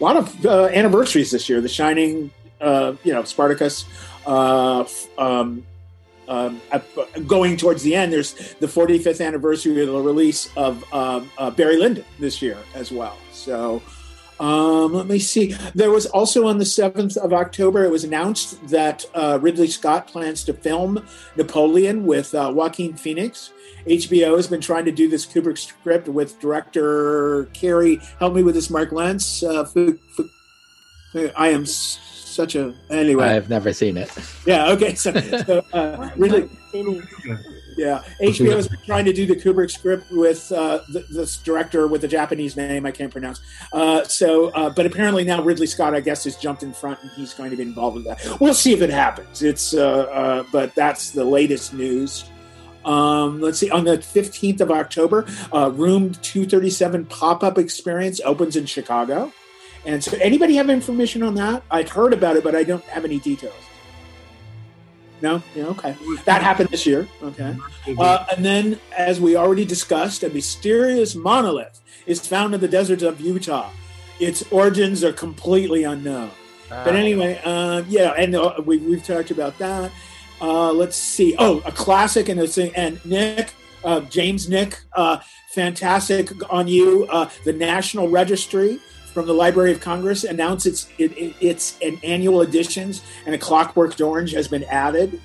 [0.00, 1.62] a lot of uh, anniversaries this year.
[1.62, 3.86] The Shining, uh, you know, Spartacus.
[4.26, 4.84] Uh,
[5.16, 5.66] um,
[6.32, 6.60] um,
[7.26, 11.76] going towards the end, there's the 45th anniversary of the release of um, uh, Barry
[11.76, 13.18] Lyndon this year as well.
[13.32, 13.82] So,
[14.40, 15.54] um, let me see.
[15.74, 20.06] There was also on the 7th of October, it was announced that uh, Ridley Scott
[20.06, 21.06] plans to film
[21.36, 23.52] Napoleon with uh, Joaquin Phoenix.
[23.86, 28.00] HBO has been trying to do this Kubrick script with director Cary.
[28.18, 29.42] Help me with this, Mark Lentz.
[29.42, 29.68] Uh,
[31.36, 31.66] I am
[32.32, 32.74] such a.
[32.90, 33.26] Anyway.
[33.26, 34.10] I've never seen it.
[34.46, 34.70] Yeah.
[34.72, 34.94] Okay.
[34.94, 36.48] So, so uh, really,
[37.76, 38.02] yeah.
[38.20, 42.04] HBO has been trying to do the Kubrick script with uh, th- this director with
[42.04, 43.40] a Japanese name I can't pronounce.
[43.72, 47.10] Uh, so, uh, but apparently now Ridley Scott, I guess, has jumped in front and
[47.12, 48.40] he's going to be involved with that.
[48.40, 49.42] We'll see if it happens.
[49.42, 52.24] It's, uh, uh, but that's the latest news.
[52.84, 53.70] Um, let's see.
[53.70, 59.32] On the 15th of October, uh, Room 237 pop up experience opens in Chicago.
[59.84, 61.62] And so, anybody have information on that?
[61.70, 63.54] I've heard about it, but I don't have any details.
[65.20, 65.42] No?
[65.54, 65.96] Yeah, okay.
[66.24, 67.08] That happened this year.
[67.22, 67.56] Okay.
[67.98, 73.02] Uh, and then, as we already discussed, a mysterious monolith is found in the deserts
[73.02, 73.70] of Utah.
[74.18, 76.30] Its origins are completely unknown.
[76.68, 79.92] But anyway, uh, yeah, and uh, we, we've talked about that.
[80.40, 81.36] Uh, let's see.
[81.38, 82.72] Oh, a classic and a thing.
[82.74, 83.52] And Nick,
[83.84, 85.18] uh, James Nick, uh,
[85.50, 87.06] fantastic on you.
[87.10, 88.80] Uh, the National Registry
[89.12, 93.38] from the Library of Congress announced its it, it, its an annual editions, and a
[93.38, 95.20] Clockwork Orange has been added.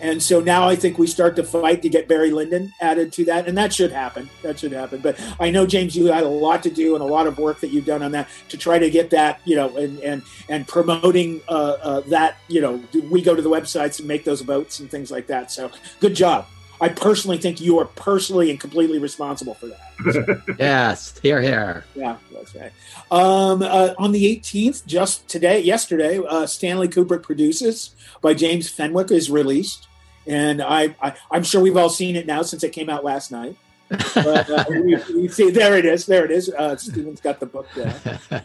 [0.00, 3.24] And so now I think we start to fight to get Barry Lyndon added to
[3.24, 4.30] that, and that should happen.
[4.42, 5.00] That should happen.
[5.00, 7.60] But I know James, you had a lot to do and a lot of work
[7.60, 10.68] that you've done on that to try to get that, you know, and and and
[10.68, 12.36] promoting uh, uh, that.
[12.48, 15.50] You know, we go to the websites and make those votes and things like that.
[15.50, 15.70] So
[16.00, 16.46] good job.
[16.80, 20.56] I personally think you are personally and completely responsible for that.
[20.58, 21.84] yes, here, here.
[21.94, 22.72] Yeah, that's right.
[23.10, 29.10] Um, uh, on the 18th, just today, yesterday, uh, Stanley Kubrick produces by James Fenwick
[29.10, 29.88] is released,
[30.26, 33.32] and I, I I'm sure we've all seen it now since it came out last
[33.32, 33.56] night.
[33.88, 36.50] But, uh, we, we see there it is, there it is.
[36.50, 38.20] Uh, Steven's got the book there.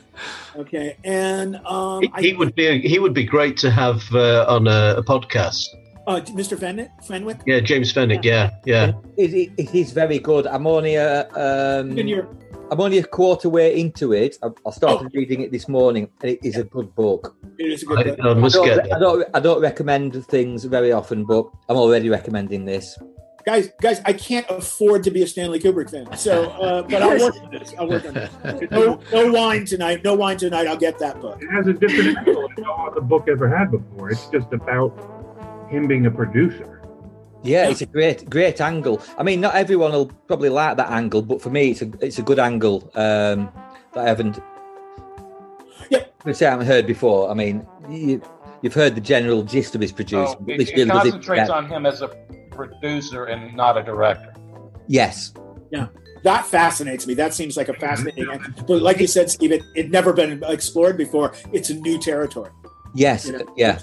[0.55, 4.67] Okay, and um, He, he would be he would be great to have uh, on
[4.67, 5.65] a, a podcast.
[6.07, 6.59] Uh, Mr.
[6.59, 7.37] Fenwick, Fenwick.
[7.45, 8.23] Yeah, James Fenwick.
[8.23, 8.93] Yeah, yeah.
[9.17, 10.47] It, it, it is very good.
[10.47, 11.97] I'm only a, um,
[12.71, 14.37] I'm only a quarter way into it.
[14.41, 17.35] I, I started reading it this morning, and it is a good book.
[17.59, 18.19] It is a good book.
[18.21, 19.29] I must don't, get re- I don't.
[19.33, 22.97] I don't recommend things very often, but I'm already recommending this.
[23.45, 26.15] guys, guys, I can't afford to be a Stanley Kubrick fan.
[26.17, 27.73] So, uh, but I'll work on this.
[27.77, 28.31] I'll work on this.
[28.71, 30.03] No, no wine tonight.
[30.03, 30.65] No wine tonight.
[30.65, 31.41] I'll get that book.
[31.43, 34.09] It has a different angle than no other book ever had before.
[34.09, 34.97] It's just about
[35.69, 36.81] him being a producer.
[37.43, 39.01] Yeah, it's a great, great angle.
[39.17, 42.17] I mean, not everyone will probably like that angle, but for me, it's a it's
[42.17, 43.51] a good angle um,
[43.93, 44.39] that I haven't.
[45.89, 47.29] Yeah, I say I haven't heard before.
[47.29, 48.21] I mean, you,
[48.61, 50.37] you've heard the general gist of his producing.
[50.39, 52.07] Oh, but it, it really does it concentrates on him as a
[52.51, 54.33] producer and not a director.
[54.87, 55.33] Yes.
[55.71, 55.87] Yeah.
[56.23, 57.13] that fascinates me.
[57.13, 58.27] That seems like a fascinating.
[58.67, 61.33] But like you said, Steve, it, it never been explored before.
[61.51, 62.51] It's a new territory.
[62.95, 63.79] Yes, yeah.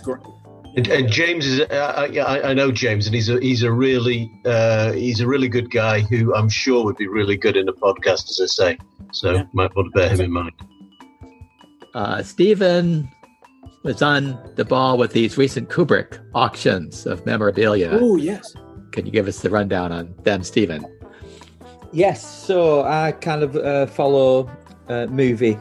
[0.76, 4.30] And, and James is, uh, I, I know James, and he's a he's a really
[4.44, 7.72] uh, he's a really good guy who I'm sure would be really good in a
[7.72, 8.78] podcast, as I say.
[9.12, 10.52] So might want to bear him in mind.
[11.92, 13.10] Uh, Stephen
[13.82, 17.90] was on the ball with these recent Kubrick auctions of memorabilia.
[17.92, 18.54] Oh yes.
[18.92, 20.84] Can you give us the rundown on them, Stephen?
[21.92, 24.48] Yes, so I kind of uh, follow
[24.88, 25.58] uh, movie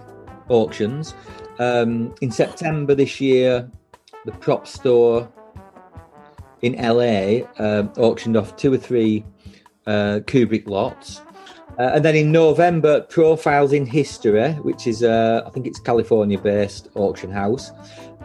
[0.50, 1.16] auctions.
[1.58, 3.70] Um, in September this year,
[4.26, 5.32] the prop store
[6.62, 9.26] in LA um, auctioned off two or three
[9.88, 11.22] uh, Kubrick lots.
[11.78, 16.38] Uh, and then in November, Profiles in History, which is, uh, I think it's California
[16.38, 17.72] based auction house,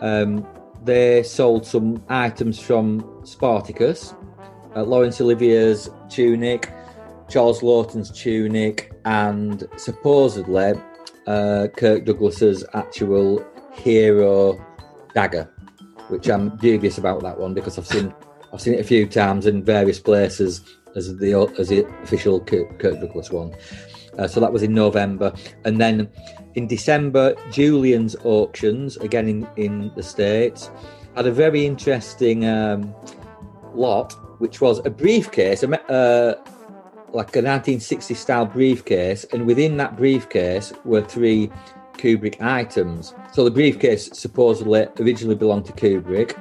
[0.01, 0.45] um,
[0.83, 4.15] they sold some items from Spartacus,
[4.75, 6.73] uh, Laurence Olivier's tunic,
[7.29, 10.75] Charles Laughton's tunic, and supposedly
[11.27, 14.59] uh, Kirk Douglas's actual hero
[15.15, 15.49] dagger,
[16.09, 18.15] which I'm dubious about that one because I've seen
[18.53, 20.63] I've seen it a few times in various places
[20.97, 23.55] as the as the official Kirk, Kirk Douglas one.
[24.19, 25.33] Uh, so that was in November,
[25.65, 26.09] and then
[26.55, 30.71] in December, Julien's auctions again in in the states
[31.17, 32.95] had a very interesting um,
[33.75, 36.35] lot, which was a briefcase, a, uh,
[37.09, 41.51] like a 1960 style briefcase, and within that briefcase were three
[41.99, 43.15] Kubrick items.
[43.33, 46.39] So the briefcase supposedly originally belonged to Kubrick.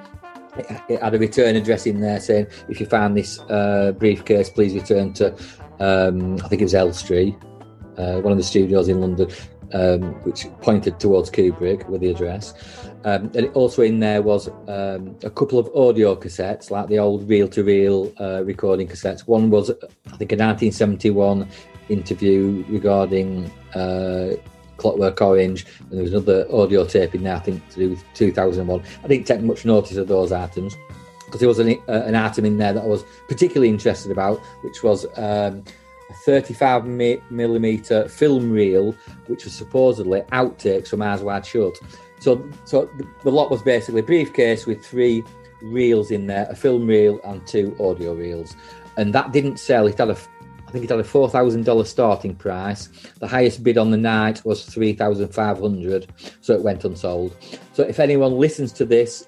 [0.89, 4.73] It, had a return address in there saying, if you found this uh, briefcase, please
[4.75, 5.33] return to,
[5.79, 7.35] um, I think it was Elstree,
[7.97, 9.31] uh, one of the studios in London,
[9.73, 12.53] um, which pointed towards Kubrick with the address.
[13.05, 17.27] Um, and also in there was um, a couple of audio cassettes, like the old
[17.27, 19.27] reel-to-reel uh, recording cassettes.
[19.27, 21.49] One was, I think, a 1971
[21.89, 24.35] interview regarding uh,
[24.77, 28.03] Clockwork Orange, and there was another audio tape in there, I think, to do with
[28.13, 28.83] 2001.
[29.03, 30.75] I didn't take much notice of those items
[31.25, 34.39] because there was an, uh, an item in there that I was particularly interested about,
[34.61, 35.63] which was um,
[36.09, 38.95] a 35 mi- millimeter film reel,
[39.27, 41.79] which was supposedly outtakes from Eyes Wide Shut.
[42.19, 42.89] So, so
[43.23, 45.23] the, lot was basically a briefcase with three
[45.61, 48.55] reels in there, a film reel and two audio reels,
[48.97, 49.87] and that didn't sell.
[49.87, 50.17] It had a,
[50.73, 52.89] think it had a four thousand dollar starting price.
[53.19, 56.07] The highest bid on the night was three thousand five hundred,
[56.41, 57.37] so it went unsold.
[57.73, 59.27] So, if anyone listens to this,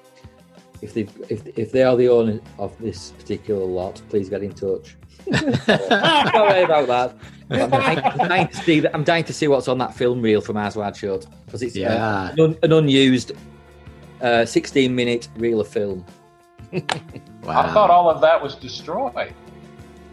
[0.81, 4.53] if they if if they are the owner of this particular lot, please get in
[4.53, 4.97] touch.
[5.33, 7.15] Sorry about that.
[7.49, 8.95] I'm dying, I'm dying to see that.
[8.95, 11.77] I'm dying to see what's on that film reel from Eyes Wide Shut because it's
[11.77, 13.31] uh, an, un- an unused
[14.21, 16.05] uh, 16 minute reel of film.
[16.73, 19.33] I thought all of that was destroyed.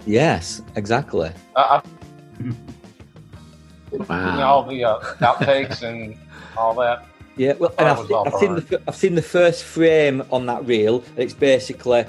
[0.07, 1.31] Yes, exactly.
[1.57, 2.43] Uh, I,
[4.09, 4.43] Wow.
[4.49, 6.17] all the uh, outtakes and
[6.57, 7.07] all that.
[7.37, 10.65] Yeah, well, and I've, seen- I've seen the I've seen the first frame on that
[10.67, 10.97] reel.
[11.11, 12.01] and It's basically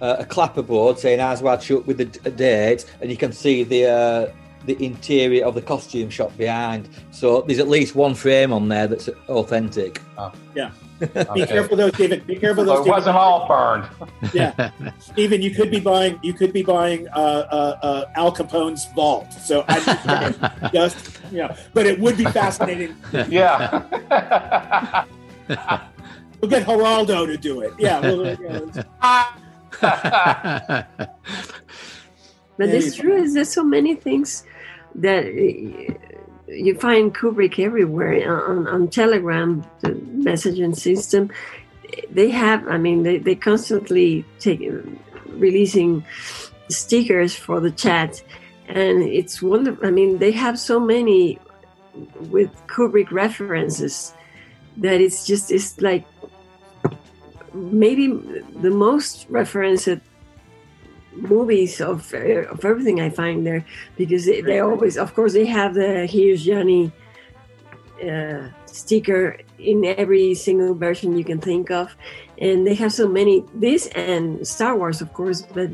[0.00, 3.32] uh, a clapperboard saying "Eyes Wide Shut" with the d- a date, and you can
[3.32, 4.32] see the uh,
[4.68, 6.88] the interior of the costume shop behind.
[7.10, 10.00] So there's at least one frame on there that's authentic.
[10.54, 10.70] Yeah.
[11.34, 12.20] Be careful though, Stephen.
[12.20, 12.82] Be careful though.
[12.82, 13.88] So it wasn't all burned.
[14.34, 16.18] Yeah, Stephen, you could be buying.
[16.24, 19.32] You could be buying uh, uh, uh, Al Capone's vault.
[19.32, 22.96] So I just, you know, but it would be fascinating.
[23.28, 23.84] Yeah.
[26.40, 27.72] We'll get Geraldo to do it.
[27.78, 28.00] Yeah.
[28.00, 28.70] We'll, yeah.
[32.58, 33.22] But it's true.
[33.22, 34.44] is There's so many things
[35.00, 35.94] that uh,
[36.48, 41.30] you find Kubrick everywhere on, on Telegram, the messaging system.
[42.10, 44.60] They have, I mean, they, they constantly take
[45.26, 46.04] releasing
[46.68, 48.22] stickers for the chat,
[48.66, 49.86] and it's wonderful.
[49.86, 51.38] I mean, they have so many
[52.30, 54.12] with Kubrick references
[54.76, 56.04] that it's just it's like
[57.52, 58.08] maybe
[58.60, 59.88] the most referenced
[61.20, 63.64] movies of uh, of everything I find there
[63.96, 66.92] because they, they always, of course, they have the "Here's Johnny"
[68.04, 71.94] uh, sticker in every single version you can think of,
[72.38, 73.44] and they have so many.
[73.54, 75.70] This and Star Wars, of course, but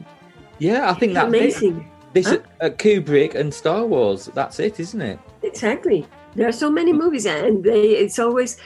[0.58, 1.90] Yeah, I think It's that amazing.
[2.12, 2.38] This Huh?
[2.60, 4.30] uh, Kubrick and Star Wars.
[4.34, 5.18] That's it, isn't it?
[5.42, 8.56] exactly there are so many movies, and they it's always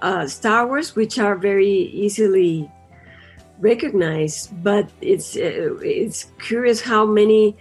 [0.00, 2.70] uh, Star Wars, which are very easily
[3.60, 4.50] recognized.
[4.62, 7.56] But it's uh, it's curious how many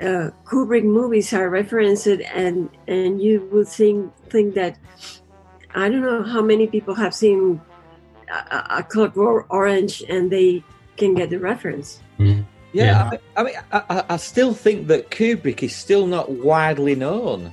[0.00, 4.78] uh, Kubrick movies are referenced, and and you would think think that
[5.74, 7.60] I don't know how many people have seen
[8.30, 10.62] a, a Clockwork Orange, and they
[10.96, 12.00] can get the reference.
[12.72, 16.94] Yeah, I, I mean, I, I- I still think that Kubrick is still not widely
[16.96, 17.52] known.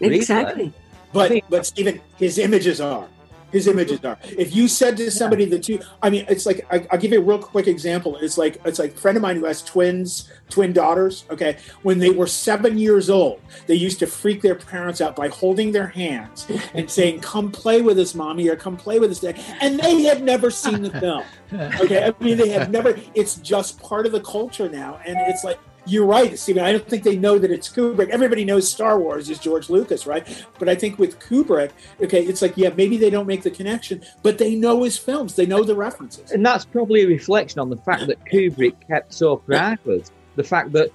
[0.00, 0.16] really.
[0.16, 0.72] Exactly.
[1.12, 3.06] But but Stephen, his images are.
[3.52, 4.18] His images are.
[4.22, 7.20] If you said to somebody the two, I mean, it's like I, I'll give you
[7.20, 8.16] a real quick example.
[8.16, 11.24] It's like it's like a friend of mine who has twins, twin daughters.
[11.30, 15.28] Okay, when they were seven years old, they used to freak their parents out by
[15.28, 19.20] holding their hands and saying, "Come play with us, mommy," or "Come play with us,
[19.20, 21.24] dad," and they had never seen the film.
[21.52, 22.98] Okay, I mean, they have never.
[23.14, 26.62] It's just part of the culture now, and it's like you're right, Stephen.
[26.64, 28.10] I don't think they know that it's Kubrick.
[28.10, 30.26] Everybody knows Star Wars is George Lucas, right?
[30.58, 31.70] But I think with Kubrick,
[32.02, 35.34] okay, it's like, yeah, maybe they don't make the connection, but they know his films.
[35.36, 36.30] They know the references.
[36.32, 40.10] And that's probably a reflection on the fact that Kubrick kept so private.
[40.36, 40.90] The fact that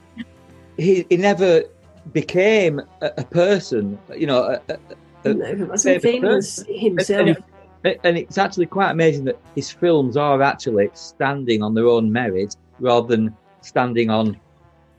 [0.78, 1.64] he, he never
[2.14, 4.78] became a, a person, you know, a, a,
[5.30, 6.76] a No, he wasn't famous famous person.
[6.80, 7.20] himself.
[7.28, 7.46] And, and-
[8.04, 12.56] and it's actually quite amazing that his films are actually standing on their own merit
[12.80, 14.40] rather than standing on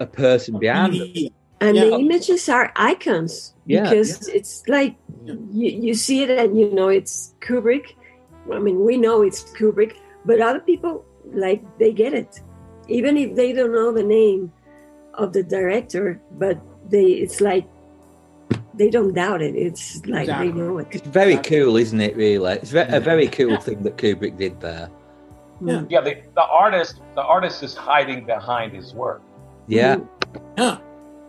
[0.00, 1.12] a person behind them.
[1.60, 1.84] and Yeah.
[1.84, 4.94] the images are icons Yeah, because it's like
[5.24, 7.94] you, you see it and you know it's Kubrick.
[8.52, 12.40] I mean, we know it's Kubrick, but other people like they get it,
[12.88, 14.52] even if they don't know the name
[15.14, 16.60] of the director, but
[16.90, 17.66] they it's like
[18.74, 19.56] they don't doubt it.
[19.56, 20.86] It's like they know it.
[20.92, 22.14] It's very cool, isn't it?
[22.16, 24.88] Really, it's ve- a very cool thing that Kubrick did there.
[25.64, 25.84] Yeah.
[25.88, 29.22] Yeah, the, the artist the artist is hiding behind his work.
[29.68, 29.98] Yeah.
[30.56, 30.78] Yeah.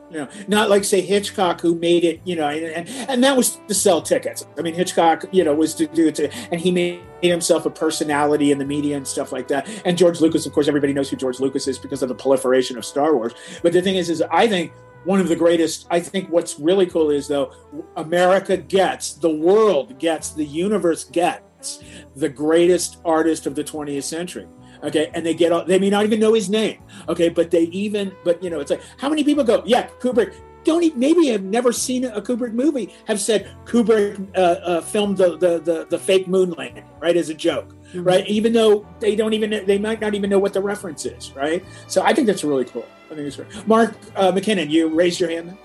[0.10, 3.60] You know, not like say Hitchcock who made it, you know, and, and that was
[3.68, 4.46] to sell tickets.
[4.58, 7.70] I mean, Hitchcock, you know, was to do it to, and he made himself a
[7.70, 9.68] personality in the media and stuff like that.
[9.84, 12.78] And George Lucas, of course, everybody knows who George Lucas is because of the proliferation
[12.78, 13.34] of Star Wars.
[13.62, 14.72] But the thing is, is I think
[15.04, 15.88] one of the greatest.
[15.92, 17.54] I think what's really cool is though,
[17.98, 21.84] America gets, the world gets, the universe gets
[22.16, 24.48] the greatest artist of the 20th century
[24.88, 26.82] okay and they get all they may not even know his name.
[27.08, 30.34] Okay but they even but you know it's like how many people go yeah kubrick
[30.64, 35.18] don't even, maybe have never seen a kubrick movie have said kubrick uh, uh, filmed
[35.18, 38.28] the, the the the fake moon landing right as a joke right?
[38.28, 41.64] Even though they don't even they might not even know what the reference is right?
[41.88, 42.86] So i think that's really cool.
[43.12, 45.58] I think it's great mark uh, mckinnon you raised your hand.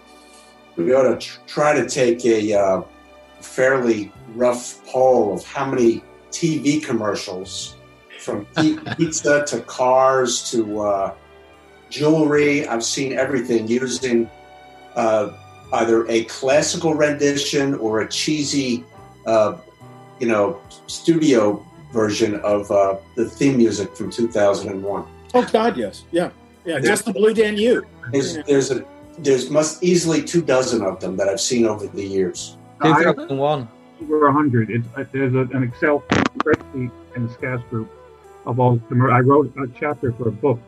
[0.77, 2.83] We ought to tr- try to take a uh,
[3.41, 7.77] fairly rough poll of how many TV commercials,
[8.23, 8.47] from
[8.97, 11.15] pizza to cars to uh,
[11.91, 12.67] jewelry.
[12.67, 14.31] I've seen everything using
[14.95, 15.33] uh,
[15.75, 18.85] either a classical rendition or a cheesy,
[19.27, 19.59] uh,
[20.21, 25.05] you know, studio version of uh, the theme music from 2001.
[25.35, 26.31] oh god yes yeah
[26.65, 27.85] yeah just the blue Danube.
[27.85, 28.85] you There's, there's a
[29.19, 32.57] there's must easily two dozen of them that I've seen over the years.
[32.83, 33.69] 2001.
[34.01, 34.85] Over a hundred.
[34.97, 36.03] Uh, there's a, an Excel
[36.39, 37.91] spreadsheet in the SCAS group
[38.47, 38.79] of all.
[38.91, 40.61] Commer- I wrote a chapter for a book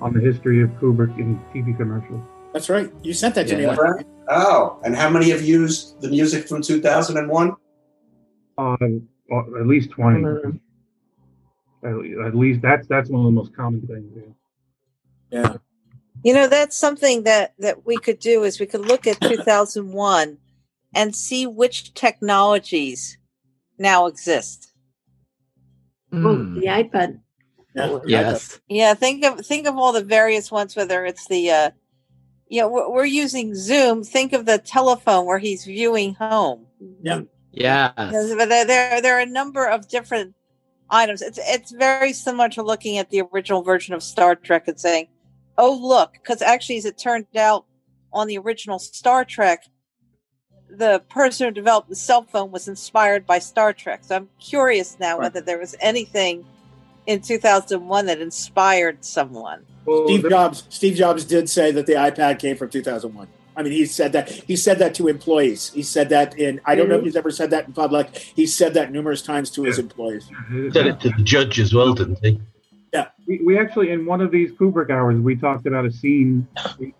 [0.00, 2.22] on the history of Kubrick in TV commercials.
[2.52, 4.04] that's right you sent that to me Right?
[4.28, 7.54] Oh, and how many have used the music from 2001?
[8.58, 10.24] Um, well, at least twenty.
[11.84, 14.12] At, le- at least that's that's one of the most common things.
[15.30, 15.40] Yeah.
[15.40, 15.56] Yeah.
[16.22, 20.38] You know, that's something that that we could do is we could look at 2001
[20.94, 23.16] and see which technologies
[23.78, 24.71] now exist.
[26.12, 27.20] Oh, the iPad.
[28.04, 28.60] Yes.
[28.68, 30.76] Yeah, think of think of all the various ones.
[30.76, 31.70] Whether it's the, uh,
[32.48, 34.04] you know, we're, we're using Zoom.
[34.04, 36.66] Think of the telephone where he's viewing home.
[37.02, 37.22] Yeah.
[37.52, 37.92] Yeah.
[38.36, 40.34] But there, there, there are a number of different
[40.90, 41.22] items.
[41.22, 45.08] It's it's very similar to looking at the original version of Star Trek and saying,
[45.56, 47.64] "Oh, look," because actually, as it turned out,
[48.12, 49.64] on the original Star Trek,
[50.76, 54.00] the person who developed the cell phone was inspired by Star Trek.
[54.04, 56.44] So I'm curious now whether there was anything
[57.06, 59.64] in 2001 that inspired someone.
[59.82, 60.64] Steve Jobs.
[60.70, 63.28] Steve Jobs did say that the iPad came from 2001.
[63.54, 64.30] I mean, he said that.
[64.30, 65.70] He said that to employees.
[65.74, 66.60] He said that in.
[66.64, 68.16] I don't know if he's ever said that in public.
[68.16, 70.30] He said that numerous times to his employees.
[70.72, 72.40] Said it to the judge as well, didn't he?
[72.94, 73.08] Yeah.
[73.26, 76.46] We, we actually in one of these Kubrick hours we talked about a scene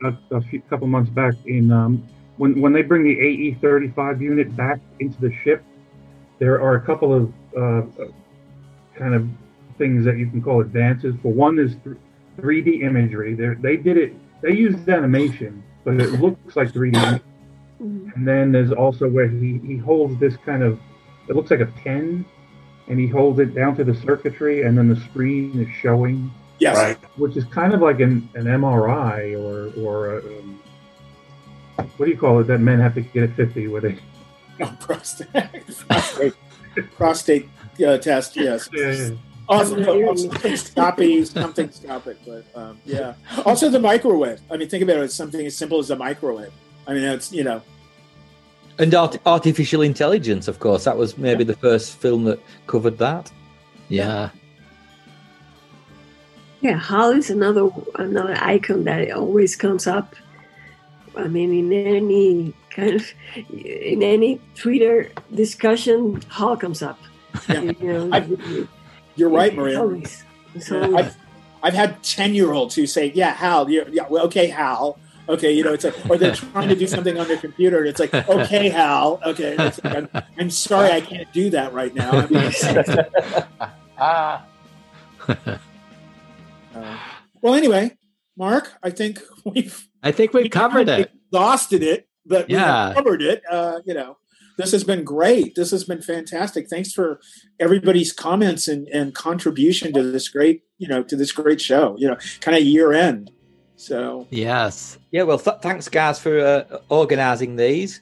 [0.02, 2.06] a, a few, couple months back in um,
[2.42, 5.62] when when they bring the AE thirty five unit back into the ship.
[6.40, 7.82] There are a couple of uh,
[8.96, 9.28] kind of
[9.78, 11.14] things that you can call advances.
[11.22, 11.76] For one is
[12.36, 13.34] three D imagery.
[13.34, 14.12] They they did it.
[14.42, 16.98] They used animation, but it looks like three D.
[17.78, 20.80] And then there's also where he he holds this kind of
[21.28, 22.24] it looks like a pen
[22.88, 26.32] and he holds it down to the circuitry, and then the screen is showing.
[26.58, 26.76] Yes.
[26.76, 26.98] Right.
[27.16, 30.61] Which is kind of like an, an MRI or or a, um,
[31.76, 33.98] what do you call it that men have to get at fifty, where they
[34.58, 35.28] No, prostate.
[35.88, 36.34] prostate,
[36.96, 37.48] prostate
[37.86, 38.36] uh, test.
[38.36, 38.68] Yes.
[38.72, 39.10] Yeah, yeah.
[39.48, 42.18] Also, no, something stoppy, something stop it.
[42.24, 43.14] But um, yeah.
[43.44, 44.40] Also, the microwave.
[44.50, 45.04] I mean, think about it.
[45.04, 46.52] It's something as simple as a microwave.
[46.86, 47.60] I mean, it's you know,
[48.78, 50.84] And art- artificial intelligence, of course.
[50.84, 53.30] That was maybe the first film that covered that.
[53.88, 54.30] Yeah.
[56.60, 60.14] Yeah, HAL is another another icon that always comes up.
[61.16, 63.12] I mean, in any kind of
[63.50, 66.98] in any Twitter discussion, HAL comes up.
[67.48, 68.66] You know, I-
[69.16, 69.80] you're right, Maria.
[69.80, 70.24] Always.
[70.70, 70.94] Always.
[70.94, 71.16] I've,
[71.62, 74.98] I've had 10 year olds who say, Yeah, Hal, yeah, yeah, well, okay, Hal.
[75.28, 77.86] Okay, you know, it's like, or they're trying to do something on their computer, and
[77.88, 79.54] it's like, okay, Hal, okay.
[79.58, 80.08] It's like, I'm,
[80.38, 82.10] I'm sorry, I can't do that right now.
[82.10, 82.52] I mean,
[83.98, 84.44] Ah,
[85.28, 86.98] uh,
[87.40, 87.96] well, anyway,
[88.36, 91.10] Mark, I think we've I think we've covered it.
[91.30, 92.86] exhausted it, but we Yeah.
[92.88, 93.42] have covered it.
[93.50, 94.18] Uh, you know,
[94.58, 95.54] this has been great.
[95.54, 96.68] This has been fantastic.
[96.68, 97.20] Thanks for
[97.60, 101.96] everybody's comments and, and contribution to this great, you know, to this great show.
[101.98, 103.30] You know, kind of year end.
[103.76, 104.98] So Yes.
[105.10, 108.00] Yeah, well, th- thanks, guys, for uh, organising these,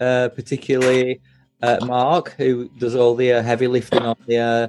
[0.00, 1.20] uh, particularly
[1.62, 4.68] uh, Mark, who does all the uh, heavy lifting on the uh,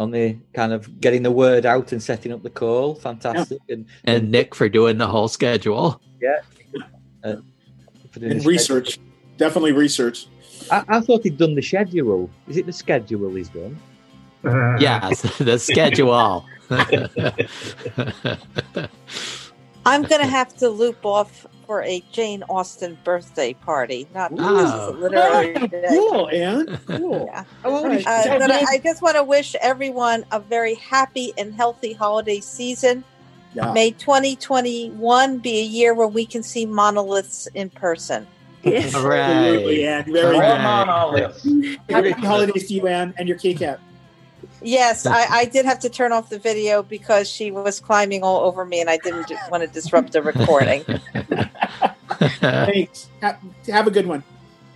[0.00, 2.94] on the kind of getting the word out and setting up the call.
[2.94, 6.00] Fantastic, and And Nick for doing the whole schedule.
[6.20, 6.40] yeah,
[7.22, 7.36] uh,
[8.14, 8.98] and the research,
[9.36, 10.26] definitely research.
[10.70, 12.30] I-, I thought he'd done the schedule.
[12.48, 13.78] Is it the schedule he's done?
[14.80, 16.46] Yes, the schedule.
[19.84, 24.08] I'm going to have to loop off for a Jane Austen birthday party.
[24.12, 25.86] Not because it's a literary Oh, day.
[25.88, 26.80] cool, Anne.
[26.84, 27.26] Cool.
[27.30, 27.44] Yeah.
[27.64, 31.92] Oh, Uh, but I, I just want to wish everyone a very happy and healthy
[31.92, 33.04] holiday season.
[33.54, 33.72] Yeah.
[33.72, 38.26] May 2021 be a year where we can see monoliths in person.
[38.64, 38.92] Yes.
[38.96, 39.20] All right.
[39.20, 40.12] Absolutely, Anne.
[40.12, 40.62] Very All good.
[40.62, 41.46] monoliths.
[41.88, 43.78] Happy holidays to you, Anne, and your key cat.
[44.62, 48.40] Yes, I, I did have to turn off the video because she was climbing all
[48.40, 50.84] over me and I didn't want to disrupt the recording.
[52.40, 53.08] Thanks.
[53.22, 53.38] Ha-
[53.68, 54.22] have a good one.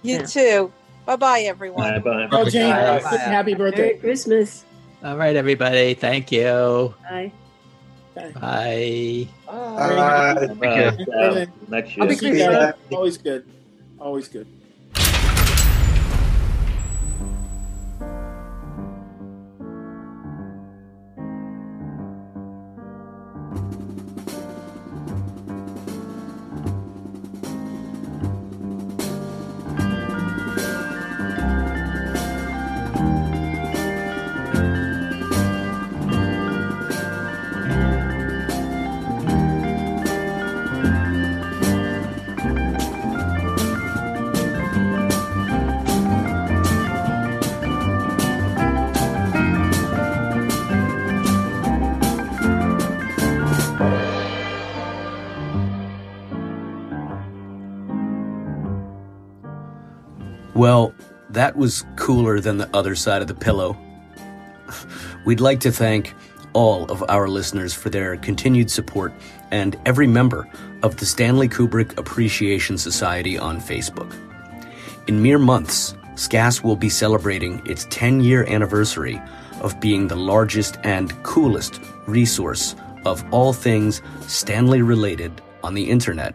[0.03, 0.27] You Yeah.
[0.27, 0.73] too.
[1.07, 1.83] Bye bye, everyone.
[1.83, 2.29] Bye bye.
[2.33, 3.01] Oh, Jane, Bye.
[3.01, 3.99] happy Merry birthday.
[3.99, 4.65] Christmas.
[5.03, 5.93] All right, everybody.
[5.95, 6.95] Thank you.
[7.03, 7.31] Bye.
[8.15, 9.29] Bye.
[9.45, 10.47] Bye.
[10.55, 11.47] Bye.
[11.69, 12.17] Next Happy year.
[12.17, 12.75] Christmas.
[12.91, 13.47] Always good.
[14.01, 14.47] Always good.
[60.55, 60.95] Well,
[61.31, 63.77] that was cooler than the other side of the pillow.
[65.25, 66.15] We'd like to thank
[66.53, 69.13] all of our listeners for their continued support
[69.51, 70.49] and every member
[70.83, 74.15] of the Stanley Kubrick Appreciation Society on Facebook.
[75.09, 79.21] In mere months, SCAS will be celebrating its 10 year anniversary
[79.61, 86.35] of being the largest and coolest resource of all things Stanley related on the internet.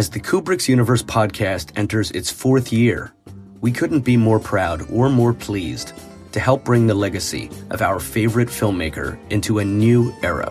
[0.00, 3.12] As the Kubrick's Universe podcast enters its fourth year,
[3.60, 5.92] we couldn't be more proud or more pleased
[6.32, 10.48] to help bring the legacy of our favorite filmmaker into a new era,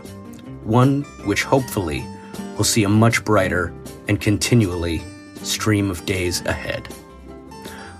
[0.65, 2.05] one which hopefully
[2.57, 3.73] will see a much brighter
[4.07, 5.01] and continually
[5.41, 6.87] stream of days ahead.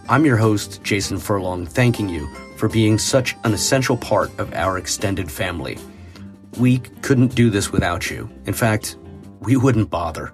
[0.07, 4.77] I'm your host, Jason Furlong, thanking you for being such an essential part of our
[4.77, 5.80] extended family.
[6.59, 8.30] We couldn't do this without you.
[8.45, 8.97] In fact,
[9.39, 10.31] we wouldn't bother.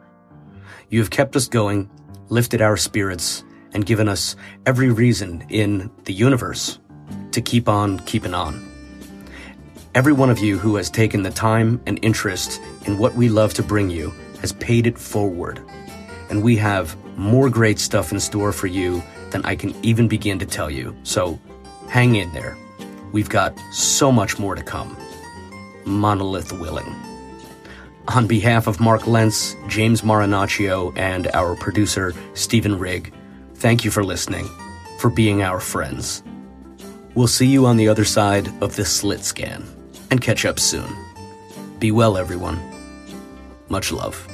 [0.89, 1.89] You have kept us going,
[2.29, 3.43] lifted our spirits,
[3.73, 4.35] and given us
[4.65, 6.79] every reason in the universe
[7.31, 8.71] to keep on keeping on.
[9.95, 13.53] Every one of you who has taken the time and interest in what we love
[13.55, 15.59] to bring you has paid it forward.
[16.29, 19.01] And we have more great stuff in store for you
[19.31, 20.95] than I can even begin to tell you.
[21.03, 21.39] So
[21.89, 22.57] hang in there.
[23.11, 24.97] We've got so much more to come.
[25.85, 26.93] Monolith willing.
[28.09, 33.11] On behalf of Mark Lentz, James Marinaccio, and our producer, Stephen Rigg,
[33.55, 34.47] thank you for listening,
[34.99, 36.23] for being our friends.
[37.15, 39.65] We'll see you on the other side of this slit scan,
[40.11, 40.95] and catch up soon.
[41.79, 42.59] Be well, everyone.
[43.69, 44.27] Much love.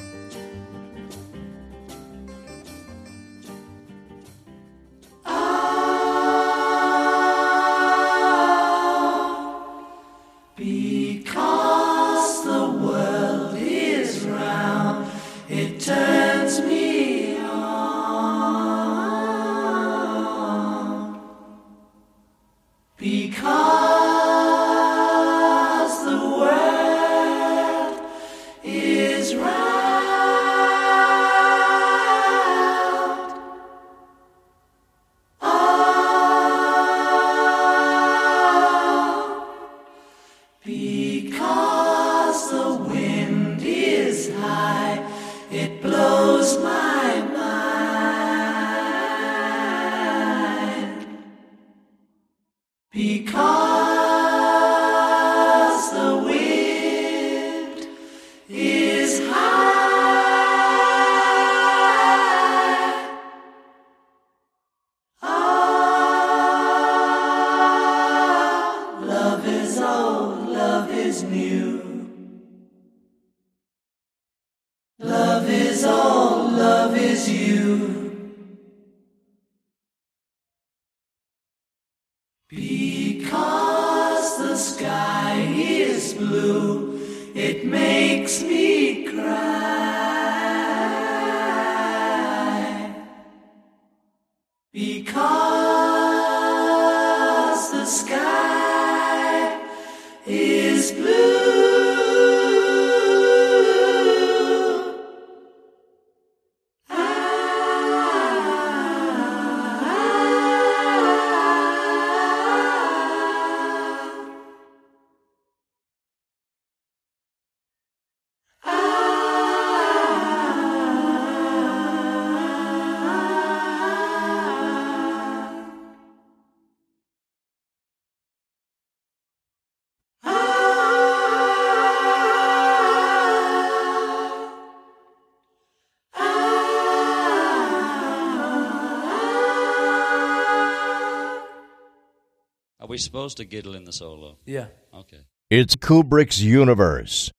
[143.02, 144.38] Supposed to giggle in the solo?
[144.46, 144.68] Yeah.
[144.94, 145.20] Okay.
[145.50, 147.32] It's Kubrick's universe.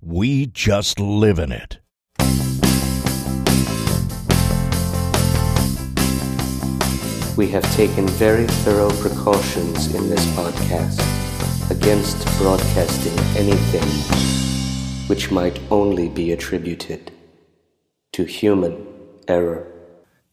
[0.00, 1.78] We just live in it.
[7.36, 11.00] We have taken very thorough precautions in this podcast
[11.70, 13.88] against broadcasting anything
[15.08, 17.10] which might only be attributed
[18.12, 18.86] to human
[19.26, 19.66] error.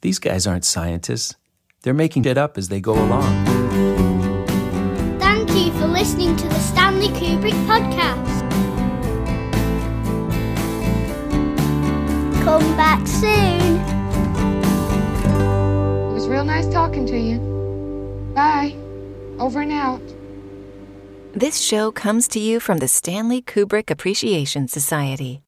[0.01, 1.35] These guys aren't scientists.
[1.81, 3.66] They're making it up as they go along.
[7.07, 8.41] Stanley Kubrick Podcast.
[12.43, 13.77] Come back soon.
[16.09, 17.39] It was real nice talking to you.
[18.35, 18.75] Bye.
[19.39, 20.01] Over and out.
[21.33, 25.41] This show comes to you from the Stanley Kubrick Appreciation Society.